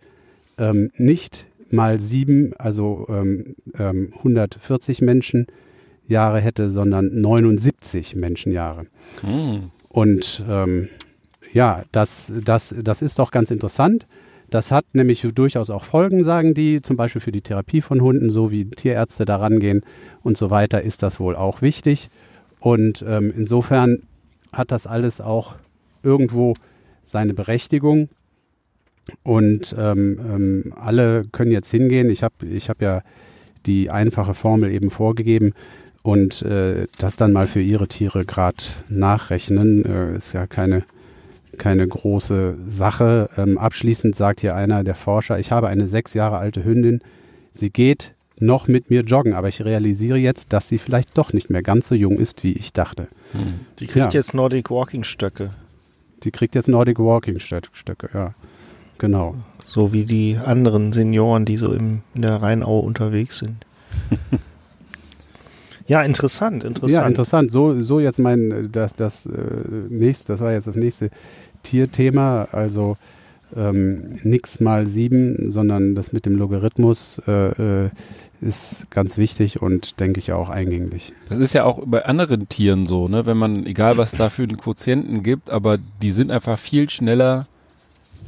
ähm, 0.58 0.90
nicht 0.96 1.46
mal 1.70 1.98
sieben, 1.98 2.52
also 2.58 3.06
ähm, 3.08 3.56
140 3.74 5.00
ähm, 5.00 5.06
Menschenjahre 5.06 6.40
hätte, 6.40 6.70
sondern 6.70 7.20
79 7.20 8.14
Menschenjahre. 8.14 8.86
Hm. 9.22 9.70
Und 9.88 10.44
ja, 11.52 11.84
das, 11.90 12.30
das, 12.44 12.74
das 12.82 13.00
ist 13.00 13.18
doch 13.18 13.30
ganz 13.30 13.50
interessant. 13.50 14.06
Das 14.50 14.70
hat 14.70 14.84
nämlich 14.92 15.26
durchaus 15.34 15.70
auch 15.70 15.84
Folgen, 15.84 16.22
sagen 16.22 16.54
die, 16.54 16.80
zum 16.82 16.96
Beispiel 16.96 17.20
für 17.20 17.32
die 17.32 17.40
Therapie 17.40 17.80
von 17.80 18.00
Hunden, 18.00 18.30
so 18.30 18.50
wie 18.50 18.68
Tierärzte 18.68 19.24
daran 19.24 19.58
gehen 19.58 19.82
und 20.22 20.36
so 20.36 20.50
weiter, 20.50 20.82
ist 20.82 21.02
das 21.02 21.18
wohl 21.18 21.34
auch 21.34 21.62
wichtig. 21.62 22.10
Und 22.60 23.04
ähm, 23.06 23.32
insofern 23.36 24.02
hat 24.52 24.70
das 24.70 24.86
alles 24.86 25.20
auch 25.20 25.56
irgendwo 26.02 26.54
seine 27.04 27.34
Berechtigung. 27.34 28.08
Und 29.22 29.74
ähm, 29.78 30.18
ähm, 30.18 30.74
alle 30.76 31.24
können 31.30 31.52
jetzt 31.52 31.70
hingehen. 31.70 32.10
Ich 32.10 32.22
habe 32.22 32.46
ich 32.46 32.68
hab 32.68 32.82
ja 32.82 33.02
die 33.66 33.90
einfache 33.90 34.34
Formel 34.34 34.72
eben 34.72 34.90
vorgegeben 34.90 35.52
und 36.02 36.42
äh, 36.42 36.86
das 36.98 37.16
dann 37.16 37.32
mal 37.32 37.46
für 37.46 37.60
ihre 37.60 37.88
Tiere 37.88 38.24
gerade 38.24 38.62
nachrechnen. 38.88 39.84
Äh, 39.84 40.16
ist 40.16 40.32
ja 40.32 40.46
keine 40.46 40.84
keine 41.56 41.86
große 41.86 42.56
Sache. 42.68 43.30
Ähm, 43.36 43.58
abschließend 43.58 44.14
sagt 44.14 44.40
hier 44.40 44.54
einer 44.54 44.84
der 44.84 44.94
Forscher, 44.94 45.38
ich 45.38 45.52
habe 45.52 45.68
eine 45.68 45.86
sechs 45.86 46.14
Jahre 46.14 46.36
alte 46.36 46.64
Hündin. 46.64 47.00
Sie 47.52 47.70
geht 47.70 48.14
noch 48.38 48.68
mit 48.68 48.90
mir 48.90 49.02
joggen, 49.02 49.32
aber 49.32 49.48
ich 49.48 49.64
realisiere 49.64 50.18
jetzt, 50.18 50.52
dass 50.52 50.68
sie 50.68 50.78
vielleicht 50.78 51.16
doch 51.16 51.32
nicht 51.32 51.50
mehr 51.50 51.62
ganz 51.62 51.88
so 51.88 51.94
jung 51.94 52.18
ist, 52.18 52.44
wie 52.44 52.52
ich 52.52 52.72
dachte. 52.72 53.08
Hm. 53.32 53.60
Die 53.78 53.86
kriegt 53.86 54.12
ja. 54.12 54.20
jetzt 54.20 54.34
Nordic 54.34 54.70
Walking 54.70 55.04
Stöcke. 55.04 55.50
Die 56.22 56.30
kriegt 56.30 56.54
jetzt 56.54 56.68
Nordic 56.68 56.98
Walking 56.98 57.38
Stöcke, 57.38 58.10
ja. 58.12 58.34
Genau. 58.98 59.34
So 59.64 59.92
wie 59.92 60.04
die 60.04 60.38
anderen 60.42 60.92
Senioren, 60.92 61.44
die 61.44 61.56
so 61.56 61.72
im, 61.72 62.02
in 62.14 62.22
der 62.22 62.42
Rheinau 62.42 62.78
unterwegs 62.78 63.38
sind. 63.38 63.66
ja, 65.86 66.02
interessant, 66.02 66.64
interessant. 66.64 66.92
Ja, 66.92 67.06
interessant. 67.06 67.50
So, 67.50 67.82
so 67.82 68.00
jetzt 68.00 68.18
mein, 68.18 68.70
das, 68.72 68.94
das 68.94 69.26
äh, 69.26 69.30
nächste, 69.90 70.32
das 70.32 70.40
war 70.40 70.52
jetzt 70.52 70.66
das 70.66 70.76
nächste 70.76 71.10
Tierthema, 71.62 72.48
also 72.52 72.96
ähm, 73.54 74.18
nix 74.22 74.60
mal 74.60 74.86
sieben, 74.86 75.50
sondern 75.50 75.94
das 75.94 76.12
mit 76.12 76.26
dem 76.26 76.36
Logarithmus 76.36 77.20
äh, 77.26 77.84
äh, 77.84 77.90
ist 78.40 78.86
ganz 78.90 79.16
wichtig 79.16 79.62
und 79.62 80.00
denke 80.00 80.20
ich 80.20 80.32
auch 80.32 80.50
eingänglich. 80.50 81.12
Das 81.28 81.38
ist 81.38 81.52
ja 81.52 81.64
auch 81.64 81.80
bei 81.86 82.04
anderen 82.04 82.48
Tieren 82.48 82.86
so, 82.86 83.08
ne? 83.08 83.26
wenn 83.26 83.36
man, 83.36 83.66
egal 83.66 83.96
was 83.96 84.12
da 84.12 84.28
für 84.28 84.42
einen 84.42 84.56
Quotienten 84.56 85.22
gibt, 85.22 85.50
aber 85.50 85.78
die 86.02 86.12
sind 86.12 86.30
einfach 86.30 86.58
viel 86.58 86.90
schneller 86.90 87.46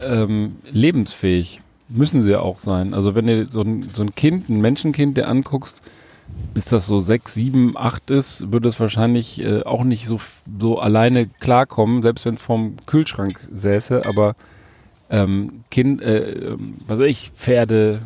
ähm, 0.03 0.57
lebensfähig. 0.71 1.61
Müssen 1.89 2.23
sie 2.23 2.31
ja 2.31 2.41
auch 2.41 2.59
sein. 2.59 2.95
Also 2.95 3.15
wenn 3.15 3.27
du 3.27 3.49
so 3.49 3.63
ein, 3.63 3.83
so 3.95 4.03
ein 4.03 4.15
Kind, 4.15 4.49
ein 4.49 4.61
Menschenkind 4.61 5.17
dir 5.17 5.29
anguckst, 5.29 5.81
bis 6.55 6.67
das 6.67 6.87
so 6.87 7.01
sechs, 7.01 7.35
sieben, 7.35 7.77
acht 7.77 8.11
ist, 8.11 8.53
würde 8.53 8.69
es 8.69 8.79
wahrscheinlich 8.81 9.41
äh, 9.41 9.63
auch 9.63 9.85
nicht 9.85 10.07
so, 10.07 10.21
so 10.61 10.79
alleine 10.79 11.27
klarkommen, 11.27 12.03
selbst 12.03 12.27
wenn 12.27 12.35
es 12.35 12.41
vorm 12.41 12.77
Kühlschrank 12.87 13.39
säße, 13.53 14.03
aber 14.07 14.35
ähm, 15.11 15.65
Kind, 15.71 16.03
äh, 16.03 16.33
ähm, 16.33 16.75
was 16.87 16.99
weiß 16.99 17.07
ich, 17.07 17.31
Pferde, 17.37 18.01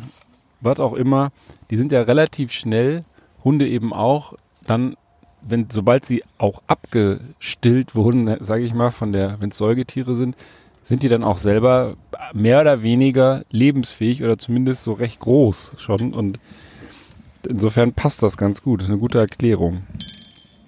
was 0.63 0.79
auch 0.79 0.93
immer, 0.93 1.31
die 1.69 1.77
sind 1.77 1.91
ja 1.91 2.01
relativ 2.01 2.51
schnell, 2.51 3.03
Hunde 3.43 3.67
eben 3.67 3.93
auch, 3.93 4.33
dann, 4.65 4.95
wenn, 5.41 5.67
sobald 5.69 6.05
sie 6.05 6.23
auch 6.37 6.61
abgestillt 6.67 7.95
wurden, 7.95 8.37
sage 8.43 8.63
ich 8.63 8.73
mal, 8.73 8.91
von 8.91 9.11
der, 9.11 9.39
wenn 9.41 9.49
es 9.49 9.57
Säugetiere 9.57 10.15
sind, 10.15 10.35
sind 10.83 11.03
die 11.03 11.09
dann 11.09 11.23
auch 11.23 11.37
selber 11.37 11.95
mehr 12.33 12.61
oder 12.61 12.81
weniger 12.83 13.43
lebensfähig 13.51 14.23
oder 14.23 14.37
zumindest 14.37 14.83
so 14.83 14.93
recht 14.93 15.19
groß 15.19 15.73
schon. 15.77 16.13
Und 16.13 16.39
insofern 17.47 17.93
passt 17.93 18.21
das 18.23 18.37
ganz 18.37 18.61
gut. 18.61 18.83
Eine 18.83 18.97
gute 18.97 19.19
Erklärung. 19.19 19.83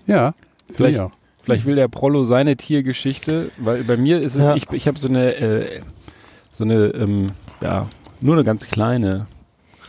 Ja, 0.08 0.34
Vielleicht, 0.74 1.00
auch. 1.00 1.12
vielleicht 1.44 1.66
will 1.66 1.76
der 1.76 1.88
Prollo 1.88 2.24
seine 2.24 2.56
Tiergeschichte, 2.58 3.52
weil 3.58 3.84
bei 3.84 3.98
mir 3.98 4.22
ist 4.22 4.36
es, 4.36 4.46
Ja. 4.46 4.56
ich, 4.56 4.70
ich 4.72 4.88
habe 4.88 4.98
so 5.00 5.08
eine, 5.08 5.36
äh, 5.36 5.82
so 6.52 6.64
eine, 6.64 6.86
ähm, 6.88 7.28
ja, 7.62 7.88
nur 8.22 8.36
eine 8.36 8.44
ganz 8.44 8.68
kleine 8.68 9.28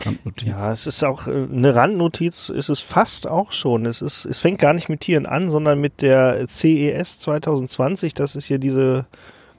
Randnotiz. 0.04 0.48
Ja, 0.48 0.72
es 0.72 0.86
ist 0.86 1.04
auch 1.04 1.26
äh, 1.26 1.46
eine 1.50 1.74
Randnotiz, 1.74 2.48
ist 2.48 2.68
es 2.68 2.80
fast 2.80 3.28
auch 3.28 3.52
schon. 3.52 3.86
Es 3.86 4.02
ist, 4.02 4.24
es 4.24 4.40
fängt 4.40 4.58
gar 4.58 4.72
nicht 4.72 4.88
mit 4.88 5.00
Tieren 5.00 5.26
an, 5.26 5.50
sondern 5.50 5.80
mit 5.80 6.02
der 6.02 6.46
CES 6.48 7.18
2020. 7.20 8.14
Das 8.14 8.36
ist 8.36 8.46
hier 8.46 8.58
diese 8.58 9.06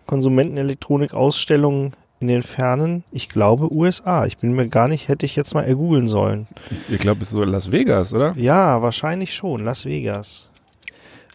Konsumentenelektronik-Ausstellung 0.06 1.94
in 2.20 2.28
den 2.28 2.42
fernen, 2.42 3.04
ich 3.12 3.30
glaube 3.30 3.72
USA. 3.72 4.26
Ich 4.26 4.38
bin 4.38 4.54
mir 4.54 4.68
gar 4.70 4.88
nicht, 4.88 5.08
hätte 5.08 5.26
ich 5.26 5.36
jetzt 5.36 5.54
mal 5.54 5.64
ergoogeln 5.64 6.08
sollen. 6.08 6.48
Ich 6.90 7.00
glaube, 7.00 7.22
es 7.22 7.28
ist 7.28 7.34
so 7.36 7.44
Las 7.44 7.72
Vegas, 7.72 8.14
oder? 8.14 8.34
Ja, 8.38 8.82
wahrscheinlich 8.82 9.36
schon. 9.36 9.64
Las 9.64 9.86
Vegas. 9.86 10.48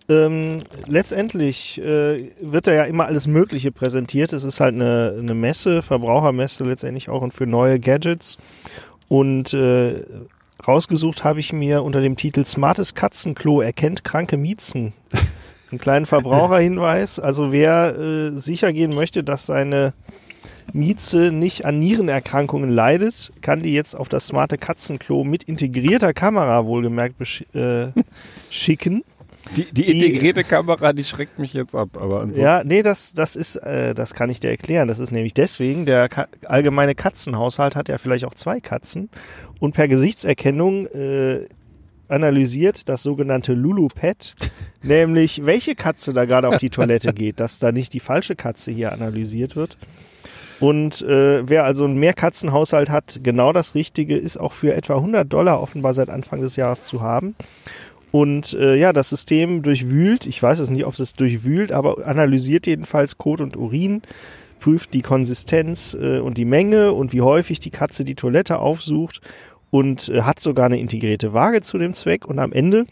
Ähm, 0.08 0.64
letztendlich 0.86 1.80
äh, 1.80 2.30
wird 2.40 2.66
da 2.66 2.72
ja 2.72 2.82
immer 2.84 3.06
alles 3.06 3.28
Mögliche 3.28 3.70
präsentiert. 3.70 4.32
Es 4.32 4.42
ist 4.42 4.58
halt 4.58 4.74
eine, 4.74 5.16
eine 5.18 5.34
Messe, 5.34 5.82
Verbrauchermesse 5.82 6.64
letztendlich 6.64 7.08
auch 7.08 7.22
und 7.22 7.32
für 7.32 7.46
neue 7.46 7.78
Gadgets. 7.78 8.36
Und 9.12 9.52
äh, 9.52 10.06
rausgesucht 10.66 11.22
habe 11.22 11.38
ich 11.38 11.52
mir 11.52 11.82
unter 11.82 12.00
dem 12.00 12.16
Titel 12.16 12.46
Smartes 12.46 12.94
Katzenklo 12.94 13.60
erkennt 13.60 14.04
kranke 14.04 14.38
Miezen. 14.38 14.94
Einen 15.70 15.78
kleinen 15.78 16.06
Verbraucherhinweis. 16.06 17.20
Also 17.20 17.52
wer 17.52 17.94
äh, 17.98 18.38
sicher 18.38 18.72
gehen 18.72 18.94
möchte, 18.94 19.22
dass 19.22 19.44
seine 19.44 19.92
Mieze 20.72 21.30
nicht 21.30 21.66
an 21.66 21.78
Nierenerkrankungen 21.78 22.70
leidet, 22.70 23.34
kann 23.42 23.62
die 23.62 23.74
jetzt 23.74 23.94
auf 23.94 24.08
das 24.08 24.28
smarte 24.28 24.56
Katzenklo 24.56 25.24
mit 25.24 25.42
integrierter 25.42 26.14
Kamera 26.14 26.64
wohlgemerkt 26.64 27.44
äh, 27.54 27.88
schicken. 28.48 29.04
Die, 29.56 29.72
die 29.72 29.90
integrierte 29.90 30.44
Kamera, 30.44 30.92
die 30.92 31.04
schreckt 31.04 31.38
mich 31.38 31.52
jetzt 31.52 31.74
ab, 31.74 31.90
aber. 32.00 32.26
Ja, 32.34 32.62
nee, 32.64 32.82
das, 32.82 33.12
das 33.12 33.36
ist, 33.36 33.56
äh, 33.56 33.94
das 33.94 34.14
kann 34.14 34.30
ich 34.30 34.40
dir 34.40 34.50
erklären. 34.50 34.88
Das 34.88 34.98
ist 34.98 35.10
nämlich 35.10 35.34
deswegen, 35.34 35.84
der 35.86 36.08
Ka 36.08 36.26
allgemeine 36.46 36.94
Katzenhaushalt 36.94 37.76
hat 37.76 37.88
ja 37.88 37.98
vielleicht 37.98 38.24
auch 38.24 38.34
zwei 38.34 38.60
Katzen 38.60 39.10
und 39.60 39.74
per 39.74 39.88
Gesichtserkennung 39.88 40.86
äh, 40.86 41.46
analysiert 42.08 42.88
das 42.88 43.02
sogenannte 43.02 43.54
Lulu-Pad, 43.54 44.34
nämlich 44.82 45.44
welche 45.44 45.74
Katze 45.74 46.12
da 46.12 46.24
gerade 46.24 46.48
auf 46.48 46.58
die 46.58 46.70
Toilette 46.70 47.12
geht, 47.12 47.40
dass 47.40 47.58
da 47.58 47.72
nicht 47.72 47.92
die 47.92 48.00
falsche 48.00 48.36
Katze 48.36 48.70
hier 48.70 48.92
analysiert 48.92 49.56
wird. 49.56 49.76
Und 50.60 51.02
äh, 51.02 51.48
wer 51.48 51.64
also 51.64 51.84
einen 51.84 51.96
Mehrkatzenhaushalt 51.96 52.88
hat, 52.88 53.20
genau 53.24 53.52
das 53.52 53.74
Richtige 53.74 54.16
ist 54.16 54.36
auch 54.36 54.52
für 54.52 54.74
etwa 54.74 54.94
100 54.94 55.30
Dollar 55.32 55.60
offenbar 55.60 55.92
seit 55.92 56.08
Anfang 56.08 56.40
des 56.40 56.54
Jahres 56.54 56.84
zu 56.84 57.00
haben. 57.02 57.34
Und 58.12 58.52
äh, 58.52 58.76
ja, 58.76 58.92
das 58.92 59.08
System 59.08 59.62
durchwühlt, 59.62 60.26
ich 60.26 60.40
weiß 60.40 60.58
es 60.58 60.68
nicht, 60.70 60.84
ob 60.84 60.98
es 61.00 61.14
durchwühlt, 61.14 61.72
aber 61.72 62.06
analysiert 62.06 62.66
jedenfalls 62.66 63.16
Kot 63.16 63.40
und 63.40 63.56
Urin, 63.56 64.02
prüft 64.60 64.94
die 64.94 65.02
Konsistenz 65.02 65.96
äh, 65.98 66.20
und 66.20 66.36
die 66.38 66.44
Menge 66.44 66.92
und 66.92 67.12
wie 67.12 67.22
häufig 67.22 67.58
die 67.58 67.70
Katze 67.70 68.04
die 68.04 68.14
Toilette 68.14 68.58
aufsucht 68.58 69.22
und 69.70 70.10
äh, 70.10 70.22
hat 70.22 70.40
sogar 70.40 70.66
eine 70.66 70.78
integrierte 70.78 71.32
Waage 71.32 71.62
zu 71.62 71.78
dem 71.78 71.94
Zweck 71.94 72.26
und 72.26 72.38
am 72.38 72.52
Ende 72.52 72.84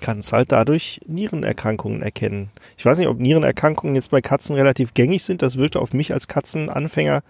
kann 0.00 0.18
es 0.18 0.32
halt 0.32 0.52
dadurch 0.52 1.00
Nierenerkrankungen 1.06 2.00
erkennen. 2.00 2.50
Ich 2.78 2.86
weiß 2.86 2.98
nicht, 2.98 3.08
ob 3.08 3.18
Nierenerkrankungen 3.18 3.96
jetzt 3.96 4.10
bei 4.10 4.20
Katzen 4.20 4.54
relativ 4.54 4.94
gängig 4.94 5.24
sind. 5.24 5.42
Das 5.42 5.58
wirkte 5.58 5.80
auf 5.80 5.92
mich 5.92 6.12
als 6.12 6.28
Katzenanfänger 6.28 7.22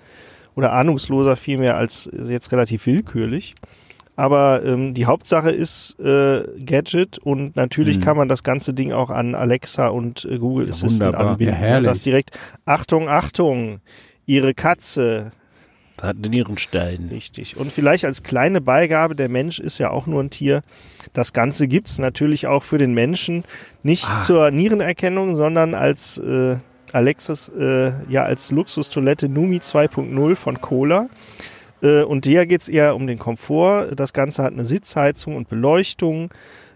oder 0.55 0.73
Ahnungsloser 0.73 1.37
vielmehr 1.37 1.77
als 1.77 2.11
jetzt 2.13 2.53
relativ 2.53 2.87
willkürlich. 2.87 3.55
Aber 4.15 4.63
ähm, 4.65 4.93
die 4.95 5.07
Hauptsache 5.07 5.51
ist 5.51 5.99
äh, 5.99 6.43
Gadget 6.65 7.19
und 7.19 7.57
natürlich 7.57 7.97
Mhm. 7.99 8.03
kann 8.03 8.17
man 8.19 8.29
das 8.29 8.43
ganze 8.43 8.75
Ding 8.75 8.93
auch 8.93 9.09
an 9.11 9.35
Alexa 9.35 9.89
und 9.89 10.25
äh, 10.27 10.39
Google 10.39 10.67
Ja, 10.67 10.71
Assistant 10.71 11.15
wunderbar. 11.15 11.31
anbinden. 11.33 11.55
Ja, 11.55 11.61
herrlich. 11.61 11.89
das 11.89 12.03
direkt, 12.03 12.31
Achtung, 12.67 13.09
Achtung, 13.09 13.81
Ihre 14.27 14.53
Katze 14.55 15.33
Hat 16.01 16.17
einen 16.17 16.31
Nierenstein. 16.31 17.09
Richtig. 17.11 17.57
Und 17.57 17.71
vielleicht 17.73 18.05
als 18.05 18.23
kleine 18.23 18.61
Beigabe, 18.61 19.15
der 19.15 19.29
Mensch 19.29 19.59
ist 19.61 19.79
ja 19.79 19.91
auch 19.91 20.07
nur 20.07 20.23
ein 20.23 20.31
Tier. 20.31 20.63
Das 21.13 21.33
Ganze 21.33 21.67
gibt's 21.69 21.99
natürlich 21.99 22.47
auch 22.47 22.65
für 22.65 22.79
den 22.79 22.93
Menschen, 22.93 23.45
nicht 23.83 24.07
Ah. 24.09 24.19
zur 24.19 24.51
Nierenerkennung, 24.51 25.37
sondern 25.37 25.75
als 25.75 26.19
äh, 26.19 26.57
Alexis, 26.93 27.51
äh, 27.59 27.93
ja, 28.11 28.25
als 28.25 28.51
Luxustoilette 28.51 29.29
Numi 29.29 29.59
2.0 29.61 30.35
von 30.37 30.61
Cola. 30.61 31.09
Äh, 31.83 32.03
und 32.05 32.25
hier 32.25 32.47
geht's 32.47 32.69
eher 32.69 32.95
um 32.95 33.07
den 33.07 33.19
Komfort. 33.19 33.93
Das 33.97 34.13
Ganze 34.13 34.43
hat 34.43 34.53
eine 34.53 34.65
Sitzheizung 34.65 35.37
und 35.37 35.49
Beleuchtung, 35.49 36.31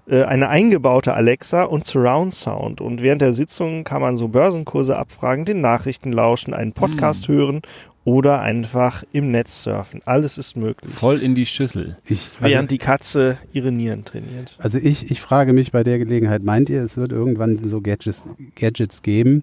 äh, 0.08 0.22
eine 0.24 0.48
eingebaute 0.48 1.14
Alexa 1.14 1.64
und 1.64 1.84
Surround 1.84 2.34
Sound. 2.34 2.80
Und 2.80 3.02
während 3.02 3.22
der 3.22 3.32
Sitzung 3.32 3.84
kann 3.84 4.02
man 4.02 4.16
so 4.16 4.28
Börsenkurse 4.28 4.96
abfragen, 4.96 5.44
den 5.44 5.60
Nachrichten 5.60 6.12
lauschen, 6.12 6.54
einen 6.54 6.72
Podcast 6.72 7.28
hören 7.28 7.62
oder 8.04 8.40
einfach 8.40 9.02
im 9.10 9.32
Netz 9.32 9.64
surfen. 9.64 10.00
Alles 10.04 10.38
ist 10.38 10.56
möglich. 10.56 10.94
Voll 10.94 11.20
in 11.20 11.34
die 11.34 11.44
Schüssel. 11.44 11.96
Ich, 12.06 12.30
also, 12.40 12.54
Während 12.54 12.70
die 12.70 12.78
Katze 12.78 13.36
ihre 13.52 13.72
Nieren 13.72 14.04
trainiert. 14.04 14.54
also 14.58 14.78
ich, 14.78 15.10
ich 15.10 15.20
frage 15.20 15.52
mich 15.52 15.72
bei 15.72 15.82
der 15.82 15.98
Gelegenheit, 15.98 16.44
meint 16.44 16.70
ihr, 16.70 16.82
es 16.82 16.96
wird 16.96 17.10
irgendwann 17.10 17.58
so 17.68 17.80
Gadgets, 17.80 18.22
Gadgets 18.54 19.02
geben, 19.02 19.42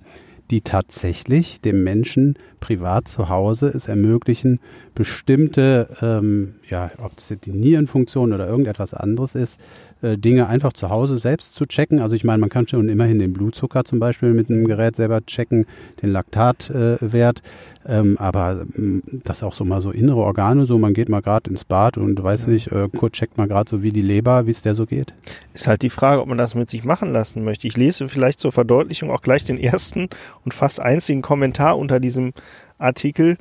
die 0.52 0.62
tatsächlich 0.62 1.62
dem 1.62 1.84
Menschen 1.84 2.38
privat 2.60 3.08
zu 3.08 3.30
Hause 3.30 3.68
es 3.70 3.88
ermöglichen, 3.88 4.60
bestimmte, 4.96 5.90
ähm, 6.02 6.56
ja, 6.70 6.92
ob 6.98 7.18
es 7.18 7.34
die 7.44 7.52
Nierenfunktion 7.52 8.34
oder 8.34 8.48
irgendetwas 8.48 8.94
anderes 8.94 9.36
ist, 9.36 9.60
äh, 10.04 10.18
Dinge 10.18 10.48
einfach 10.48 10.74
zu 10.74 10.90
Hause 10.90 11.18
selbst 11.18 11.56
zu 11.56 11.66
checken. 11.66 12.00
Also 12.00 12.16
ich 12.16 12.24
meine, 12.24 12.40
man 12.40 12.50
kann 12.50 12.68
schon 12.68 12.90
immerhin 12.90 13.20
den 13.20 13.34
Blutzucker 13.34 13.86
zum 13.86 14.00
Beispiel 14.00 14.34
mit 14.34 14.50
einem 14.50 14.68
Gerät 14.68 14.96
selber 14.96 15.26
checken, 15.26 15.66
den 16.02 16.12
Laktatwert, 16.12 17.42
äh, 17.86 18.00
ähm, 18.00 18.18
aber 18.20 18.66
ähm, 18.76 19.02
das 19.24 19.44
auch 19.44 19.54
so 19.54 19.64
mal 19.64 19.82
so 19.82 19.92
innere 19.92 20.22
Organe, 20.22 20.66
so 20.66 20.78
man 20.78 20.94
geht 20.94 21.10
mal 21.10 21.22
gerade 21.22 21.50
ins 21.50 21.64
Bad 21.64 21.98
und 21.98 22.22
weiß 22.22 22.48
nicht, 22.48 22.72
äh, 22.72 22.90
kurz 22.96 23.14
checkt 23.14 23.38
mal 23.38 23.48
gerade 23.48 23.70
so 23.70 23.82
wie 23.82 23.92
die 23.92 24.02
Leber, 24.02 24.46
wie 24.46 24.52
es 24.52 24.62
der 24.62 24.76
so 24.76 24.86
geht. 24.86 25.14
Ist 25.54 25.68
halt 25.68 25.82
die 25.82 25.90
Frage, 25.90 26.22
ob 26.22 26.28
man 26.28 26.38
das 26.38 26.54
mit 26.56 26.70
sich 26.70 26.84
machen 26.84 27.14
lassen 27.14 27.44
möchte. 27.44 27.68
Ich 27.68 27.78
lese 27.78 28.10
vielleicht 28.10 28.40
zur 28.40 28.52
Verdeutlichung 28.52 29.10
auch 29.10 29.22
gleich 29.22 29.46
den 29.46 29.58
ersten 29.58 30.10
und 30.44 30.54
fast 30.54 30.80
einzigen 30.80 31.22
Kommentar 31.22 31.78
unter 31.78 32.00
diesem 32.00 32.34
Artikel. 32.78 33.38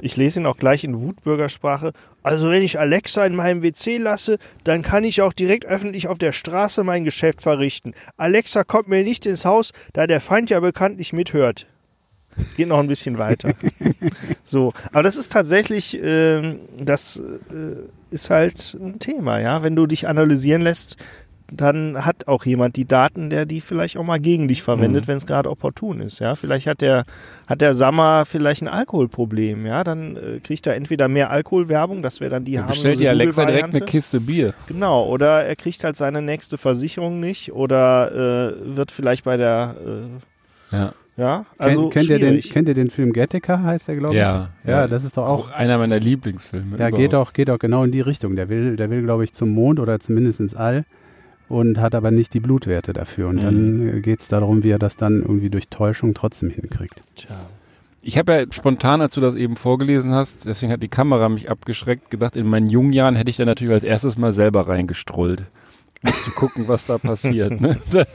Ich 0.00 0.16
lese 0.16 0.40
ihn 0.40 0.46
auch 0.46 0.56
gleich 0.56 0.84
in 0.84 1.00
Wutbürgersprache. 1.00 1.92
Also 2.22 2.50
wenn 2.50 2.62
ich 2.62 2.78
Alexa 2.78 3.24
in 3.26 3.36
meinem 3.36 3.62
WC 3.62 3.98
lasse, 3.98 4.38
dann 4.64 4.82
kann 4.82 5.04
ich 5.04 5.22
auch 5.22 5.32
direkt 5.32 5.66
öffentlich 5.66 6.08
auf 6.08 6.18
der 6.18 6.32
Straße 6.32 6.84
mein 6.84 7.04
Geschäft 7.04 7.42
verrichten. 7.42 7.94
Alexa 8.16 8.64
kommt 8.64 8.88
mir 8.88 9.04
nicht 9.04 9.26
ins 9.26 9.44
Haus, 9.44 9.72
da 9.92 10.06
der 10.06 10.20
Feind 10.20 10.50
ja 10.50 10.60
bekanntlich 10.60 11.12
mithört. 11.12 11.66
Es 12.36 12.54
geht 12.54 12.68
noch 12.68 12.78
ein 12.78 12.88
bisschen 12.88 13.18
weiter. 13.18 13.52
so, 14.44 14.72
aber 14.92 15.02
das 15.02 15.16
ist 15.16 15.32
tatsächlich, 15.32 15.98
ähm, 16.00 16.60
das 16.78 17.16
äh, 17.16 18.14
ist 18.14 18.30
halt 18.30 18.76
ein 18.80 18.98
Thema, 18.98 19.40
ja. 19.40 19.62
Wenn 19.62 19.76
du 19.76 19.86
dich 19.86 20.06
analysieren 20.06 20.62
lässt, 20.62 20.96
dann 21.52 22.04
hat 22.04 22.28
auch 22.28 22.44
jemand 22.44 22.76
die 22.76 22.84
Daten, 22.84 23.30
der 23.30 23.46
die 23.46 23.60
vielleicht 23.60 23.96
auch 23.96 24.04
mal 24.04 24.18
gegen 24.18 24.48
dich 24.48 24.62
verwendet, 24.62 25.08
wenn 25.08 25.16
es 25.16 25.26
gerade 25.26 25.50
opportun 25.50 26.00
ist, 26.00 26.18
ja. 26.20 26.34
Vielleicht 26.34 26.66
hat 26.66 26.80
der, 26.80 27.04
hat 27.46 27.60
der 27.60 27.74
Sammer 27.74 28.24
vielleicht 28.24 28.62
ein 28.62 28.68
Alkoholproblem, 28.68 29.66
ja. 29.66 29.84
Dann 29.84 30.16
äh, 30.16 30.40
kriegt 30.40 30.66
er 30.66 30.76
entweder 30.76 31.08
mehr 31.08 31.30
Alkoholwerbung, 31.30 32.02
das 32.02 32.20
wäre 32.20 32.30
dann 32.30 32.44
die 32.44 32.52
Dann 32.52 32.62
harmlose 32.62 32.78
bestellt 32.82 33.00
die 33.00 33.08
Alexa 33.08 33.44
direkt 33.44 33.68
eine. 33.68 33.80
Kiste 33.80 34.20
Bier. 34.20 34.54
Genau, 34.66 35.06
oder 35.06 35.44
er 35.44 35.56
kriegt 35.56 35.82
halt 35.84 35.96
seine 35.96 36.22
nächste 36.22 36.58
Versicherung 36.58 37.20
nicht 37.20 37.52
oder 37.52 38.54
äh, 38.54 38.76
wird 38.76 38.92
vielleicht 38.92 39.24
bei 39.24 39.36
der, 39.36 39.74
äh, 39.84 40.76
Ja. 40.76 40.92
ja, 41.16 41.46
also 41.58 41.88
kennt, 41.88 42.08
kennt, 42.08 42.20
ihr 42.20 42.30
den, 42.30 42.40
kennt 42.40 42.68
ihr 42.68 42.74
den 42.74 42.90
Film 42.90 43.12
Gattaca, 43.12 43.62
heißt 43.62 43.88
der, 43.88 43.96
glaube 43.96 44.14
ich? 44.14 44.20
Ja, 44.20 44.50
ja. 44.64 44.70
ja. 44.70 44.86
das 44.88 45.04
ist 45.04 45.16
doch 45.16 45.26
auch, 45.26 45.48
Auch 45.48 45.50
einer 45.50 45.78
meiner 45.78 45.98
Lieblingsfilme. 45.98 46.78
ja, 46.78 46.88
überhaupt. 46.88 46.96
geht 46.96 47.14
auch, 47.14 47.32
geht 47.32 47.50
auch 47.50 47.58
genau 47.58 47.84
in 47.84 47.92
die 47.92 48.00
Richtung. 48.00 48.36
Der 48.36 48.48
will, 48.48 48.76
der 48.76 48.90
will, 48.90 49.02
glaube 49.02 49.24
ich, 49.24 49.32
zum 49.32 49.50
Mond 49.50 49.80
oder 49.80 49.98
zumindest 50.00 50.40
ins 50.40 50.54
All 50.54 50.84
und 51.50 51.80
hat 51.80 51.94
aber 51.96 52.12
nicht 52.12 52.32
die 52.32 52.40
Blutwerte 52.40 52.92
dafür. 52.92 53.28
Und 53.28 53.42
dann 53.42 54.02
geht 54.02 54.20
es 54.20 54.28
darum, 54.28 54.62
wie 54.62 54.70
er 54.70 54.78
das 54.78 54.96
dann 54.96 55.20
irgendwie 55.20 55.50
durch 55.50 55.68
Täuschung 55.68 56.14
trotzdem 56.14 56.48
hinkriegt. 56.48 57.02
Tja. 57.16 57.36
Ich 58.02 58.16
habe 58.16 58.32
ja 58.32 58.44
spontan, 58.50 59.02
als 59.02 59.14
du 59.14 59.20
das 59.20 59.34
eben 59.34 59.56
vorgelesen 59.56 60.12
hast, 60.12 60.46
deswegen 60.46 60.72
hat 60.72 60.82
die 60.82 60.88
Kamera 60.88 61.28
mich 61.28 61.50
abgeschreckt, 61.50 62.08
gedacht, 62.08 62.36
in 62.36 62.46
meinen 62.46 62.68
jungen 62.68 62.92
Jahren 62.92 63.16
hätte 63.16 63.30
ich 63.30 63.36
da 63.36 63.44
natürlich 63.44 63.74
als 63.74 63.84
erstes 63.84 64.16
mal 64.16 64.32
selber 64.32 64.68
reingestrollt. 64.68 65.42
Um 66.02 66.12
zu 66.12 66.30
gucken, 66.30 66.66
was 66.66 66.86
da 66.86 66.96
passiert. 66.96 67.60
Ne? 67.60 67.78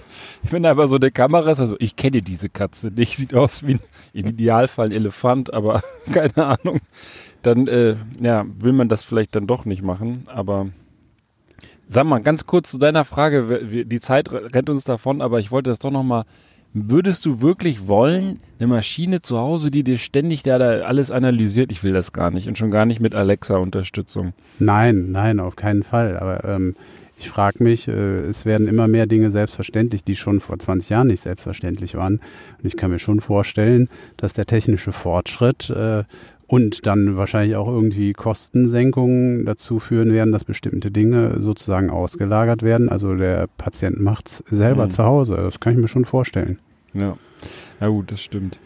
Wenn 0.42 0.64
da 0.64 0.72
aber 0.72 0.88
so 0.88 0.96
eine 0.96 1.12
Kamera 1.12 1.52
ist, 1.52 1.60
also 1.60 1.76
ich 1.78 1.96
kenne 1.96 2.24
diese 2.24 2.50
Katze 2.50 2.88
nicht, 2.88 3.16
sieht 3.18 3.36
aus 3.36 3.68
wie 3.68 3.76
ein, 3.76 3.80
im 4.14 4.28
Idealfall 4.28 4.88
ein 4.88 4.92
Elefant, 4.92 5.54
aber 5.54 5.84
keine 6.12 6.38
Ahnung. 6.38 6.80
Dann 7.44 7.68
äh, 7.68 7.98
ja, 8.22 8.46
will 8.60 8.74
man 8.74 8.90
das 8.90 9.04
vielleicht 9.04 9.36
dann 9.36 9.46
doch 9.46 9.66
nicht 9.66 9.84
machen, 9.84 10.24
aber 10.28 10.68
sag 11.88 12.06
mal, 12.06 12.20
ganz 12.20 12.46
kurz 12.46 12.72
zu 12.72 12.78
deiner 12.78 13.06
Frage, 13.06 13.86
die 13.86 14.00
Zeit 14.00 14.32
rennt 14.32 14.70
uns 14.70 14.84
davon, 14.84 15.22
aber 15.22 15.40
ich 15.40 15.52
wollte 15.52 15.70
das 15.70 15.80
doch 15.80 15.92
nochmal 15.92 16.26
würdest 16.76 17.26
du 17.26 17.42
wirklich 17.42 17.88
wollen, 17.88 18.42
eine 18.60 18.68
Maschine 18.68 19.22
zu 19.22 19.38
Hause, 19.38 19.72
die 19.72 19.84
dir 19.84 19.98
ständig 19.98 20.44
da 20.44 20.58
alles 20.58 21.10
analysiert? 21.10 21.72
Ich 21.72 21.84
will 21.84 21.94
das 21.94 22.12
gar 22.12 22.32
nicht 22.32 22.50
und 22.50 22.58
schon 22.58 22.70
gar 22.70 22.86
nicht 22.86 23.00
mit 23.00 23.16
Alexa-Unterstützung. 23.16 24.34
Nein, 24.60 25.12
nein, 25.12 25.40
auf 25.40 25.56
keinen 25.56 25.84
Fall. 25.84 26.18
Aber 26.18 26.44
ähm, 26.44 26.76
ich 27.18 27.30
frage 27.30 27.64
mich, 27.64 27.88
äh, 27.88 27.92
es 27.92 28.46
werden 28.46 28.68
immer 28.68 28.90
mehr 28.90 29.08
Dinge 29.08 29.32
selbstverständlich, 29.32 30.04
die 30.04 30.18
schon 30.18 30.42
vor 30.42 30.60
20 30.60 30.90
Jahren 30.90 31.08
nicht 31.08 31.22
selbstverständlich 31.22 31.96
waren. 31.96 32.20
Und 32.62 32.66
ich 32.66 32.76
kann 32.76 32.92
mir 32.92 33.00
schon 33.00 33.22
vorstellen, 33.22 33.88
dass 34.18 34.34
der 34.34 34.46
technische 34.46 34.92
Fortschritt 34.92 35.70
äh, 35.70 36.04
und 36.48 36.86
dann 36.86 37.18
wahrscheinlich 37.18 37.56
auch 37.56 37.68
irgendwie 37.68 38.14
Kostensenkungen 38.14 39.46
dazu 39.46 39.80
führen 39.80 40.12
werden, 40.14 40.32
dass 40.32 40.44
bestimmte 40.44 40.92
Dinge 40.92 41.42
sozusagen 41.42 41.90
ausgelagert 41.90 42.64
werden. 42.64 42.90
Also 42.90 43.16
der 43.16 43.48
Patient 43.58 44.00
macht 44.00 44.28
es 44.28 44.38
selber 44.50 44.86
Mhm. 44.86 44.92
zu 44.92 45.04
Hause. 45.04 45.36
Das 45.36 45.60
kann 45.60 45.74
ich 45.74 45.80
mir 45.80 45.88
schon 45.88 46.06
vorstellen. 46.06 46.60
Ja. 46.94 47.18
Ja 47.82 47.88
gut, 47.88 48.12
das 48.12 48.22
stimmt. 48.22 48.58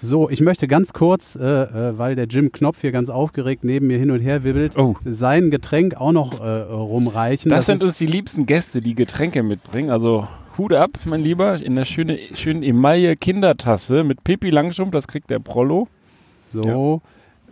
So, 0.00 0.28
ich 0.28 0.40
möchte 0.40 0.66
ganz 0.66 0.92
kurz, 0.92 1.36
äh, 1.36 1.44
äh, 1.44 1.96
weil 1.98 2.16
der 2.16 2.26
Jim 2.26 2.50
Knopf 2.50 2.80
hier 2.80 2.90
ganz 2.90 3.08
aufgeregt 3.08 3.62
neben 3.62 3.86
mir 3.86 3.98
hin 3.98 4.10
und 4.10 4.18
her 4.20 4.42
wibbelt, 4.42 4.76
Oh. 4.76 4.96
sein 5.04 5.50
Getränk 5.52 5.94
auch 5.94 6.10
noch 6.12 6.40
äh, 6.40 6.44
rumreichen. 6.44 7.50
Das, 7.50 7.66
sind 7.66 7.76
ist- 7.76 7.82
uns 7.84 7.98
die 7.98 8.06
liebsten 8.06 8.44
Gäste, 8.46 8.80
die 8.80 8.96
Getränke 8.96 9.44
mitbringen. 9.44 9.90
Also 9.90 10.26
Hut 10.58 10.72
ab, 10.74 10.90
mein 11.04 11.20
Lieber, 11.20 11.54
in 11.62 11.76
der 11.76 11.84
schöne, 11.84 12.18
schönen 12.34 12.62
Emaille 12.64 13.16
Kindertasse 13.16 14.02
mit 14.04 14.24
Pipi 14.24 14.50
Langstrumpf, 14.50 14.90
das 14.90 15.06
kriegt 15.06 15.30
der 15.30 15.38
Prollo. 15.38 15.86
So, 16.52 17.00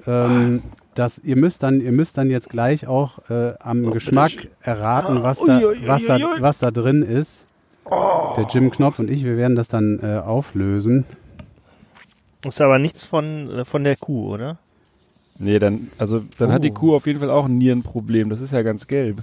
ähm, 0.07 0.63
das, 0.95 1.19
ihr, 1.19 1.37
müsst 1.37 1.63
dann, 1.63 1.81
ihr 1.81 1.93
müsst 1.93 2.19
dann 2.19 2.31
jetzt 2.31 2.51
gleich 2.51 2.87
auch 2.87 3.31
äh, 3.31 3.55
am 3.61 3.91
Geschmack 3.91 4.33
erraten, 4.61 5.23
was 5.23 5.39
da, 5.39 5.59
Ui, 5.59 5.65
ui, 5.65 5.79
was, 5.87 6.05
da, 6.05 6.19
was 6.41 6.59
da 6.59 6.71
drin 6.71 7.03
ist. 7.03 7.45
Der 8.37 8.47
Jim 8.49 8.71
Knopf 8.71 8.99
und 8.99 9.11
ich, 9.11 9.25
wir 9.25 9.37
werden 9.37 9.57
das 9.57 9.69
dann 9.69 9.99
äh, 10.03 10.19
auflösen. 10.19 11.05
Ist 12.45 12.61
aber 12.61 12.79
nichts 12.79 13.03
von, 13.03 13.51
äh, 13.51 13.65
von 13.65 13.85
der 13.85 13.97
Kuh, 13.97 14.33
oder? 14.35 14.59
Nee, 15.39 15.59
dann, 15.59 15.89
also, 15.99 16.23
dann 16.39 16.53
hat 16.53 16.63
die 16.65 16.71
Oh. 16.71 16.75
Kuh 16.75 16.97
auf 16.97 17.07
jeden 17.07 17.19
Fall 17.19 17.31
auch 17.31 17.47
ein 17.47 17.57
Nierenproblem. 17.59 18.29
Das 18.29 18.41
ist 18.41 18.53
ja 18.53 18.63
ganz 18.63 18.87
gelb. 18.87 19.23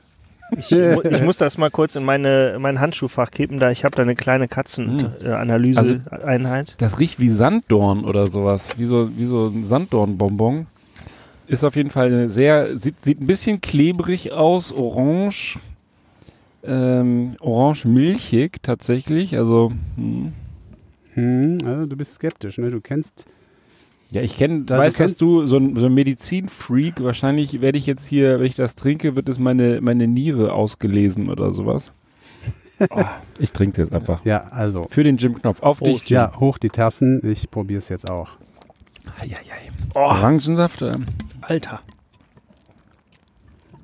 Ich, 0.56 0.72
ich 0.72 1.24
muss 1.24 1.38
das 1.38 1.58
mal 1.58 1.70
kurz 1.70 1.96
in 1.96 2.06
meine, 2.06 2.54
in 2.56 2.62
mein 2.62 2.80
Handschuhfach 2.80 3.32
kippen, 3.32 3.60
da 3.60 3.72
ich 3.72 3.84
habe 3.84 3.96
da 3.96 4.04
eine 4.04 4.16
kleine. 4.16 4.48
Katzenanalyse-Einheit. 4.48 6.76
Das 6.78 7.00
riecht 7.00 7.20
wie 7.20 7.30
Sanddorn 7.30 8.06
oder 8.06 8.28
sowas. 8.28 8.78
Wie 8.78 8.86
so, 8.86 9.10
wie 9.18 9.26
so 9.26 9.48
ein 9.48 9.64
Sanddornbonbon. 9.64 10.68
Ist 11.48 11.64
auf 11.64 11.76
jeden 11.76 11.90
Fall 11.90 12.30
sehr, 12.30 12.78
sieht, 12.78 13.02
sieht 13.02 13.22
ein 13.22 13.28
bisschen 13.28 13.62
klebrig 13.62 14.32
aus, 14.32 14.72
orange. 14.72 15.60
Ähm, 16.64 17.36
orange 17.40 17.86
milchig 17.86 18.64
tatsächlich. 18.64 19.38
Also, 19.38 19.72
hm. 19.96 20.34
Hm, 21.14 21.60
also 21.66 21.86
du 21.86 21.96
bist 21.96 22.14
skeptisch, 22.14 22.58
ne? 22.58 22.70
Du 22.70 22.82
kennst. 22.82 23.26
Ja, 24.12 24.22
ich 24.22 24.36
kenne, 24.36 24.62
Da- 24.62 24.76
du 24.78 24.82
weiß, 24.82 24.96
dass 24.96 25.16
du 25.18 25.46
so 25.46 25.58
ein, 25.58 25.76
so 25.76 25.86
ein 25.88 25.94
Medizinfreak, 25.94 27.04
wahrscheinlich 27.04 27.62
werde 27.62 27.78
ich 27.78 27.86
jetzt 27.86 28.06
hier, 28.08 28.40
wenn 28.40 28.46
ich 28.46 28.56
das 28.56 28.76
trinke, 28.76 29.16
wird 29.16 29.28
es 29.30 29.40
meine, 29.40 29.82
meine 29.82 30.08
Niere 30.08 30.54
ausgelesen 30.54 31.30
oder 31.30 31.54
sowas. 31.54 31.92
Oh, 32.90 33.04
ich 33.40 33.52
trinke 33.52 33.82
jetzt 33.82 33.94
einfach. 33.94 34.24
Ja, 34.26 34.46
also. 34.52 34.88
Für 34.90 35.04
den 35.04 35.18
Jim-Knopf. 35.18 35.62
Auf 35.62 35.80
dich, 35.80 36.08
Jim. 36.10 36.16
Ja, 36.16 36.40
hoch 36.40 36.58
die 36.58 36.70
Tassen. 36.70 37.22
Ich 37.30 37.50
probiere 37.50 37.80
es 37.80 37.90
jetzt 37.90 38.10
auch. 38.10 38.30
Eieiei. 39.20 39.38
Oh, 39.96 40.00
Orangensaft. 40.00 40.84
Alter. 41.42 41.82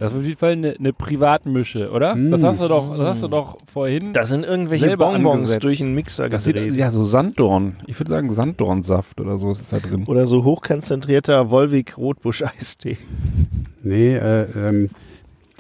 Das 0.04 0.12
ist 0.12 0.20
auf 0.20 0.26
jeden 0.26 0.38
Fall 0.38 0.52
eine, 0.52 0.76
eine 0.78 0.92
Privatmische, 0.92 1.90
oder? 1.90 2.14
Mm. 2.16 2.32
Das 2.32 2.44
hast 2.44 2.60
du 2.60 2.68
doch, 2.68 2.98
das 2.98 3.08
hast 3.08 3.24
du 3.24 3.30
doch 3.30 3.58
vorhin. 3.72 4.12
Da 4.12 4.26
sind 4.26 4.44
irgendwelche 4.44 4.98
Bonbons 4.98 5.36
angesetzt. 5.36 5.64
durch 5.64 5.82
einen 5.82 5.96
Mixer 5.96 6.28
das 6.28 6.44
sieht, 6.44 6.56
gedreht. 6.56 6.76
ja, 6.76 6.92
so 6.92 7.04
Sanddorn. 7.04 7.78
Ich 7.88 7.98
würde 7.98 8.10
sagen 8.10 8.30
Sanddornsaft 8.34 9.22
oder 9.22 9.38
so 9.38 9.52
ist 9.52 9.62
es 9.62 9.70
da 9.70 9.80
drin. 9.80 10.04
Oder 10.06 10.28
so 10.28 10.44
hochkonzentrierter 10.44 11.50
Wolwig 11.52 11.98
Rotbusch-Eistee. 11.98 12.98
Nee, 13.82 14.16
äh, 14.18 14.46
ähm, 14.58 14.90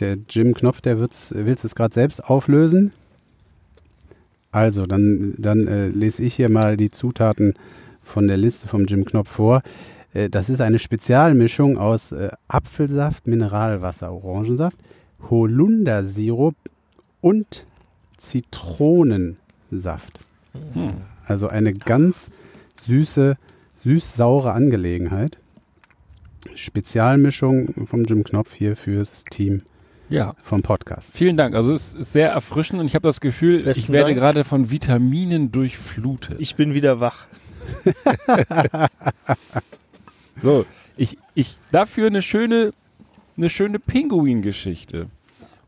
der 0.01 0.17
Jim 0.29 0.53
Knopf, 0.53 0.81
der 0.81 0.99
wird's, 0.99 1.33
will's 1.33 1.63
es 1.63 1.73
gerade 1.73 1.93
selbst 1.93 2.25
auflösen. 2.25 2.91
Also, 4.51 4.85
dann, 4.85 5.35
dann 5.37 5.67
äh, 5.67 5.87
lese 5.87 6.21
ich 6.21 6.33
hier 6.33 6.49
mal 6.49 6.75
die 6.75 6.91
Zutaten 6.91 7.53
von 8.03 8.27
der 8.27 8.35
Liste 8.35 8.67
vom 8.67 8.85
Jim 8.87 9.05
Knopf 9.05 9.29
vor. 9.29 9.63
Äh, 10.13 10.29
das 10.29 10.49
ist 10.49 10.61
eine 10.61 10.79
Spezialmischung 10.79 11.77
aus 11.77 12.11
äh, 12.11 12.29
Apfelsaft, 12.47 13.27
Mineralwasser, 13.27 14.11
Orangensaft, 14.11 14.77
Holundersirup 15.29 16.55
und 17.21 17.65
Zitronensaft. 18.17 20.19
Hm. 20.73 20.93
Also 21.25 21.47
eine 21.47 21.73
ganz 21.73 22.29
süße, 22.85 23.37
süß-saure 23.83 24.51
Angelegenheit. 24.53 25.37
Spezialmischung 26.55 27.87
vom 27.87 28.03
Jim 28.03 28.23
Knopf 28.25 28.53
hier 28.53 28.75
fürs 28.75 29.23
Team 29.23 29.61
Ja. 30.09 30.35
vom 30.43 30.61
Podcast. 30.61 31.15
Vielen 31.15 31.37
Dank. 31.37 31.55
Also 31.55 31.71
es 31.73 31.93
ist 31.93 32.11
sehr 32.11 32.29
erfrischend 32.31 32.81
und 32.81 32.87
ich 32.87 32.95
habe 32.95 33.07
das 33.07 33.21
Gefühl, 33.21 33.59
ich 33.59 33.65
Besten 33.65 33.93
werde 33.93 34.09
Dank. 34.09 34.19
gerade 34.19 34.43
von 34.43 34.69
Vitaminen 34.69 35.53
durchflutet. 35.53 36.35
Ich 36.39 36.57
bin 36.57 36.73
wieder 36.73 36.99
wach. 36.99 37.27
so, 40.43 40.65
ich, 40.97 41.17
ich 41.33 41.55
dafür 41.71 42.07
eine 42.07 42.21
schöne, 42.21 42.73
eine 43.37 43.49
schöne 43.49 43.79
Pinguin-Geschichte. 43.79 45.07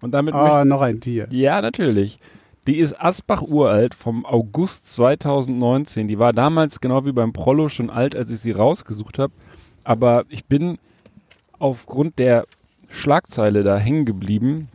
Und 0.01 0.11
damit 0.11 0.35
Ah, 0.35 0.65
noch 0.65 0.81
ein 0.81 0.99
Tier. 0.99 1.27
Ja, 1.31 1.61
natürlich. 1.61 2.19
Die 2.67 2.77
ist 2.77 2.99
Asbach 2.99 3.41
uralt 3.41 3.93
vom 3.93 4.25
August 4.25 4.91
2019. 4.93 6.07
Die 6.07 6.19
war 6.19 6.33
damals 6.33 6.81
genau 6.81 7.05
wie 7.05 7.11
beim 7.11 7.31
Prollo 7.31 7.69
schon 7.69 7.89
alt, 7.89 8.15
als 8.15 8.29
ich 8.29 8.39
sie 8.39 8.51
rausgesucht 8.51 9.19
habe. 9.19 9.33
Aber 9.83 10.25
ich 10.29 10.45
bin 10.45 10.77
aufgrund 11.59 12.19
der 12.19 12.45
Schlagzeile 12.89 13.63
da 13.63 13.77
hängen 13.77 14.05
geblieben. 14.05 14.67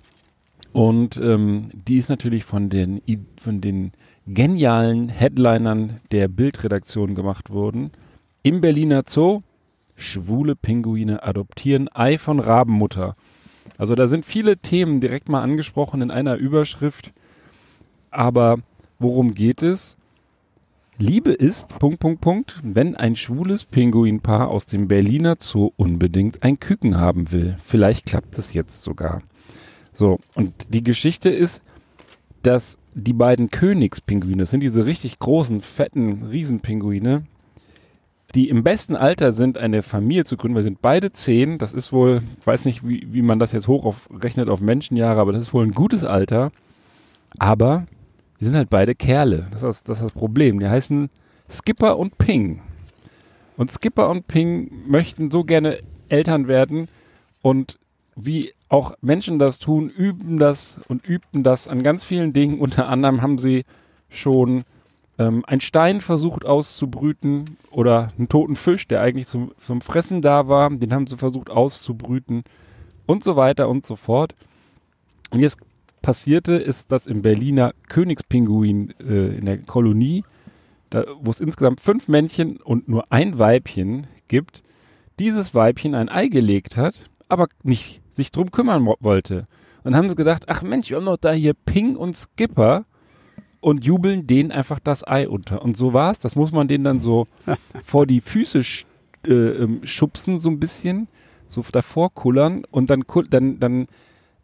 Und 0.73 1.17
ähm, 1.17 1.69
die 1.73 1.99
ist 1.99 2.09
natürlich 2.09 2.45
von 2.45 2.71
den, 2.71 3.03
von 3.41 3.61
den 3.61 3.93
genialen 4.27 5.09
Headlinern 5.09 6.01
der 6.13 6.29
Bildredaktion 6.29 7.15
gemacht 7.17 7.51
worden. 7.51 7.91
Im 8.43 8.61
Berliner 8.61 9.03
Zoo 9.07 9.43
schwule 10.01 10.57
Pinguine 10.57 11.23
adoptieren 11.23 11.89
Ei 11.93 12.19
von 12.19 12.41
Rabenmutter. 12.41 13.17
Also 13.79 13.95
da 13.95 14.07
sind 14.07 14.25
viele 14.25 14.59
Themen 14.59 15.01
direkt 15.01 15.29
mal 15.29 15.43
angesprochen 15.43 16.03
in 16.03 16.11
einer 16.11 16.37
Überschrift. 16.37 17.13
Aber 18.11 18.59
worum 18.99 19.35
geht 19.35 19.63
es? 19.63 19.97
Liebe 20.99 21.33
ist, 21.33 21.79
Punkt, 21.79 22.01
Punkt, 22.01 22.21
Punkt, 22.21 22.61
wenn 22.63 22.95
ein 22.95 23.17
schwules 23.17 23.65
Pinguinpaar 23.65 24.49
aus 24.49 24.67
dem 24.67 24.87
Berliner 24.87 25.37
Zoo 25.39 25.71
unbedingt 25.77 26.43
ein 26.43 26.61
Küken 26.61 26.99
haben 26.99 27.33
will. 27.33 27.57
Vielleicht 27.65 28.05
klappt 28.05 28.37
es 28.37 28.53
jetzt 28.53 28.83
sogar. 28.83 29.23
So, 29.95 30.19
und 30.35 30.75
die 30.75 30.83
Geschichte 30.83 31.31
ist, 31.31 31.63
dass 32.43 32.77
die 32.95 33.13
beiden 33.13 33.51
Königspinguine, 33.51 34.43
das 34.43 34.51
sind 34.51 34.61
diese 34.61 34.85
richtig 34.85 35.19
großen, 35.19 35.61
fetten 35.61 36.23
Riesenpinguine, 36.23 37.23
die 38.35 38.49
im 38.49 38.63
besten 38.63 38.95
Alter 38.95 39.33
sind, 39.33 39.59
eine 39.59 39.83
Familie 39.83 40.25
zu 40.25 40.37
gründen, 40.37 40.57
sie 40.59 40.63
sind 40.63 40.83
beide 40.83 41.13
zehn. 41.13 41.59
Das 41.59 41.73
ist 41.73 41.93
wohl, 41.93 42.23
ich 42.39 42.47
weiß 42.47 42.65
nicht, 42.65 42.87
wie, 42.87 43.07
wie 43.13 43.23
man 43.23 43.39
das 43.39 43.53
jetzt 43.53 43.69
hochrechnet 43.69 44.49
auf 44.49 44.61
Menschenjahre, 44.61 45.21
aber 45.21 45.33
das 45.33 45.43
ist 45.43 45.55
wohl 45.55 45.67
ein 45.67 45.73
gutes 45.73 46.05
Alter. 46.05 46.53
Aber 47.39 47.87
die 48.41 48.45
sind 48.45 48.57
halt 48.57 48.71
beide 48.71 48.95
Kerle. 48.95 49.47
Das 49.51 49.63
ist 49.63 49.89
das, 49.89 49.99
ist 49.99 50.05
das 50.05 50.13
Problem. 50.13 50.61
Die 50.61 50.69
heißen 50.69 51.11
Skipper 51.51 51.99
und 51.99 52.19
Ping. 52.19 52.63
Und 53.57 53.71
Skipper 53.71 54.09
und 54.09 54.27
Ping 54.29 54.71
möchten 54.87 55.31
so 55.31 55.45
gerne 55.45 55.81
Eltern 56.09 56.49
werden 56.49 56.89
und 57.43 57.79
wie 58.17 58.53
auch 58.69 58.95
Menschen 59.01 59.39
das 59.39 59.59
tun, 59.59 59.91
üben 59.91 60.39
das 60.39 60.79
und 60.89 61.07
übten 61.07 61.43
das 61.43 61.69
an 61.69 61.83
ganz 61.83 62.05
vielen 62.05 62.33
Dingen. 62.33 62.61
Unter 62.61 62.89
anderem 62.89 63.23
haben 63.23 63.39
sie 63.39 63.65
schon 64.09 64.65
ähm, 65.21 65.45
einen 65.47 65.61
Stein 65.61 66.01
versucht 66.01 66.47
auszubrüten 66.47 67.45
oder 67.71 68.09
einen 68.17 68.31
toten 68.31 68.57
Fisch, 68.57 68.89
der 68.89 69.03
eigentlich 69.03 69.27
zum, 69.27 69.53
zum 69.59 69.83
Fressen 69.83 70.23
da 70.23 70.49
war, 70.49 70.71
den 70.71 70.95
haben 70.95 71.07
sie 71.07 71.19
versucht 71.19 71.51
auszubrüten 71.51 72.43
und 73.05 73.23
so 73.23 73.37
weiter 73.37 73.69
und 73.69 73.85
so 73.85 73.97
fort. 73.97 74.35
Und 75.31 75.41
jetzt 75.41 75.59
passierte, 76.01 76.55
ist, 76.55 76.91
dass 76.91 77.07
im 77.07 77.21
Berliner 77.21 77.75
Königspinguin 77.89 78.95
äh, 78.99 79.37
in 79.37 79.45
der 79.45 79.59
Kolonie, 79.59 80.25
wo 81.21 81.31
es 81.31 81.39
insgesamt 81.39 81.81
fünf 81.81 82.09
Männchen 82.09 82.57
und 82.57 82.89
nur 82.89 83.13
ein 83.13 83.39
Weibchen 83.39 84.07
gibt, 84.27 84.63
dieses 85.19 85.55
Weibchen 85.55 85.95
ein 85.95 86.09
Ei 86.09 86.29
gelegt 86.29 86.79
hat, 86.79 87.11
aber 87.29 87.47
nicht 87.63 88.01
sich 88.11 88.33
drum 88.33 88.51
kümmern 88.51 88.87
wollte. 88.99 89.47
Und 89.85 89.95
haben 89.95 90.09
sie 90.09 90.17
gedacht, 90.17 90.45
ach 90.49 90.63
Mensch, 90.63 90.89
wir 90.89 90.97
haben 90.97 91.05
doch 91.05 91.19
da 91.19 91.33
hier 91.33 91.55
Ping 91.55 91.95
und 91.95 92.17
Skipper 92.17 92.87
und 93.61 93.85
jubeln 93.85 94.27
denen 94.27 94.53
einfach 94.53 94.81
das 94.81 95.07
Ei 95.07 95.29
unter. 95.29 95.63
Und 95.63 95.77
so 95.77 95.93
war's. 95.93 96.19
Das 96.19 96.37
muss 96.37 96.53
man 96.53 96.69
denen 96.69 96.85
dann 96.85 97.01
so 97.01 97.27
vor 97.85 98.07
die 98.07 98.21
Füße 98.21 98.65
sch 98.65 98.87
äh, 99.27 99.33
ähm, 99.33 99.81
schubsen, 99.85 100.39
so 100.39 100.49
ein 100.49 100.61
bisschen, 100.61 101.09
so 101.49 101.63
davor 101.71 102.15
kullern 102.15 102.65
und 102.71 102.89
dann, 102.89 103.05
dann, 103.29 103.61
dann 103.61 103.87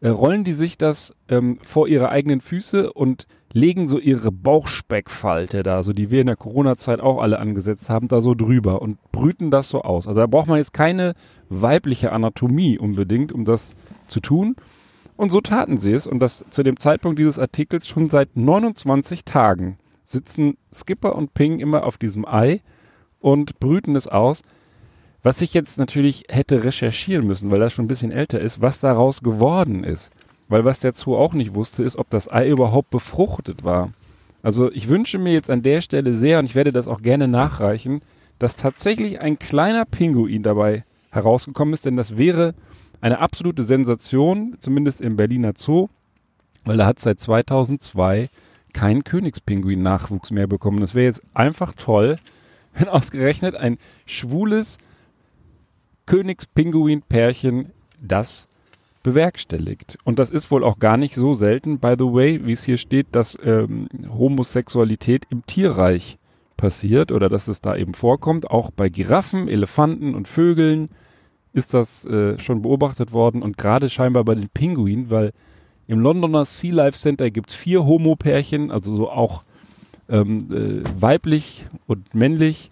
äh, 0.01 0.09
rollen 0.09 0.45
die 0.45 0.53
sich 0.53 0.77
das 0.77 1.15
ähm, 1.29 1.59
vor 1.63 1.89
ihre 1.89 2.11
eigenen 2.11 2.43
Füße 2.43 2.93
und 2.93 3.27
legen 3.53 3.89
so 3.89 3.99
ihre 3.99 4.31
Bauchspeckfalte 4.31 5.63
da, 5.63 5.83
so 5.83 5.95
die 5.95 6.11
wir 6.11 6.21
in 6.21 6.27
der 6.27 6.37
Corona-Zeit 6.37 7.01
auch 7.01 7.23
alle 7.23 7.39
angesetzt 7.39 7.89
haben, 7.89 8.09
da 8.09 8.21
so 8.21 8.35
drüber 8.35 8.83
und 8.83 8.99
brüten 9.13 9.51
das 9.51 9.71
so 9.71 9.81
aus. 9.81 10.07
Also 10.07 10.21
da 10.21 10.27
braucht 10.27 10.49
man 10.49 10.59
jetzt 10.59 10.75
keine 10.75 11.15
weibliche 11.49 12.13
Anatomie 12.13 12.79
unbedingt, 12.79 13.33
um 13.33 13.47
das 13.47 13.75
zu 14.09 14.21
tun. 14.21 14.57
Und 15.17 15.31
so 15.31 15.41
taten 15.41 15.79
sie 15.79 15.93
es 15.93 16.07
und 16.07 16.21
das 16.21 16.45
zu 16.51 16.63
dem 16.63 16.79
Zeitpunkt 16.79 17.19
dieses 17.19 17.39
Artikels 17.39 17.89
schon 17.89 18.11
seit 18.11 18.37
29 18.37 19.25
Tagen 19.25 19.79
sitzen 20.05 20.57
Skipper 20.73 21.17
und 21.17 21.35
Ping 21.35 21.59
immer 21.59 21.85
auf 21.85 21.99
diesem 21.99 22.27
Ei 22.27 22.61
und 23.21 23.59
brüten 23.59 23.97
es 23.97 24.07
aus. 24.07 24.43
Was 25.23 25.43
ich 25.43 25.55
jetzt 25.55 25.79
natürlich 25.79 26.27
hätte 26.29 26.63
recherchieren 26.63 27.27
müssen, 27.27 27.51
weil 27.51 27.59
das 27.59 27.73
schon 27.73 27.87
ein 27.87 27.89
bisschen 27.89 28.13
älter 28.13 28.41
ist, 28.41 28.63
was 28.63 28.79
daraus 28.79 29.23
geworden 29.23 29.83
ist. 29.83 30.11
Weil 30.49 30.65
was 30.65 30.79
der 30.81 30.93
Zoo 30.93 31.17
auch 31.17 31.35
nicht 31.35 31.55
wusste, 31.55 31.83
ist, 31.83 31.97
ob 31.97 32.09
das 32.11 32.31
Ei 32.31 32.49
überhaupt 32.49 32.91
befruchtet 32.91 33.65
war. 33.65 33.91
Also 34.43 34.71
ich 34.71 34.89
wünsche 34.89 35.19
mir 35.19 35.33
jetzt 35.33 35.51
an 35.51 35.63
der 35.63 35.81
Stelle 35.81 36.17
sehr, 36.17 36.39
und 36.39 36.45
ich 36.45 36.55
werde 36.55 36.71
das 36.71 36.87
auch 36.87 37.03
gerne 37.03 37.27
nachreichen, 37.27 38.03
dass 38.39 38.55
tatsächlich 38.55 39.23
ein 39.23 39.41
kleiner 39.41 39.85
Pinguin 39.85 40.45
dabei 40.45 40.85
herausgekommen 41.11 41.75
ist, 41.75 41.85
denn 41.85 41.97
das 41.97 42.17
wäre 42.17 42.55
eine 43.07 43.21
absolute 43.21 43.63
Sensation, 43.63 44.57
zumindest 44.59 45.01
im 45.01 45.17
Berliner 45.17 45.53
Zoo, 45.57 45.89
weil 46.65 46.81
er 46.81 46.87
hat 46.87 46.99
seit 46.99 47.21
2002 47.21 48.29
keinen 48.73 49.05
Königspinguin-Nachwuchs 49.05 50.33
mehr 50.33 50.49
bekommen. 50.49 50.81
Das 50.81 50.97
wäre 50.97 51.07
jetzt 51.07 51.23
einfach 51.33 51.73
toll, 51.77 52.19
wenn 52.75 52.89
ausgerechnet 52.89 53.55
ein 53.55 53.79
schwules 54.07 54.79
Königspinguin-Pärchen 56.07 57.71
das 58.01 58.49
bewerkstelligt. 59.05 59.99
Und 60.03 60.19
das 60.19 60.33
ist 60.33 60.51
wohl 60.51 60.65
auch 60.65 60.81
gar 60.81 60.97
nicht 60.97 61.15
so 61.15 61.35
selten, 61.35 61.79
by 61.79 61.95
the 61.97 62.07
way, 62.07 62.45
wie 62.45 62.53
es 62.53 62.65
hier 62.65 62.77
steht, 62.77 63.07
dass 63.13 63.39
ähm, 63.41 63.89
Homosexualität 64.09 65.27
im 65.31 65.47
Tierreich 65.47 66.19
passiert 66.57 67.13
oder 67.13 67.29
dass 67.29 67.47
es 67.47 67.61
da 67.61 67.77
eben 67.77 67.95
vorkommt. 67.95 68.51
Auch 68.51 68.73
bei 68.73 68.89
Giraffen, 68.89 69.47
Elefanten 69.47 70.17
und 70.17 70.27
Vögeln 70.27 70.89
ist 71.57 71.73
das 71.73 72.05
äh, 72.05 72.39
schon 72.39 72.61
beobachtet 72.61 73.13
worden 73.13 73.43
und 73.43 73.57
gerade 73.57 73.89
scheinbar 73.89 74.25
bei 74.25 74.35
den 74.35 74.51
Pinguinen, 74.51 75.09
weil 75.09 75.33
im 75.89 76.01
Londoner 76.01 76.45
Sea 76.45 76.73
Life 76.73 76.99
Center 76.99 77.31
gibt 77.31 77.51
es 77.51 77.57
vier 77.57 77.87
Homo-Pärchen, 77.87 78.71
also 78.71 78.95
so 78.95 79.11
auch 79.11 79.43
ähm, 80.11 80.85
äh, 80.85 81.01
weiblich 81.01 81.67
und 81.87 82.15
männlich. 82.15 82.71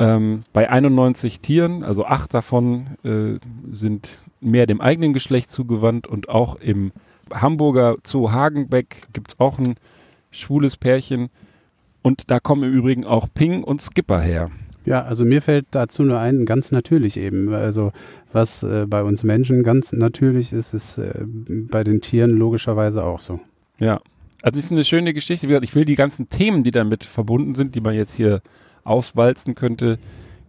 Ähm, 0.00 0.42
bei 0.52 0.68
91 0.68 1.38
Tieren, 1.40 1.84
also 1.84 2.04
acht 2.04 2.34
davon 2.34 2.88
äh, 3.04 3.38
sind 3.70 4.18
mehr 4.40 4.66
dem 4.66 4.80
eigenen 4.80 5.12
Geschlecht 5.12 5.52
zugewandt 5.52 6.08
und 6.08 6.28
auch 6.28 6.56
im 6.56 6.90
Hamburger 7.32 7.96
Zoo 8.04 8.32
Hagenbeck 8.32 9.02
gibt 9.12 9.34
es 9.34 9.40
auch 9.40 9.60
ein 9.60 9.76
schwules 10.32 10.76
Pärchen. 10.76 11.30
Und 12.02 12.30
da 12.32 12.40
kommen 12.40 12.64
im 12.64 12.72
Übrigen 12.72 13.06
auch 13.06 13.28
Ping 13.32 13.62
und 13.62 13.80
Skipper 13.80 14.20
her. 14.20 14.50
Ja, 14.84 15.02
also 15.02 15.24
mir 15.24 15.40
fällt 15.40 15.66
dazu 15.70 16.02
nur 16.02 16.18
ein, 16.18 16.44
ganz 16.44 16.70
natürlich 16.70 17.16
eben. 17.16 17.52
Also 17.52 17.92
was 18.32 18.62
äh, 18.62 18.86
bei 18.86 19.02
uns 19.02 19.22
Menschen 19.22 19.62
ganz 19.62 19.92
natürlich 19.92 20.52
ist, 20.52 20.74
ist 20.74 20.98
äh, 20.98 21.24
bei 21.24 21.84
den 21.84 22.00
Tieren 22.00 22.30
logischerweise 22.30 23.04
auch 23.04 23.20
so. 23.20 23.40
Ja, 23.78 24.00
also 24.42 24.58
es 24.58 24.66
ist 24.66 24.72
eine 24.72 24.84
schöne 24.84 25.14
Geschichte. 25.14 25.46
Wie 25.46 25.48
gesagt, 25.48 25.64
ich 25.64 25.74
will 25.74 25.86
die 25.86 25.94
ganzen 25.94 26.28
Themen, 26.28 26.64
die 26.64 26.70
damit 26.70 27.04
verbunden 27.04 27.54
sind, 27.54 27.74
die 27.74 27.80
man 27.80 27.94
jetzt 27.94 28.14
hier 28.14 28.42
auswalzen 28.84 29.54
könnte, 29.54 29.98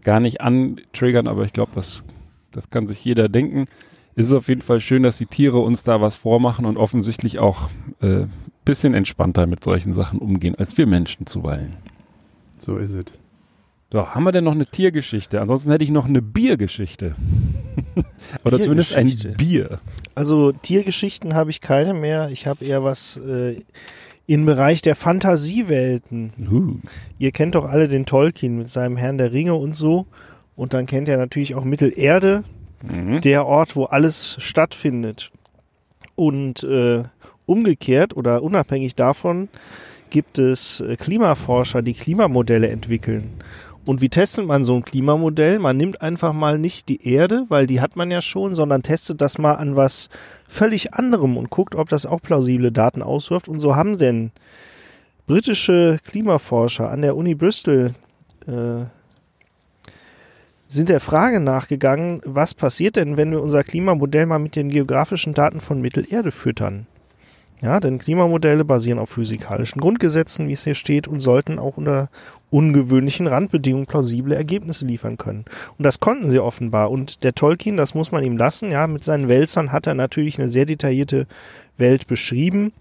gar 0.03 0.19
nicht 0.19 0.41
antriggern, 0.41 1.27
aber 1.27 1.45
ich 1.45 1.53
glaube, 1.53 1.71
das, 1.75 2.03
das 2.51 2.69
kann 2.69 2.87
sich 2.87 3.03
jeder 3.03 3.29
denken. 3.29 3.65
Es 4.15 4.27
ist 4.27 4.33
auf 4.33 4.49
jeden 4.49 4.61
Fall 4.61 4.81
schön, 4.81 5.03
dass 5.03 5.17
die 5.17 5.25
Tiere 5.25 5.59
uns 5.59 5.83
da 5.83 6.01
was 6.01 6.15
vormachen 6.17 6.65
und 6.65 6.77
offensichtlich 6.77 7.39
auch 7.39 7.69
äh, 8.01 8.25
bisschen 8.65 8.93
entspannter 8.93 9.47
mit 9.47 9.63
solchen 9.63 9.93
Sachen 9.93 10.19
umgehen, 10.19 10.55
als 10.55 10.77
wir 10.77 10.87
Menschen 10.87 11.25
zuweilen. 11.25 11.77
So 12.57 12.77
ist 12.77 12.93
es. 12.93 13.05
So, 13.91 14.07
haben 14.13 14.23
wir 14.23 14.31
denn 14.31 14.43
noch 14.43 14.53
eine 14.53 14.65
Tiergeschichte? 14.65 15.39
Ansonsten 15.39 15.71
hätte 15.71 15.83
ich 15.83 15.91
noch 15.91 16.05
eine 16.05 16.21
Biergeschichte. 16.21 17.15
Oder 18.43 18.59
zumindest 18.59 18.95
ein 18.95 19.11
Bier. 19.37 19.79
Also 20.15 20.51
Tiergeschichten 20.51 21.33
habe 21.33 21.49
ich 21.51 21.61
keine 21.61 21.93
mehr. 21.93 22.29
Ich 22.29 22.47
habe 22.47 22.65
eher 22.65 22.83
was 22.83 23.17
äh, 23.17 23.61
im 24.27 24.45
Bereich 24.45 24.81
der 24.81 24.95
Fantasiewelten. 24.95 26.33
Uh. 26.49 26.79
Ihr 27.19 27.31
kennt 27.31 27.55
doch 27.55 27.65
alle 27.65 27.87
den 27.87 28.05
Tolkien 28.05 28.57
mit 28.57 28.69
seinem 28.69 28.97
Herrn 28.97 29.17
der 29.17 29.31
Ringe 29.31 29.55
und 29.55 29.75
so. 29.75 30.07
Und 30.55 30.73
dann 30.73 30.87
kennt 30.87 31.07
ihr 31.07 31.17
natürlich 31.17 31.55
auch 31.55 31.63
Mittelerde, 31.63 32.43
Mhm. 32.91 33.21
der 33.21 33.45
Ort, 33.45 33.75
wo 33.75 33.85
alles 33.85 34.37
stattfindet. 34.39 35.31
Und 36.15 36.63
äh, 36.63 37.03
umgekehrt 37.45 38.15
oder 38.15 38.41
unabhängig 38.43 38.95
davon 38.95 39.49
gibt 40.09 40.39
es 40.39 40.79
äh, 40.81 40.95
Klimaforscher, 40.95 41.81
die 41.81 41.93
Klimamodelle 41.93 42.69
entwickeln. 42.69 43.33
Und 43.85 44.01
wie 44.01 44.09
testet 44.09 44.47
man 44.47 44.63
so 44.63 44.75
ein 44.75 44.83
Klimamodell? 44.83 45.59
Man 45.59 45.77
nimmt 45.77 46.01
einfach 46.01 46.33
mal 46.33 46.57
nicht 46.57 46.89
die 46.89 47.07
Erde, 47.07 47.45
weil 47.49 47.67
die 47.67 47.81
hat 47.81 47.95
man 47.95 48.09
ja 48.09 48.21
schon, 48.21 48.55
sondern 48.55 48.81
testet 48.81 49.21
das 49.21 49.37
mal 49.37 49.53
an 49.53 49.75
was 49.75 50.09
völlig 50.47 50.95
anderem 50.95 51.37
und 51.37 51.51
guckt, 51.51 51.75
ob 51.75 51.89
das 51.89 52.07
auch 52.07 52.21
plausible 52.21 52.71
Daten 52.71 53.03
auswirft. 53.03 53.47
Und 53.47 53.59
so 53.59 53.75
haben 53.75 53.97
denn 53.99 54.31
britische 55.27 55.99
Klimaforscher 56.03 56.89
an 56.89 57.03
der 57.03 57.15
Uni 57.15 57.35
Bristol 57.35 57.93
äh, 58.47 58.85
sind 60.67 60.89
der 60.89 60.99
Frage 60.99 61.39
nachgegangen, 61.39 62.21
was 62.25 62.55
passiert 62.55 62.95
denn, 62.95 63.17
wenn 63.17 63.31
wir 63.31 63.41
unser 63.41 63.63
Klimamodell 63.63 64.25
mal 64.25 64.39
mit 64.39 64.55
den 64.55 64.69
geografischen 64.69 65.35
Daten 65.35 65.61
von 65.61 65.79
Mittelerde 65.79 66.31
füttern? 66.31 66.87
Ja, 67.61 67.79
denn 67.79 67.99
Klimamodelle 67.99 68.65
basieren 68.65 68.99
auf 68.99 69.09
physikalischen 69.09 69.81
Grundgesetzen, 69.81 70.47
wie 70.47 70.53
es 70.53 70.63
hier 70.65 70.75
steht, 70.75 71.07
und 71.07 71.19
sollten 71.19 71.57
auch 71.57 71.77
unter 71.77 72.09
ungewöhnlichen 72.51 73.27
Randbedingungen 73.27 73.85
plausible 73.85 74.35
Ergebnisse 74.35 74.85
liefern 74.85 75.17
können. 75.17 75.45
Und 75.77 75.83
das 75.83 75.99
konnten 75.99 76.29
sie 76.29 76.39
offenbar. 76.39 76.91
Und 76.91 77.23
der 77.23 77.33
Tolkien, 77.33 77.75
das 77.77 77.93
muss 77.93 78.11
man 78.11 78.23
ihm 78.23 78.37
lassen, 78.37 78.71
ja, 78.71 78.87
mit 78.87 79.03
seinen 79.03 79.27
Wälzern 79.27 79.71
hat 79.71 79.87
er 79.87 79.93
natürlich 79.93 80.37
eine 80.39 80.49
sehr 80.49 80.65
detaillierte 80.65 81.27
Welt 81.77 82.07
beschrieben. 82.07 82.71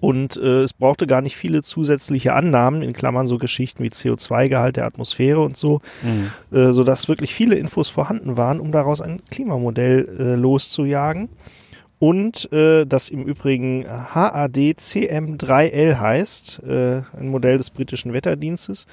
Und 0.00 0.36
äh, 0.36 0.62
es 0.62 0.72
brauchte 0.72 1.06
gar 1.06 1.20
nicht 1.20 1.36
viele 1.36 1.62
zusätzliche 1.62 2.34
Annahmen, 2.34 2.82
in 2.82 2.92
Klammern 2.92 3.26
so 3.26 3.38
Geschichten 3.38 3.84
wie 3.84 3.88
CO2-Gehalt 3.88 4.76
der 4.76 4.86
Atmosphäre 4.86 5.40
und 5.40 5.56
so, 5.56 5.80
Mhm. 6.02 6.56
äh, 6.56 6.72
sodass 6.72 7.08
wirklich 7.08 7.32
viele 7.34 7.54
Infos 7.54 7.88
vorhanden 7.88 8.36
waren, 8.36 8.58
um 8.58 8.72
daraus 8.72 9.00
ein 9.00 9.20
Klimamodell 9.30 10.08
äh, 10.18 10.34
loszujagen. 10.34 11.28
Und 12.02 12.52
äh, 12.52 12.84
das 12.84 13.10
im 13.10 13.22
Übrigen 13.22 13.86
HAD-CM3L 13.86 16.00
heißt, 16.00 16.60
äh, 16.64 17.02
ein 17.16 17.28
Modell 17.28 17.58
des 17.58 17.70
britischen 17.70 18.12
Wetterdienstes. 18.12 18.88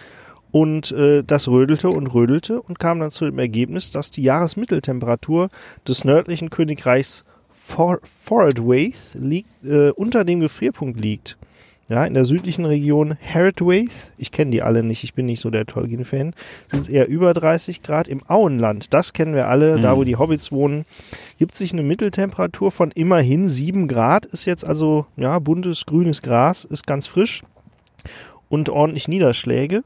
Und 0.52 0.92
äh, 0.92 1.24
das 1.24 1.48
rödelte 1.48 1.90
und 1.90 2.14
rödelte 2.14 2.62
und 2.62 2.78
kam 2.78 3.00
dann 3.00 3.10
zu 3.10 3.26
dem 3.26 3.40
Ergebnis, 3.40 3.90
dass 3.90 4.12
die 4.12 4.22
Jahresmitteltemperatur 4.22 5.50
des 5.88 6.06
nördlichen 6.06 6.52
Königreichs 6.52 7.26
For 7.52 7.98
Forodwaith 8.04 9.16
liegt, 9.16 9.66
äh, 9.66 9.90
unter 9.90 10.24
dem 10.24 10.42
Gefrierpunkt 10.42 11.02
liegt. 11.02 11.39
Ja, 11.90 12.06
in 12.06 12.14
der 12.14 12.24
südlichen 12.24 12.66
Region 12.66 13.18
Herodwaith, 13.20 14.12
ich 14.20 14.32
kenne 14.32 14.52
die 14.52 14.62
alle 14.62 14.84
nicht, 14.84 15.04
ich 15.04 15.16
bin 15.16 15.26
nicht 15.26 15.42
so 15.42 15.50
der 15.50 15.66
Tolkien-Fan, 15.66 16.36
sind 16.68 16.82
es 16.82 16.88
eher 16.88 17.08
über 17.08 17.34
30 17.34 17.82
Grad. 17.82 18.08
Im 18.08 18.22
Auenland, 18.28 18.94
das 18.94 19.12
kennen 19.12 19.34
wir 19.34 19.48
alle, 19.48 19.80
da 19.80 19.98
wo 19.98 20.04
die 20.04 20.16
Hobbits 20.16 20.52
wohnen, 20.52 20.86
gibt 21.40 21.56
sich 21.56 21.74
eine 21.74 21.82
Mitteltemperatur 21.82 22.72
von 22.72 22.92
immerhin 22.92 23.50
7 23.50 23.88
Grad, 23.88 24.28
ist 24.28 24.46
jetzt 24.46 24.68
also, 24.68 25.08
ja, 25.18 25.40
buntes, 25.40 25.88
grünes 25.88 26.22
Gras, 26.22 26.64
ist 26.64 26.86
ganz 26.86 27.08
frisch 27.08 27.42
und 28.50 28.70
ordentlich 28.70 29.08
Niederschläge. 29.08 29.84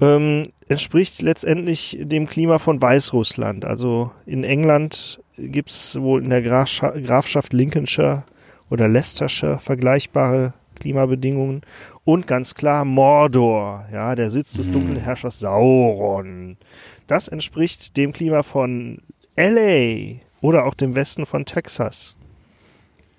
Ähm, 0.00 0.48
entspricht 0.68 1.22
letztendlich 1.22 1.96
dem 2.00 2.26
Klima 2.26 2.58
von 2.58 2.82
Weißrussland. 2.82 3.64
Also 3.64 4.10
in 4.26 4.42
England 4.42 5.20
gibt's 5.36 6.00
wohl 6.00 6.24
in 6.24 6.30
der 6.30 6.42
Grafscha 6.42 6.90
Grafschaft 6.90 7.52
Lincolnshire 7.52 8.24
oder 8.68 8.88
Leicestershire 8.88 9.58
vergleichbare 9.60 10.54
Klimabedingungen. 10.80 11.62
Und 12.04 12.26
ganz 12.26 12.54
klar 12.54 12.84
Mordor, 12.84 13.86
ja, 13.92 14.16
der 14.16 14.30
Sitz 14.30 14.54
des 14.54 14.70
dunklen 14.70 14.96
Herrschers 14.96 15.38
Sauron. 15.38 16.56
Das 17.06 17.28
entspricht 17.28 17.96
dem 17.96 18.12
Klima 18.12 18.42
von 18.42 18.98
LA 19.36 20.20
oder 20.40 20.64
auch 20.64 20.74
dem 20.74 20.94
Westen 20.94 21.26
von 21.26 21.44
Texas. 21.44 22.16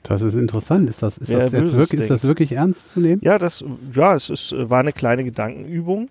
Das 0.03 0.21
ist 0.21 0.33
interessant. 0.33 0.89
Ist 0.89 1.03
das, 1.03 1.17
ist 1.17 1.29
Wer 1.29 1.39
das, 1.39 1.51
jetzt 1.51 1.73
wirklich, 1.75 2.01
ist 2.01 2.09
das 2.09 2.23
wirklich 2.23 2.53
ernst 2.53 2.91
zu 2.91 2.99
nehmen? 2.99 3.21
Ja, 3.23 3.37
das, 3.37 3.63
ja, 3.93 4.15
es 4.15 4.29
ist, 4.29 4.53
war 4.57 4.79
eine 4.79 4.93
kleine 4.93 5.23
Gedankenübung. 5.23 6.09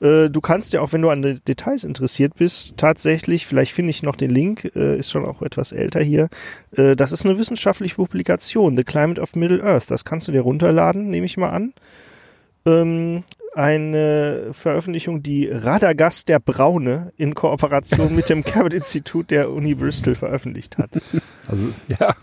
Äh, 0.00 0.28
Du 0.30 0.40
kannst 0.40 0.72
ja 0.72 0.80
auch, 0.80 0.92
wenn 0.92 1.02
du 1.02 1.10
an 1.10 1.22
den 1.22 1.40
Details 1.46 1.84
interessiert 1.84 2.34
bist, 2.36 2.76
tatsächlich, 2.76 3.46
vielleicht 3.46 3.72
finde 3.72 3.90
ich 3.90 4.02
noch 4.02 4.16
den 4.16 4.30
Link, 4.30 4.70
äh, 4.76 4.96
ist 4.98 5.10
schon 5.10 5.24
auch 5.24 5.42
etwas 5.42 5.72
älter 5.72 6.00
hier. 6.00 6.28
äh, 6.76 6.96
Das 6.96 7.12
ist 7.12 7.24
eine 7.24 7.38
wissenschaftliche 7.38 7.96
Publikation, 7.96 8.76
The 8.76 8.84
Climate 8.84 9.20
of 9.20 9.34
Middle 9.36 9.62
Earth. 9.62 9.90
Das 9.90 10.04
kannst 10.04 10.28
du 10.28 10.32
dir 10.32 10.40
runterladen, 10.42 11.08
nehme 11.10 11.26
ich 11.26 11.36
mal 11.36 11.50
an. 11.50 11.72
Ähm, 12.66 13.24
Eine 13.54 14.48
Veröffentlichung, 14.52 15.22
die 15.22 15.48
Radagast 15.48 16.28
der 16.28 16.40
Braune 16.40 17.12
in 17.16 17.36
Kooperation 17.36 18.12
mit 18.14 18.28
dem 18.28 18.42
Cabot-Institut 18.44 19.30
der 19.30 19.50
Uni 19.50 19.74
Bristol 19.76 20.16
veröffentlicht 20.16 20.76
hat. 20.78 20.90
Also, 21.46 21.68
ja. 21.86 22.14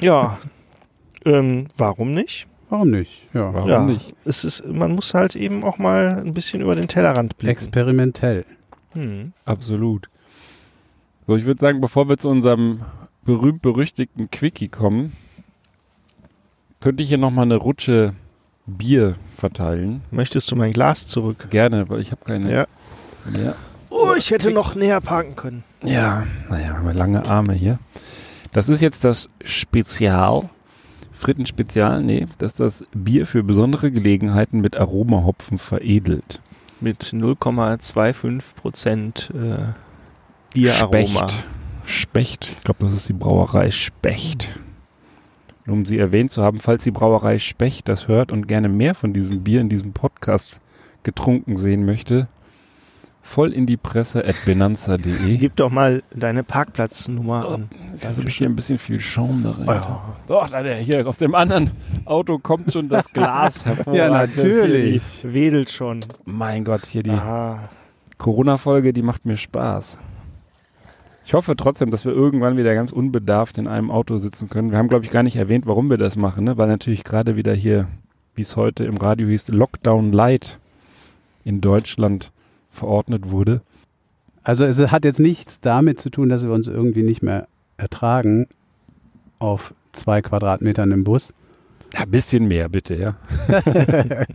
Ja, 0.00 0.38
ähm, 1.24 1.68
warum 1.76 2.12
nicht? 2.12 2.48
Warum 2.70 2.90
nicht? 2.90 3.22
Ja. 3.34 3.52
Warum 3.54 3.68
ja, 3.68 3.84
nicht? 3.84 4.14
Es 4.24 4.44
ist, 4.44 4.66
man 4.66 4.94
muss 4.94 5.14
halt 5.14 5.36
eben 5.36 5.64
auch 5.64 5.78
mal 5.78 6.22
ein 6.24 6.34
bisschen 6.34 6.60
über 6.60 6.74
den 6.74 6.88
Tellerrand 6.88 7.38
blicken. 7.38 7.50
Experimentell. 7.50 8.44
Hm. 8.92 9.32
Absolut. 9.44 10.08
So, 11.26 11.36
ich 11.36 11.44
würde 11.44 11.60
sagen, 11.60 11.80
bevor 11.80 12.08
wir 12.08 12.18
zu 12.18 12.28
unserem 12.28 12.80
berühmt-berüchtigten 13.24 14.30
Quickie 14.30 14.68
kommen, 14.68 15.12
könnte 16.80 17.02
ich 17.02 17.08
hier 17.08 17.18
nochmal 17.18 17.44
eine 17.44 17.56
Rutsche 17.56 18.14
Bier 18.66 19.16
verteilen. 19.36 20.02
Möchtest 20.10 20.50
du 20.50 20.56
mein 20.56 20.72
Glas 20.72 21.06
zurück? 21.06 21.48
Gerne, 21.50 21.88
weil 21.88 22.00
ich 22.00 22.10
habe 22.12 22.24
keine. 22.24 22.52
Ja. 22.52 22.66
Ja. 23.38 23.54
Oh, 23.90 24.14
ich 24.16 24.30
hätte 24.30 24.50
noch 24.50 24.74
näher 24.74 25.00
parken 25.00 25.36
können. 25.36 25.64
Ja, 25.82 26.26
naja, 26.48 26.74
haben 26.74 26.86
wir 26.86 26.94
lange 26.94 27.28
Arme 27.28 27.54
hier. 27.54 27.78
Das 28.52 28.68
ist 28.68 28.80
jetzt 28.80 29.04
das 29.04 29.28
Spezial. 29.42 30.48
Frittenspezial, 31.18 32.02
nee, 32.02 32.26
das 32.38 32.52
ist 32.52 32.60
das 32.60 32.84
Bier 32.94 33.26
für 33.26 33.42
besondere 33.42 33.90
Gelegenheiten 33.90 34.60
mit 34.60 34.76
Aromahopfen 34.76 35.58
veredelt. 35.58 36.40
Mit 36.80 37.12
0,25 37.12 38.54
Prozent 38.54 39.32
äh, 39.34 39.72
Bieraroma. 40.54 41.28
Specht. 41.28 41.44
Specht. 41.84 42.54
Ich 42.58 42.64
glaube, 42.64 42.84
das 42.84 42.92
ist 42.92 43.08
die 43.08 43.14
Brauerei 43.14 43.70
Specht. 43.70 44.60
Nur 45.66 45.76
Um 45.76 45.84
sie 45.84 45.98
erwähnt 45.98 46.30
zu 46.30 46.42
haben, 46.42 46.60
falls 46.60 46.84
die 46.84 46.92
Brauerei 46.92 47.38
Specht 47.38 47.88
das 47.88 48.06
hört 48.06 48.30
und 48.30 48.46
gerne 48.46 48.68
mehr 48.68 48.94
von 48.94 49.12
diesem 49.12 49.42
Bier 49.42 49.60
in 49.60 49.68
diesem 49.68 49.92
Podcast 49.92 50.60
getrunken 51.02 51.56
sehen 51.56 51.84
möchte, 51.84 52.28
voll 53.28 53.52
in 53.52 53.66
die 53.66 53.76
Presse 53.76 54.26
at 54.26 54.36
benanza.de. 54.46 55.36
Gib 55.36 55.54
doch 55.56 55.70
mal 55.70 56.02
deine 56.14 56.42
Parkplatznummer 56.42 57.46
an. 57.46 57.68
Ist 57.92 58.04
ja 58.04 58.16
wirklich 58.16 58.36
hier 58.36 58.48
ein 58.48 58.56
bisschen 58.56 58.78
viel 58.78 59.00
Schaum 59.00 59.42
da 59.42 59.50
rein. 59.50 59.66
Ja. 59.66 60.14
Doch, 60.26 60.48
da 60.48 60.62
der 60.62 60.76
hier 60.76 61.06
aus 61.06 61.18
dem 61.18 61.34
anderen 61.34 61.72
Auto 62.06 62.38
kommt 62.38 62.72
schon 62.72 62.88
das 62.88 63.08
Glas 63.12 63.66
hervor. 63.66 63.94
Ja, 63.94 64.08
natürlich. 64.08 65.24
Wedelt 65.24 65.70
schon. 65.70 66.04
Mein 66.24 66.64
Gott, 66.64 66.86
hier 66.86 67.02
die. 67.02 67.18
Corona-Folge, 68.16 68.92
die 68.92 69.02
macht 69.02 69.26
mir 69.26 69.36
Spaß. 69.36 69.98
Ich 71.24 71.34
hoffe 71.34 71.54
trotzdem, 71.54 71.90
dass 71.90 72.06
wir 72.06 72.12
irgendwann 72.12 72.56
wieder 72.56 72.74
ganz 72.74 72.90
unbedarft 72.90 73.58
in 73.58 73.68
einem 73.68 73.90
Auto 73.90 74.16
sitzen 74.16 74.48
können. 74.48 74.70
Wir 74.70 74.78
haben, 74.78 74.88
glaube 74.88 75.04
ich, 75.04 75.10
gar 75.10 75.22
nicht 75.22 75.36
erwähnt, 75.36 75.66
warum 75.66 75.90
wir 75.90 75.98
das 75.98 76.16
machen, 76.16 76.44
ne? 76.44 76.56
weil 76.56 76.68
natürlich 76.68 77.04
gerade 77.04 77.36
wieder 77.36 77.52
hier, 77.52 77.86
wie 78.34 78.42
es 78.42 78.56
heute 78.56 78.84
im 78.84 78.96
Radio 78.96 79.28
hieß, 79.28 79.48
Lockdown 79.48 80.12
Light 80.12 80.58
in 81.44 81.60
Deutschland 81.60 82.32
verordnet 82.78 83.30
wurde. 83.30 83.60
Also 84.42 84.64
es 84.64 84.78
hat 84.78 85.04
jetzt 85.04 85.20
nichts 85.20 85.60
damit 85.60 86.00
zu 86.00 86.10
tun, 86.10 86.28
dass 86.28 86.44
wir 86.44 86.52
uns 86.52 86.68
irgendwie 86.68 87.02
nicht 87.02 87.22
mehr 87.22 87.48
ertragen 87.76 88.46
auf 89.38 89.74
zwei 89.92 90.22
Quadratmetern 90.22 90.90
im 90.92 91.04
Bus. 91.04 91.34
Ja, 91.92 92.00
ein 92.00 92.10
bisschen 92.10 92.48
mehr, 92.48 92.68
bitte, 92.68 92.94
ja. 92.96 93.16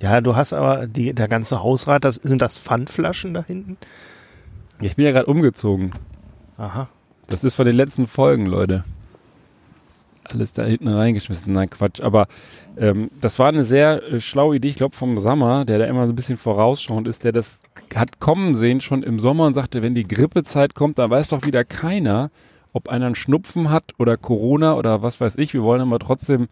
Ja, 0.00 0.22
du 0.22 0.34
hast 0.34 0.52
aber 0.52 0.86
die, 0.86 1.12
der 1.12 1.28
ganze 1.28 1.62
Hausrat, 1.62 2.04
das, 2.04 2.16
sind 2.16 2.40
das 2.40 2.58
Pfandflaschen 2.58 3.34
da 3.34 3.44
hinten? 3.44 3.76
Ich 4.80 4.96
bin 4.96 5.04
ja 5.04 5.12
gerade 5.12 5.26
umgezogen. 5.26 5.92
Aha. 6.56 6.88
Das 7.28 7.44
ist 7.44 7.54
von 7.54 7.66
den 7.66 7.76
letzten 7.76 8.06
Folgen, 8.06 8.46
Leute. 8.46 8.84
Alles 10.24 10.54
da 10.54 10.64
hinten 10.64 10.88
reingeschmissen. 10.88 11.52
Nein, 11.52 11.68
Quatsch. 11.68 12.00
Aber 12.00 12.28
ähm, 12.78 13.10
das 13.20 13.38
war 13.38 13.48
eine 13.48 13.64
sehr 13.64 14.02
äh, 14.04 14.20
schlaue 14.20 14.56
Idee, 14.56 14.68
ich 14.68 14.76
glaube, 14.76 14.96
vom 14.96 15.18
Sammer, 15.18 15.66
der 15.66 15.78
da 15.78 15.84
immer 15.84 16.06
so 16.06 16.12
ein 16.12 16.16
bisschen 16.16 16.38
vorausschauend 16.38 17.06
ist, 17.06 17.24
der 17.24 17.32
das 17.32 17.59
hat 17.94 18.20
kommen 18.20 18.54
sehen 18.54 18.80
schon 18.80 19.02
im 19.02 19.18
Sommer 19.18 19.46
und 19.46 19.54
sagte, 19.54 19.82
wenn 19.82 19.94
die 19.94 20.06
Grippezeit 20.06 20.74
kommt, 20.74 20.98
dann 20.98 21.10
weiß 21.10 21.28
doch 21.28 21.44
wieder 21.44 21.64
keiner, 21.64 22.30
ob 22.72 22.88
einer 22.88 23.06
einen 23.06 23.14
Schnupfen 23.14 23.70
hat 23.70 23.94
oder 23.98 24.16
Corona 24.16 24.74
oder 24.74 25.02
was 25.02 25.20
weiß 25.20 25.36
ich. 25.38 25.54
Wir 25.54 25.62
wollen 25.62 25.80
aber 25.80 25.98
trotzdem 25.98 26.48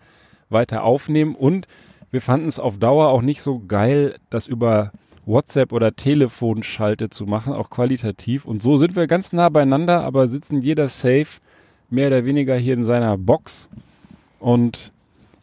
weiter 0.50 0.82
aufnehmen 0.82 1.34
und 1.34 1.66
wir 2.10 2.20
fanden 2.20 2.48
es 2.48 2.58
auf 2.58 2.78
Dauer 2.78 3.08
auch 3.08 3.22
nicht 3.22 3.42
so 3.42 3.62
geil, 3.66 4.14
das 4.30 4.46
über 4.46 4.92
WhatsApp 5.26 5.72
oder 5.72 5.94
Telefonschalte 5.94 7.10
zu 7.10 7.26
machen, 7.26 7.52
auch 7.52 7.68
qualitativ. 7.68 8.46
Und 8.46 8.62
so 8.62 8.78
sind 8.78 8.96
wir 8.96 9.06
ganz 9.06 9.32
nah 9.32 9.50
beieinander, 9.50 10.02
aber 10.02 10.26
sitzen 10.28 10.62
jeder 10.62 10.88
safe, 10.88 11.40
mehr 11.90 12.08
oder 12.08 12.24
weniger 12.24 12.56
hier 12.56 12.74
in 12.74 12.84
seiner 12.84 13.18
Box. 13.18 13.68
Und 14.40 14.92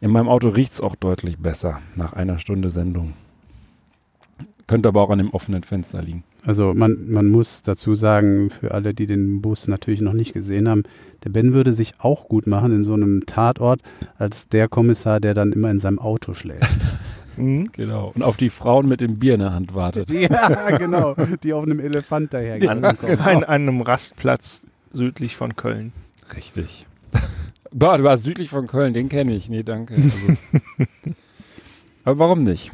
in 0.00 0.10
meinem 0.10 0.28
Auto 0.28 0.48
riecht 0.48 0.72
es 0.72 0.80
auch 0.80 0.96
deutlich 0.96 1.38
besser 1.38 1.80
nach 1.94 2.12
einer 2.12 2.38
Stunde 2.38 2.70
Sendung. 2.70 3.14
Könnte 4.66 4.88
aber 4.88 5.00
auch 5.02 5.10
an 5.10 5.18
dem 5.18 5.30
offenen 5.30 5.62
Fenster 5.62 6.02
liegen. 6.02 6.24
Also 6.44 6.74
man, 6.74 7.08
man 7.08 7.26
muss 7.28 7.62
dazu 7.62 7.94
sagen, 7.94 8.50
für 8.50 8.72
alle, 8.72 8.94
die 8.94 9.06
den 9.06 9.42
Bus 9.42 9.68
natürlich 9.68 10.00
noch 10.00 10.12
nicht 10.12 10.32
gesehen 10.32 10.68
haben, 10.68 10.84
der 11.24 11.30
Ben 11.30 11.52
würde 11.52 11.72
sich 11.72 11.94
auch 11.98 12.28
gut 12.28 12.46
machen 12.46 12.72
in 12.72 12.84
so 12.84 12.94
einem 12.94 13.26
Tatort 13.26 13.80
als 14.18 14.48
der 14.48 14.68
Kommissar, 14.68 15.20
der 15.20 15.34
dann 15.34 15.52
immer 15.52 15.70
in 15.70 15.78
seinem 15.78 15.98
Auto 15.98 16.34
schläft. 16.34 16.70
Mhm. 17.38 17.70
Genau. 17.72 18.12
Und 18.14 18.22
auf 18.22 18.38
die 18.38 18.48
Frauen 18.48 18.88
mit 18.88 19.02
dem 19.02 19.18
Bier 19.18 19.34
in 19.34 19.40
der 19.40 19.52
Hand 19.52 19.74
wartet. 19.74 20.10
ja, 20.10 20.78
genau. 20.78 21.14
Die 21.42 21.52
auf 21.52 21.64
einem 21.64 21.80
Elefant 21.80 22.32
daher 22.32 22.54
An, 22.70 22.82
an, 22.82 22.96
an 23.04 23.44
einem 23.44 23.82
Rastplatz 23.82 24.66
südlich 24.90 25.36
von 25.36 25.54
Köln. 25.54 25.92
Richtig. 26.34 26.86
Boah, 27.72 27.98
du 27.98 28.04
warst 28.04 28.24
südlich 28.24 28.48
von 28.48 28.66
Köln, 28.66 28.94
den 28.94 29.10
kenne 29.10 29.34
ich. 29.34 29.50
Nee, 29.50 29.64
danke. 29.64 29.96
Also. 29.96 30.86
aber 32.04 32.18
warum 32.18 32.42
nicht? 32.42 32.72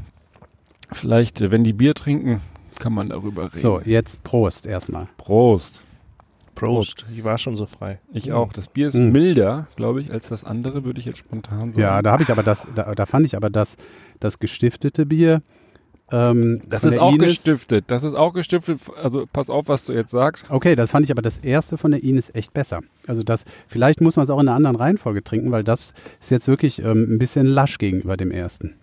Vielleicht, 0.95 1.41
äh, 1.41 1.51
wenn 1.51 1.65
die 1.65 1.73
Bier 1.73 1.95
trinken, 1.95 2.41
kann 2.79 2.93
man 2.93 3.09
darüber 3.11 3.45
reden. 3.53 3.61
So, 3.63 3.81
jetzt 3.85 4.23
Prost 4.25 4.67
erstmal. 4.67 5.09
Prost. 5.19 5.83
Prost. 6.55 7.07
Ich 7.17 7.25
war 7.25 7.39
schon 7.39 7.57
so 7.57 7.67
frei. 7.67 7.99
Ich 8.13 8.33
auch. 8.33 8.53
Das 8.53 8.69
Bier 8.69 8.89
ist 8.89 8.95
Mhm. 8.97 9.13
milder, 9.13 9.67
glaube 9.77 10.01
ich, 10.03 10.13
als 10.13 10.29
das 10.29 10.45
andere, 10.45 10.85
würde 10.85 11.01
ich 11.01 11.07
jetzt 11.07 11.19
spontan 11.19 11.73
sagen. 11.73 11.81
Ja, 11.81 12.03
da 12.03 12.13
habe 12.13 12.23
ich 12.23 12.31
aber 12.31 12.43
das, 12.43 12.67
da, 12.75 12.95
da 12.95 13.07
fand 13.07 13.25
ich 13.27 13.37
aber 13.37 13.49
das, 13.51 13.77
das 14.21 14.39
gestiftete 14.39 15.07
Bier. 15.07 15.43
Ähm, 16.11 16.61
das 16.69 16.85
ist 16.85 16.99
auch 16.99 17.15
Ines- 17.15 17.29
gestiftet. 17.37 17.87
Das 17.89 18.03
ist 18.05 18.15
auch 18.15 18.35
gestiftet. 18.35 18.81
Also 19.03 19.27
pass 19.33 19.49
auf, 19.49 19.69
was 19.69 19.87
du 19.87 19.95
jetzt 19.95 20.11
sagst. 20.11 20.45
Okay, 20.51 20.77
das 20.77 20.91
fand 20.91 21.07
ich 21.07 21.11
aber 21.11 21.23
das 21.23 21.39
erste 21.39 21.79
von 21.79 21.91
der 21.93 22.03
Ines 22.03 22.31
echt 22.35 22.53
besser. 22.53 22.81
Also 23.07 23.23
das, 23.23 23.45
vielleicht 23.67 24.03
muss 24.03 24.17
man 24.17 24.25
es 24.25 24.31
auch 24.31 24.39
in 24.41 24.47
einer 24.49 24.57
anderen 24.57 24.77
Reihenfolge 24.77 25.25
trinken, 25.25 25.51
weil 25.53 25.65
das 25.65 25.95
ist 26.21 26.31
jetzt 26.31 26.49
wirklich 26.49 26.81
ähm, 26.85 27.07
ein 27.15 27.19
bisschen 27.19 27.47
lasch 27.47 27.79
gegenüber 27.79 28.19
dem 28.19 28.31
ersten. 28.31 28.75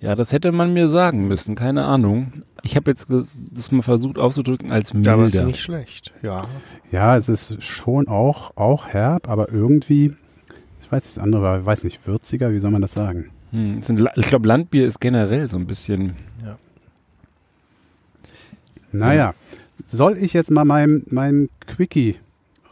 Ja, 0.00 0.14
das 0.14 0.32
hätte 0.32 0.52
man 0.52 0.72
mir 0.72 0.88
sagen 0.88 1.26
müssen. 1.26 1.54
Keine 1.56 1.84
Ahnung. 1.84 2.32
Ich 2.62 2.76
habe 2.76 2.90
jetzt 2.90 3.08
das 3.50 3.72
mal 3.72 3.82
versucht 3.82 4.18
auszudrücken 4.18 4.70
als 4.70 4.94
milder. 4.94 5.14
Aber 5.14 5.26
ist 5.26 5.42
nicht 5.42 5.60
schlecht. 5.60 6.12
Ja. 6.22 6.46
Ja, 6.92 7.16
es 7.16 7.28
ist 7.28 7.62
schon 7.62 8.06
auch, 8.08 8.56
auch 8.56 8.86
herb, 8.86 9.28
aber 9.28 9.50
irgendwie, 9.50 10.14
ich 10.80 10.92
weiß 10.92 11.04
nicht, 11.04 11.16
das 11.16 11.22
andere 11.22 11.42
war, 11.42 11.66
weiß 11.66 11.84
nicht, 11.84 12.06
würziger, 12.06 12.52
wie 12.52 12.60
soll 12.60 12.70
man 12.70 12.82
das 12.82 12.92
sagen? 12.92 13.30
Hm, 13.50 13.80
ich 14.14 14.26
glaube, 14.26 14.46
Landbier 14.46 14.86
ist 14.86 15.00
generell 15.00 15.48
so 15.48 15.56
ein 15.56 15.66
bisschen. 15.66 16.14
Naja, 18.90 19.34
soll 19.84 20.16
ich 20.16 20.32
jetzt 20.32 20.50
mal 20.50 20.64
meinem, 20.64 21.04
meinem 21.10 21.50
Quickie 21.66 22.16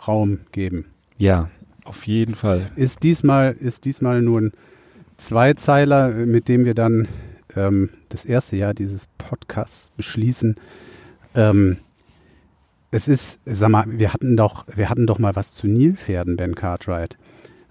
Raum 0.06 0.40
geben? 0.52 0.86
Ja, 1.18 1.50
auf 1.84 2.06
jeden 2.06 2.34
Fall. 2.34 2.70
Ist 2.76 3.02
diesmal, 3.02 3.54
ist 3.58 3.84
diesmal 3.84 4.22
nur 4.22 4.40
ein 4.40 4.52
Zweizeiler, 5.16 6.10
mit 6.10 6.48
dem 6.48 6.64
wir 6.64 6.74
dann 6.74 7.08
ähm, 7.54 7.90
das 8.08 8.24
erste 8.24 8.56
Jahr 8.56 8.74
dieses 8.74 9.06
Podcasts 9.18 9.90
beschließen. 9.96 10.56
Ähm, 11.34 11.76
es 12.90 13.08
ist, 13.08 13.38
sag 13.44 13.68
mal, 13.70 13.84
wir 13.88 14.12
hatten 14.12 14.36
doch, 14.36 14.66
wir 14.74 14.88
hatten 14.88 15.06
doch 15.06 15.18
mal 15.18 15.34
was 15.36 15.52
zu 15.52 15.66
Nilpferden, 15.66 16.36
Ben 16.36 16.54
Cartwright. 16.54 17.16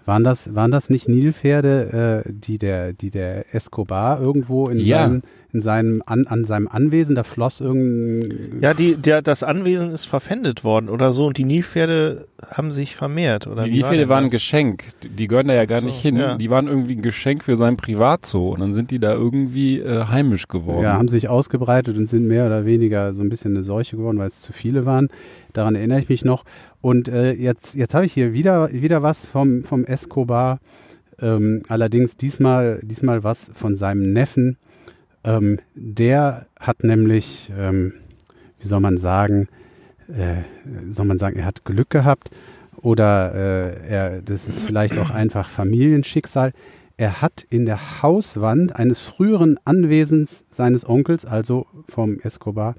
Waren 0.04 0.22
das, 0.22 0.54
waren 0.54 0.70
das 0.70 0.88
nicht 0.88 1.08
Nilpferde, 1.08 2.22
äh, 2.26 2.30
die 2.32 2.58
der, 2.58 2.92
die 2.92 3.10
der 3.10 3.52
Escobar 3.54 4.20
irgendwo 4.20 4.68
in 4.68 4.78
Ja. 4.78 5.04
seinem, 5.08 5.22
in 5.56 5.60
seinem 5.62 6.02
an, 6.06 6.26
an 6.26 6.44
seinem 6.44 6.68
Anwesen, 6.68 7.14
da 7.14 7.22
floss 7.24 7.60
irgendein 7.60 8.60
Ja, 8.62 8.74
die, 8.74 8.96
der, 8.96 9.22
das 9.22 9.42
Anwesen 9.42 9.90
ist 9.90 10.04
verpfändet 10.04 10.64
worden 10.64 10.88
oder 10.88 11.12
so 11.12 11.26
und 11.26 11.36
die 11.36 11.44
Nilpferde 11.44 12.26
haben 12.48 12.72
sich 12.72 12.94
vermehrt. 12.96 13.46
Oder 13.46 13.62
Die 13.64 13.70
war 13.70 13.74
Nilpferde 13.74 13.98
denn 13.98 14.08
waren 14.08 14.24
ein? 14.24 14.30
Geschenk. 14.30 14.84
Die- 15.02 15.08
Die 15.08 15.26
gehören 15.28 15.48
da 15.48 15.54
ja 15.54 15.64
gar 15.64 15.80
so, 15.80 15.86
nicht 15.86 16.00
hin. 16.00 16.16
ja. 16.16 16.36
Die 16.36 16.50
waren 16.50 16.66
irgendwie 16.68 16.96
ein 16.96 17.02
Geschenk 17.02 17.42
für 17.44 17.56
sein 17.56 17.76
Privatzoo. 17.76 18.50
Und 18.52 18.60
dann 18.60 18.74
sind 18.74 18.90
die 18.90 18.98
da 18.98 19.12
irgendwie 19.14 19.80
äh, 19.80 20.04
heimisch 20.04 20.46
geworden. 20.48 20.82
Ja, 20.82 20.92
haben 20.94 21.08
sich 21.08 21.28
ausgebreitet 21.28 21.96
und 21.96 22.06
sind 22.06 22.26
mehr 22.26 22.46
oder 22.46 22.64
weniger 22.66 23.14
so 23.14 23.22
ein 23.22 23.28
bisschen 23.28 23.52
eine 23.54 23.62
Seuche 23.64 23.96
geworden, 23.96 24.18
weil 24.18 24.28
es 24.28 24.42
zu 24.42 24.52
viele 24.52 24.84
waren. 24.86 25.08
Daran 25.52 25.74
erinnere 25.74 26.00
ich 26.00 26.08
mich 26.08 26.24
noch. 26.24 26.44
Und 26.82 27.08
äh, 27.08 27.32
jetzt, 27.32 27.74
jetzt 27.74 27.94
habe 27.94 28.04
ich 28.06 28.12
hier 28.12 28.32
wieder, 28.32 28.70
wieder 28.72 29.02
was 29.02 29.26
vom, 29.26 29.64
vom 29.64 29.84
Escobar. 29.84 30.60
Ähm, 31.18 31.62
allerdings 31.68 32.18
diesmal, 32.18 32.80
diesmal 32.82 33.24
was 33.24 33.50
von 33.54 33.76
seinem 33.76 34.12
Neffen. 34.12 34.58
Ähm, 35.26 35.58
der 35.74 36.46
hat 36.58 36.84
nämlich, 36.84 37.52
ähm, 37.58 37.94
wie 38.60 38.66
soll 38.66 38.80
man 38.80 38.96
sagen, 38.96 39.48
äh, 40.08 40.42
soll 40.90 41.04
man 41.04 41.18
sagen, 41.18 41.38
er 41.38 41.44
hat 41.44 41.64
Glück 41.64 41.90
gehabt 41.90 42.30
oder 42.80 43.34
äh, 43.34 43.88
er, 43.88 44.22
das 44.22 44.48
ist 44.48 44.62
vielleicht 44.62 44.96
auch 44.98 45.10
einfach 45.10 45.50
Familienschicksal. 45.50 46.52
Er 46.96 47.20
hat 47.20 47.44
in 47.50 47.66
der 47.66 48.02
Hauswand 48.02 48.74
eines 48.76 49.00
früheren 49.00 49.58
Anwesens 49.64 50.44
seines 50.50 50.88
Onkels, 50.88 51.26
also 51.26 51.66
vom 51.88 52.20
Escobar, 52.20 52.76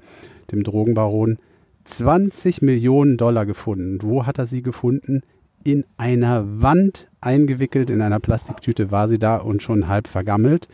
dem 0.50 0.64
Drogenbaron, 0.64 1.38
20 1.84 2.62
Millionen 2.62 3.16
Dollar 3.16 3.46
gefunden. 3.46 3.94
Und 3.94 4.04
wo 4.04 4.26
hat 4.26 4.38
er 4.38 4.46
sie 4.46 4.62
gefunden? 4.62 5.22
in 5.64 5.84
einer 5.96 6.62
Wand 6.62 7.08
eingewickelt, 7.20 7.90
in 7.90 8.00
einer 8.00 8.20
Plastiktüte 8.20 8.90
war 8.90 9.08
sie 9.08 9.18
da 9.18 9.36
und 9.36 9.62
schon 9.62 9.88
halb 9.88 10.08
vergammelt. 10.08 10.68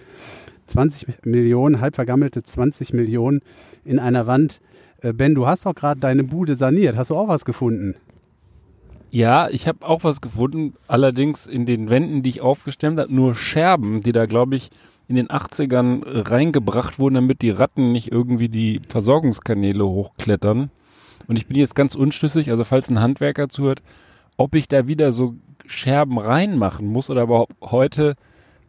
20 0.66 1.24
Millionen, 1.24 1.80
halb 1.80 1.94
vergammelte 1.94 2.42
20 2.42 2.92
Millionen 2.92 3.40
in 3.84 3.98
einer 3.98 4.26
Wand. 4.26 4.60
Äh, 5.02 5.12
ben, 5.12 5.34
du 5.34 5.46
hast 5.46 5.66
doch 5.66 5.74
gerade 5.74 6.00
deine 6.00 6.24
Bude 6.24 6.54
saniert. 6.54 6.96
Hast 6.96 7.10
du 7.10 7.16
auch 7.16 7.28
was 7.28 7.44
gefunden? 7.44 7.94
Ja, 9.10 9.48
ich 9.48 9.68
habe 9.68 9.86
auch 9.86 10.02
was 10.02 10.20
gefunden, 10.20 10.74
allerdings 10.88 11.46
in 11.46 11.66
den 11.66 11.88
Wänden, 11.88 12.24
die 12.24 12.30
ich 12.30 12.40
aufgestemmt 12.40 12.98
habe, 12.98 13.14
nur 13.14 13.36
Scherben, 13.36 14.00
die 14.00 14.10
da, 14.10 14.26
glaube 14.26 14.56
ich, 14.56 14.70
in 15.06 15.16
den 15.16 15.28
80ern 15.28 16.02
reingebracht 16.28 16.98
wurden, 16.98 17.14
damit 17.14 17.42
die 17.42 17.50
Ratten 17.50 17.92
nicht 17.92 18.10
irgendwie 18.10 18.48
die 18.48 18.80
Versorgungskanäle 18.88 19.86
hochklettern. 19.86 20.70
Und 21.26 21.36
ich 21.36 21.46
bin 21.46 21.56
jetzt 21.56 21.74
ganz 21.74 21.94
unschlüssig, 21.94 22.50
also 22.50 22.64
falls 22.64 22.90
ein 22.90 23.00
Handwerker 23.00 23.48
zuhört, 23.48 23.82
ob 24.36 24.54
ich 24.54 24.66
da 24.66 24.88
wieder 24.88 25.12
so 25.12 25.34
Scherben 25.66 26.18
reinmachen 26.18 26.86
muss 26.86 27.08
oder 27.08 27.22
überhaupt 27.22 27.54
heute 27.62 28.16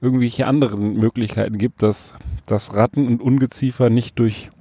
irgendwelche 0.06 0.46
anderen 0.46 0.98
Möglichkeiten 0.98 1.58
gibt, 1.58 1.82
dass, 1.82 2.14
dass 2.46 2.76
Ratten 2.76 3.08
und 3.08 3.22
Ungeziefer 3.22 3.90
nicht 3.90 4.20
durch, 4.20 4.52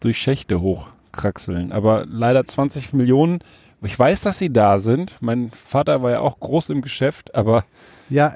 durch 0.00 0.18
Schächte 0.18 0.60
hochkraxeln. 0.60 1.72
Aber 1.72 2.04
leider 2.06 2.44
20 2.44 2.92
Millionen. 2.92 3.40
Ich 3.82 3.98
weiß, 3.98 4.20
dass 4.20 4.38
sie 4.38 4.52
da 4.52 4.78
sind. 4.78 5.16
Mein 5.22 5.50
Vater 5.50 6.02
war 6.02 6.10
ja 6.10 6.20
auch 6.20 6.38
groß 6.38 6.68
im 6.68 6.82
Geschäft, 6.82 7.34
aber. 7.34 7.64
Ja, 8.10 8.34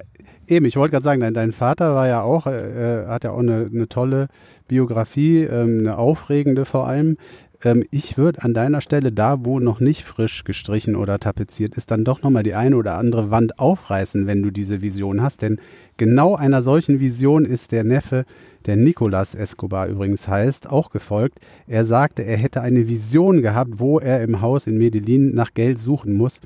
eben, 0.49 0.65
ich 0.65 0.77
wollte 0.77 0.93
gerade 0.93 1.05
sagen, 1.05 1.21
dein, 1.21 1.35
dein, 1.35 1.53
Vater 1.53 1.95
war 1.95 2.09
ja 2.09 2.23
auch, 2.23 2.47
äh, 2.47 3.05
hat 3.07 3.25
ja 3.25 3.33
auch 3.33 3.41
eine, 3.41 3.69
eine 3.71 3.87
tolle 3.87 4.29
Biografie, 4.67 5.41
ähm, 5.43 5.81
eine 5.81 5.99
aufregende 5.99 6.65
vor 6.65 6.87
allem. 6.87 7.19
Ähm, 7.63 7.85
ich 7.91 8.17
würde 8.17 8.43
an 8.43 8.55
deiner 8.55 8.81
Stelle, 8.81 9.13
da 9.13 9.45
wo 9.45 9.59
noch 9.61 9.81
nicht 9.81 10.05
frisch 10.05 10.45
gestrichen 10.45 10.97
oder 10.97 11.19
tapeziert 11.19 11.75
ist, 11.75 11.91
dann 11.91 12.05
doch 12.05 12.23
nochmal 12.23 12.43
die 12.43 12.55
eine 12.55 12.77
oder 12.77 12.97
andere 12.97 13.31
Wand 13.31 13.59
aufreißen, 13.59 14.27
wenn 14.27 14.43
du 14.43 14.51
diese 14.51 14.83
Vision 14.83 15.23
hast. 15.23 15.43
Denn 15.43 15.61
genau 15.97 16.37
einer 16.37 16.63
solchen 16.63 17.01
Vision 17.01 17.45
ist 17.45 17.73
der 17.73 17.85
Neffe, 17.85 18.25
der 18.67 18.77
Nicolas 18.77 19.35
Escobar 19.35 19.89
übrigens 19.89 20.27
heißt, 20.27 20.71
auch 20.71 20.91
gefolgt. 20.91 21.39
Er 21.67 21.85
sagte, 21.85 22.23
er 22.23 22.37
hätte 22.37 22.63
eine 22.63 22.89
Vision 22.89 23.43
gehabt, 23.43 23.73
wo 23.79 23.99
er 23.99 24.23
im 24.23 24.41
Haus 24.41 24.67
in 24.67 24.79
Medellin 24.79 25.35
nach 25.35 25.53
Geld 25.55 25.79
suchen 25.79 26.15
muss 26.15 26.41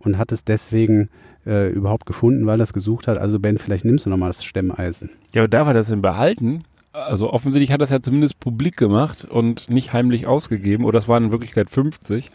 und 0.00 0.18
hat 0.18 0.32
es 0.32 0.44
deswegen 0.44 1.08
äh, 1.46 1.70
überhaupt 1.70 2.06
gefunden, 2.06 2.46
weil 2.46 2.60
er 2.60 2.64
es 2.64 2.72
gesucht 2.72 3.06
hat. 3.06 3.18
Also 3.18 3.38
Ben, 3.38 3.58
vielleicht 3.58 3.84
nimmst 3.84 4.06
du 4.06 4.10
nochmal 4.10 4.30
das 4.30 4.44
Stemmeisen. 4.44 5.10
Ja, 5.34 5.42
aber 5.42 5.48
darf 5.48 5.68
er 5.68 5.74
das 5.74 5.88
denn 5.88 6.02
behalten? 6.02 6.64
also 6.92 7.32
offensichtlich 7.32 7.72
hat 7.72 7.80
das 7.80 7.90
ja 7.90 8.02
zumindest 8.02 8.40
publik 8.40 8.76
gemacht 8.76 9.24
und 9.24 9.70
nicht 9.70 9.92
heimlich 9.92 10.26
ausgegeben, 10.26 10.84
oder 10.84 10.98
es 10.98 11.08
waren 11.08 11.26
in 11.26 11.32
Wirklichkeit 11.32 11.70
50. 11.70 12.30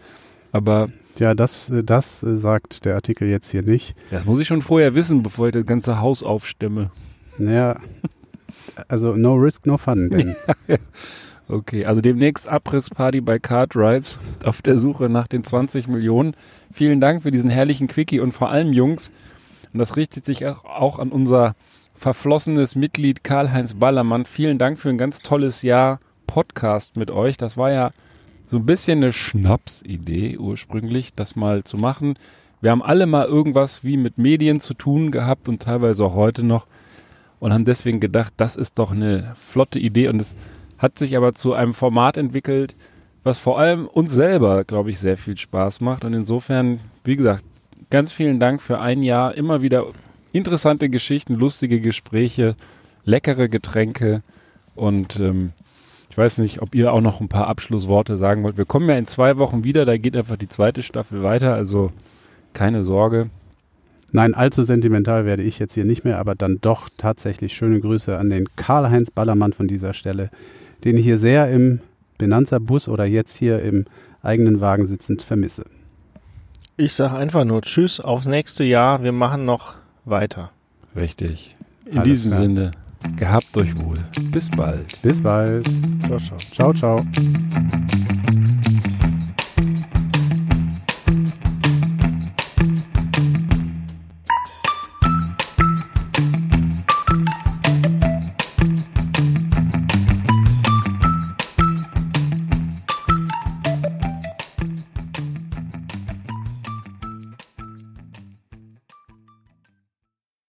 Aber. 0.52 0.90
Ja, 1.18 1.34
das, 1.34 1.72
das 1.84 2.20
sagt 2.20 2.84
der 2.84 2.94
Artikel 2.94 3.28
jetzt 3.28 3.50
hier 3.50 3.62
nicht. 3.62 3.96
Das 4.10 4.26
muss 4.26 4.38
ich 4.38 4.46
schon 4.46 4.60
vorher 4.60 4.94
wissen, 4.94 5.22
bevor 5.22 5.46
ich 5.46 5.54
das 5.54 5.64
ganze 5.64 6.00
Haus 6.00 6.22
aufstimme. 6.22 6.90
Naja, 7.38 7.76
also 8.88 9.16
no 9.16 9.34
risk, 9.34 9.66
no 9.66 9.78
fun. 9.78 10.10
Denn. 10.10 10.36
okay, 11.48 11.86
also 11.86 12.00
demnächst 12.00 12.48
Abrissparty 12.48 13.20
bei 13.20 13.38
Cartwrights 13.38 14.18
auf 14.44 14.62
der 14.62 14.78
Suche 14.78 15.08
nach 15.08 15.26
den 15.26 15.44
20 15.44 15.88
Millionen. 15.88 16.34
Vielen 16.72 17.00
Dank 17.00 17.22
für 17.22 17.30
diesen 17.30 17.50
herrlichen 17.50 17.86
Quickie 17.88 18.20
und 18.20 18.32
vor 18.32 18.50
allem 18.50 18.72
Jungs. 18.72 19.10
Und 19.72 19.78
das 19.78 19.96
richtet 19.96 20.24
sich 20.24 20.46
auch 20.46 20.98
an 20.98 21.10
unser 21.10 21.54
verflossenes 21.94 22.76
Mitglied 22.76 23.24
Karl-Heinz 23.24 23.74
Ballermann. 23.74 24.24
Vielen 24.26 24.58
Dank 24.58 24.78
für 24.78 24.90
ein 24.90 24.98
ganz 24.98 25.20
tolles 25.20 25.62
Jahr 25.62 26.00
Podcast 26.26 26.96
mit 26.96 27.10
euch. 27.10 27.36
Das 27.36 27.56
war 27.56 27.72
ja 27.72 27.90
so 28.50 28.56
ein 28.56 28.66
bisschen 28.66 28.98
eine 29.02 29.12
Schnapsidee 29.12 30.38
ursprünglich, 30.38 31.14
das 31.14 31.36
mal 31.36 31.64
zu 31.64 31.76
machen. 31.76 32.18
Wir 32.60 32.70
haben 32.70 32.82
alle 32.82 33.06
mal 33.06 33.26
irgendwas 33.26 33.84
wie 33.84 33.96
mit 33.96 34.18
Medien 34.18 34.60
zu 34.60 34.74
tun 34.74 35.10
gehabt 35.10 35.48
und 35.48 35.62
teilweise 35.62 36.04
auch 36.04 36.14
heute 36.14 36.42
noch 36.42 36.66
und 37.38 37.52
haben 37.52 37.64
deswegen 37.64 38.00
gedacht, 38.00 38.32
das 38.36 38.56
ist 38.56 38.78
doch 38.78 38.92
eine 38.92 39.34
flotte 39.36 39.78
Idee. 39.78 40.08
Und 40.08 40.20
es 40.20 40.36
hat 40.78 40.98
sich 40.98 41.16
aber 41.16 41.34
zu 41.34 41.52
einem 41.52 41.74
Format 41.74 42.16
entwickelt, 42.16 42.74
was 43.24 43.38
vor 43.38 43.58
allem 43.58 43.86
uns 43.86 44.12
selber, 44.12 44.64
glaube 44.64 44.90
ich, 44.90 44.98
sehr 44.98 45.16
viel 45.16 45.36
Spaß 45.36 45.80
macht. 45.80 46.04
Und 46.04 46.14
insofern, 46.14 46.80
wie 47.04 47.16
gesagt, 47.16 47.44
ganz 47.90 48.12
vielen 48.12 48.38
Dank 48.38 48.62
für 48.62 48.78
ein 48.78 49.02
Jahr. 49.02 49.34
Immer 49.34 49.62
wieder 49.62 49.86
interessante 50.32 50.88
Geschichten, 50.88 51.34
lustige 51.34 51.80
Gespräche, 51.80 52.56
leckere 53.04 53.48
Getränke 53.48 54.22
und 54.74 55.18
ähm, 55.18 55.52
ich 56.16 56.18
weiß 56.18 56.38
nicht, 56.38 56.62
ob 56.62 56.74
ihr 56.74 56.94
auch 56.94 57.02
noch 57.02 57.20
ein 57.20 57.28
paar 57.28 57.46
Abschlussworte 57.46 58.16
sagen 58.16 58.42
wollt. 58.42 58.56
Wir 58.56 58.64
kommen 58.64 58.88
ja 58.88 58.96
in 58.96 59.06
zwei 59.06 59.36
Wochen 59.36 59.64
wieder, 59.64 59.84
da 59.84 59.98
geht 59.98 60.16
einfach 60.16 60.38
die 60.38 60.48
zweite 60.48 60.82
Staffel 60.82 61.22
weiter, 61.22 61.52
also 61.52 61.92
keine 62.54 62.84
Sorge. 62.84 63.28
Nein, 64.12 64.32
allzu 64.32 64.62
sentimental 64.62 65.26
werde 65.26 65.42
ich 65.42 65.58
jetzt 65.58 65.74
hier 65.74 65.84
nicht 65.84 66.04
mehr, 66.04 66.18
aber 66.18 66.34
dann 66.34 66.56
doch 66.62 66.88
tatsächlich 66.96 67.52
schöne 67.52 67.80
Grüße 67.80 68.16
an 68.16 68.30
den 68.30 68.48
Karl-Heinz 68.56 69.10
Ballermann 69.10 69.52
von 69.52 69.68
dieser 69.68 69.92
Stelle, 69.92 70.30
den 70.84 70.96
ich 70.96 71.04
hier 71.04 71.18
sehr 71.18 71.50
im 71.50 71.80
Benanza-Bus 72.16 72.88
oder 72.88 73.04
jetzt 73.04 73.36
hier 73.36 73.60
im 73.60 73.84
eigenen 74.22 74.62
Wagen 74.62 74.86
sitzend 74.86 75.20
vermisse. 75.20 75.66
Ich 76.78 76.94
sage 76.94 77.14
einfach 77.14 77.44
nur 77.44 77.60
Tschüss, 77.60 78.00
aufs 78.00 78.26
nächste 78.26 78.64
Jahr. 78.64 79.02
Wir 79.02 79.12
machen 79.12 79.44
noch 79.44 79.74
weiter. 80.06 80.50
Richtig. 80.96 81.56
In 81.84 81.98
Alles 81.98 82.04
diesem 82.08 82.30
klar. 82.30 82.40
Sinne, 82.40 82.70
gehabt 83.16 83.56
euch 83.56 83.76
wohl. 83.78 83.98
Bis 84.32 84.50
bald. 84.50 85.00
Bis 85.02 85.22
bald. 85.22 85.66
Ciao, 86.00 86.18
ciao. 86.18 86.72
Ciao, 86.72 86.72
ciao. 86.72 87.04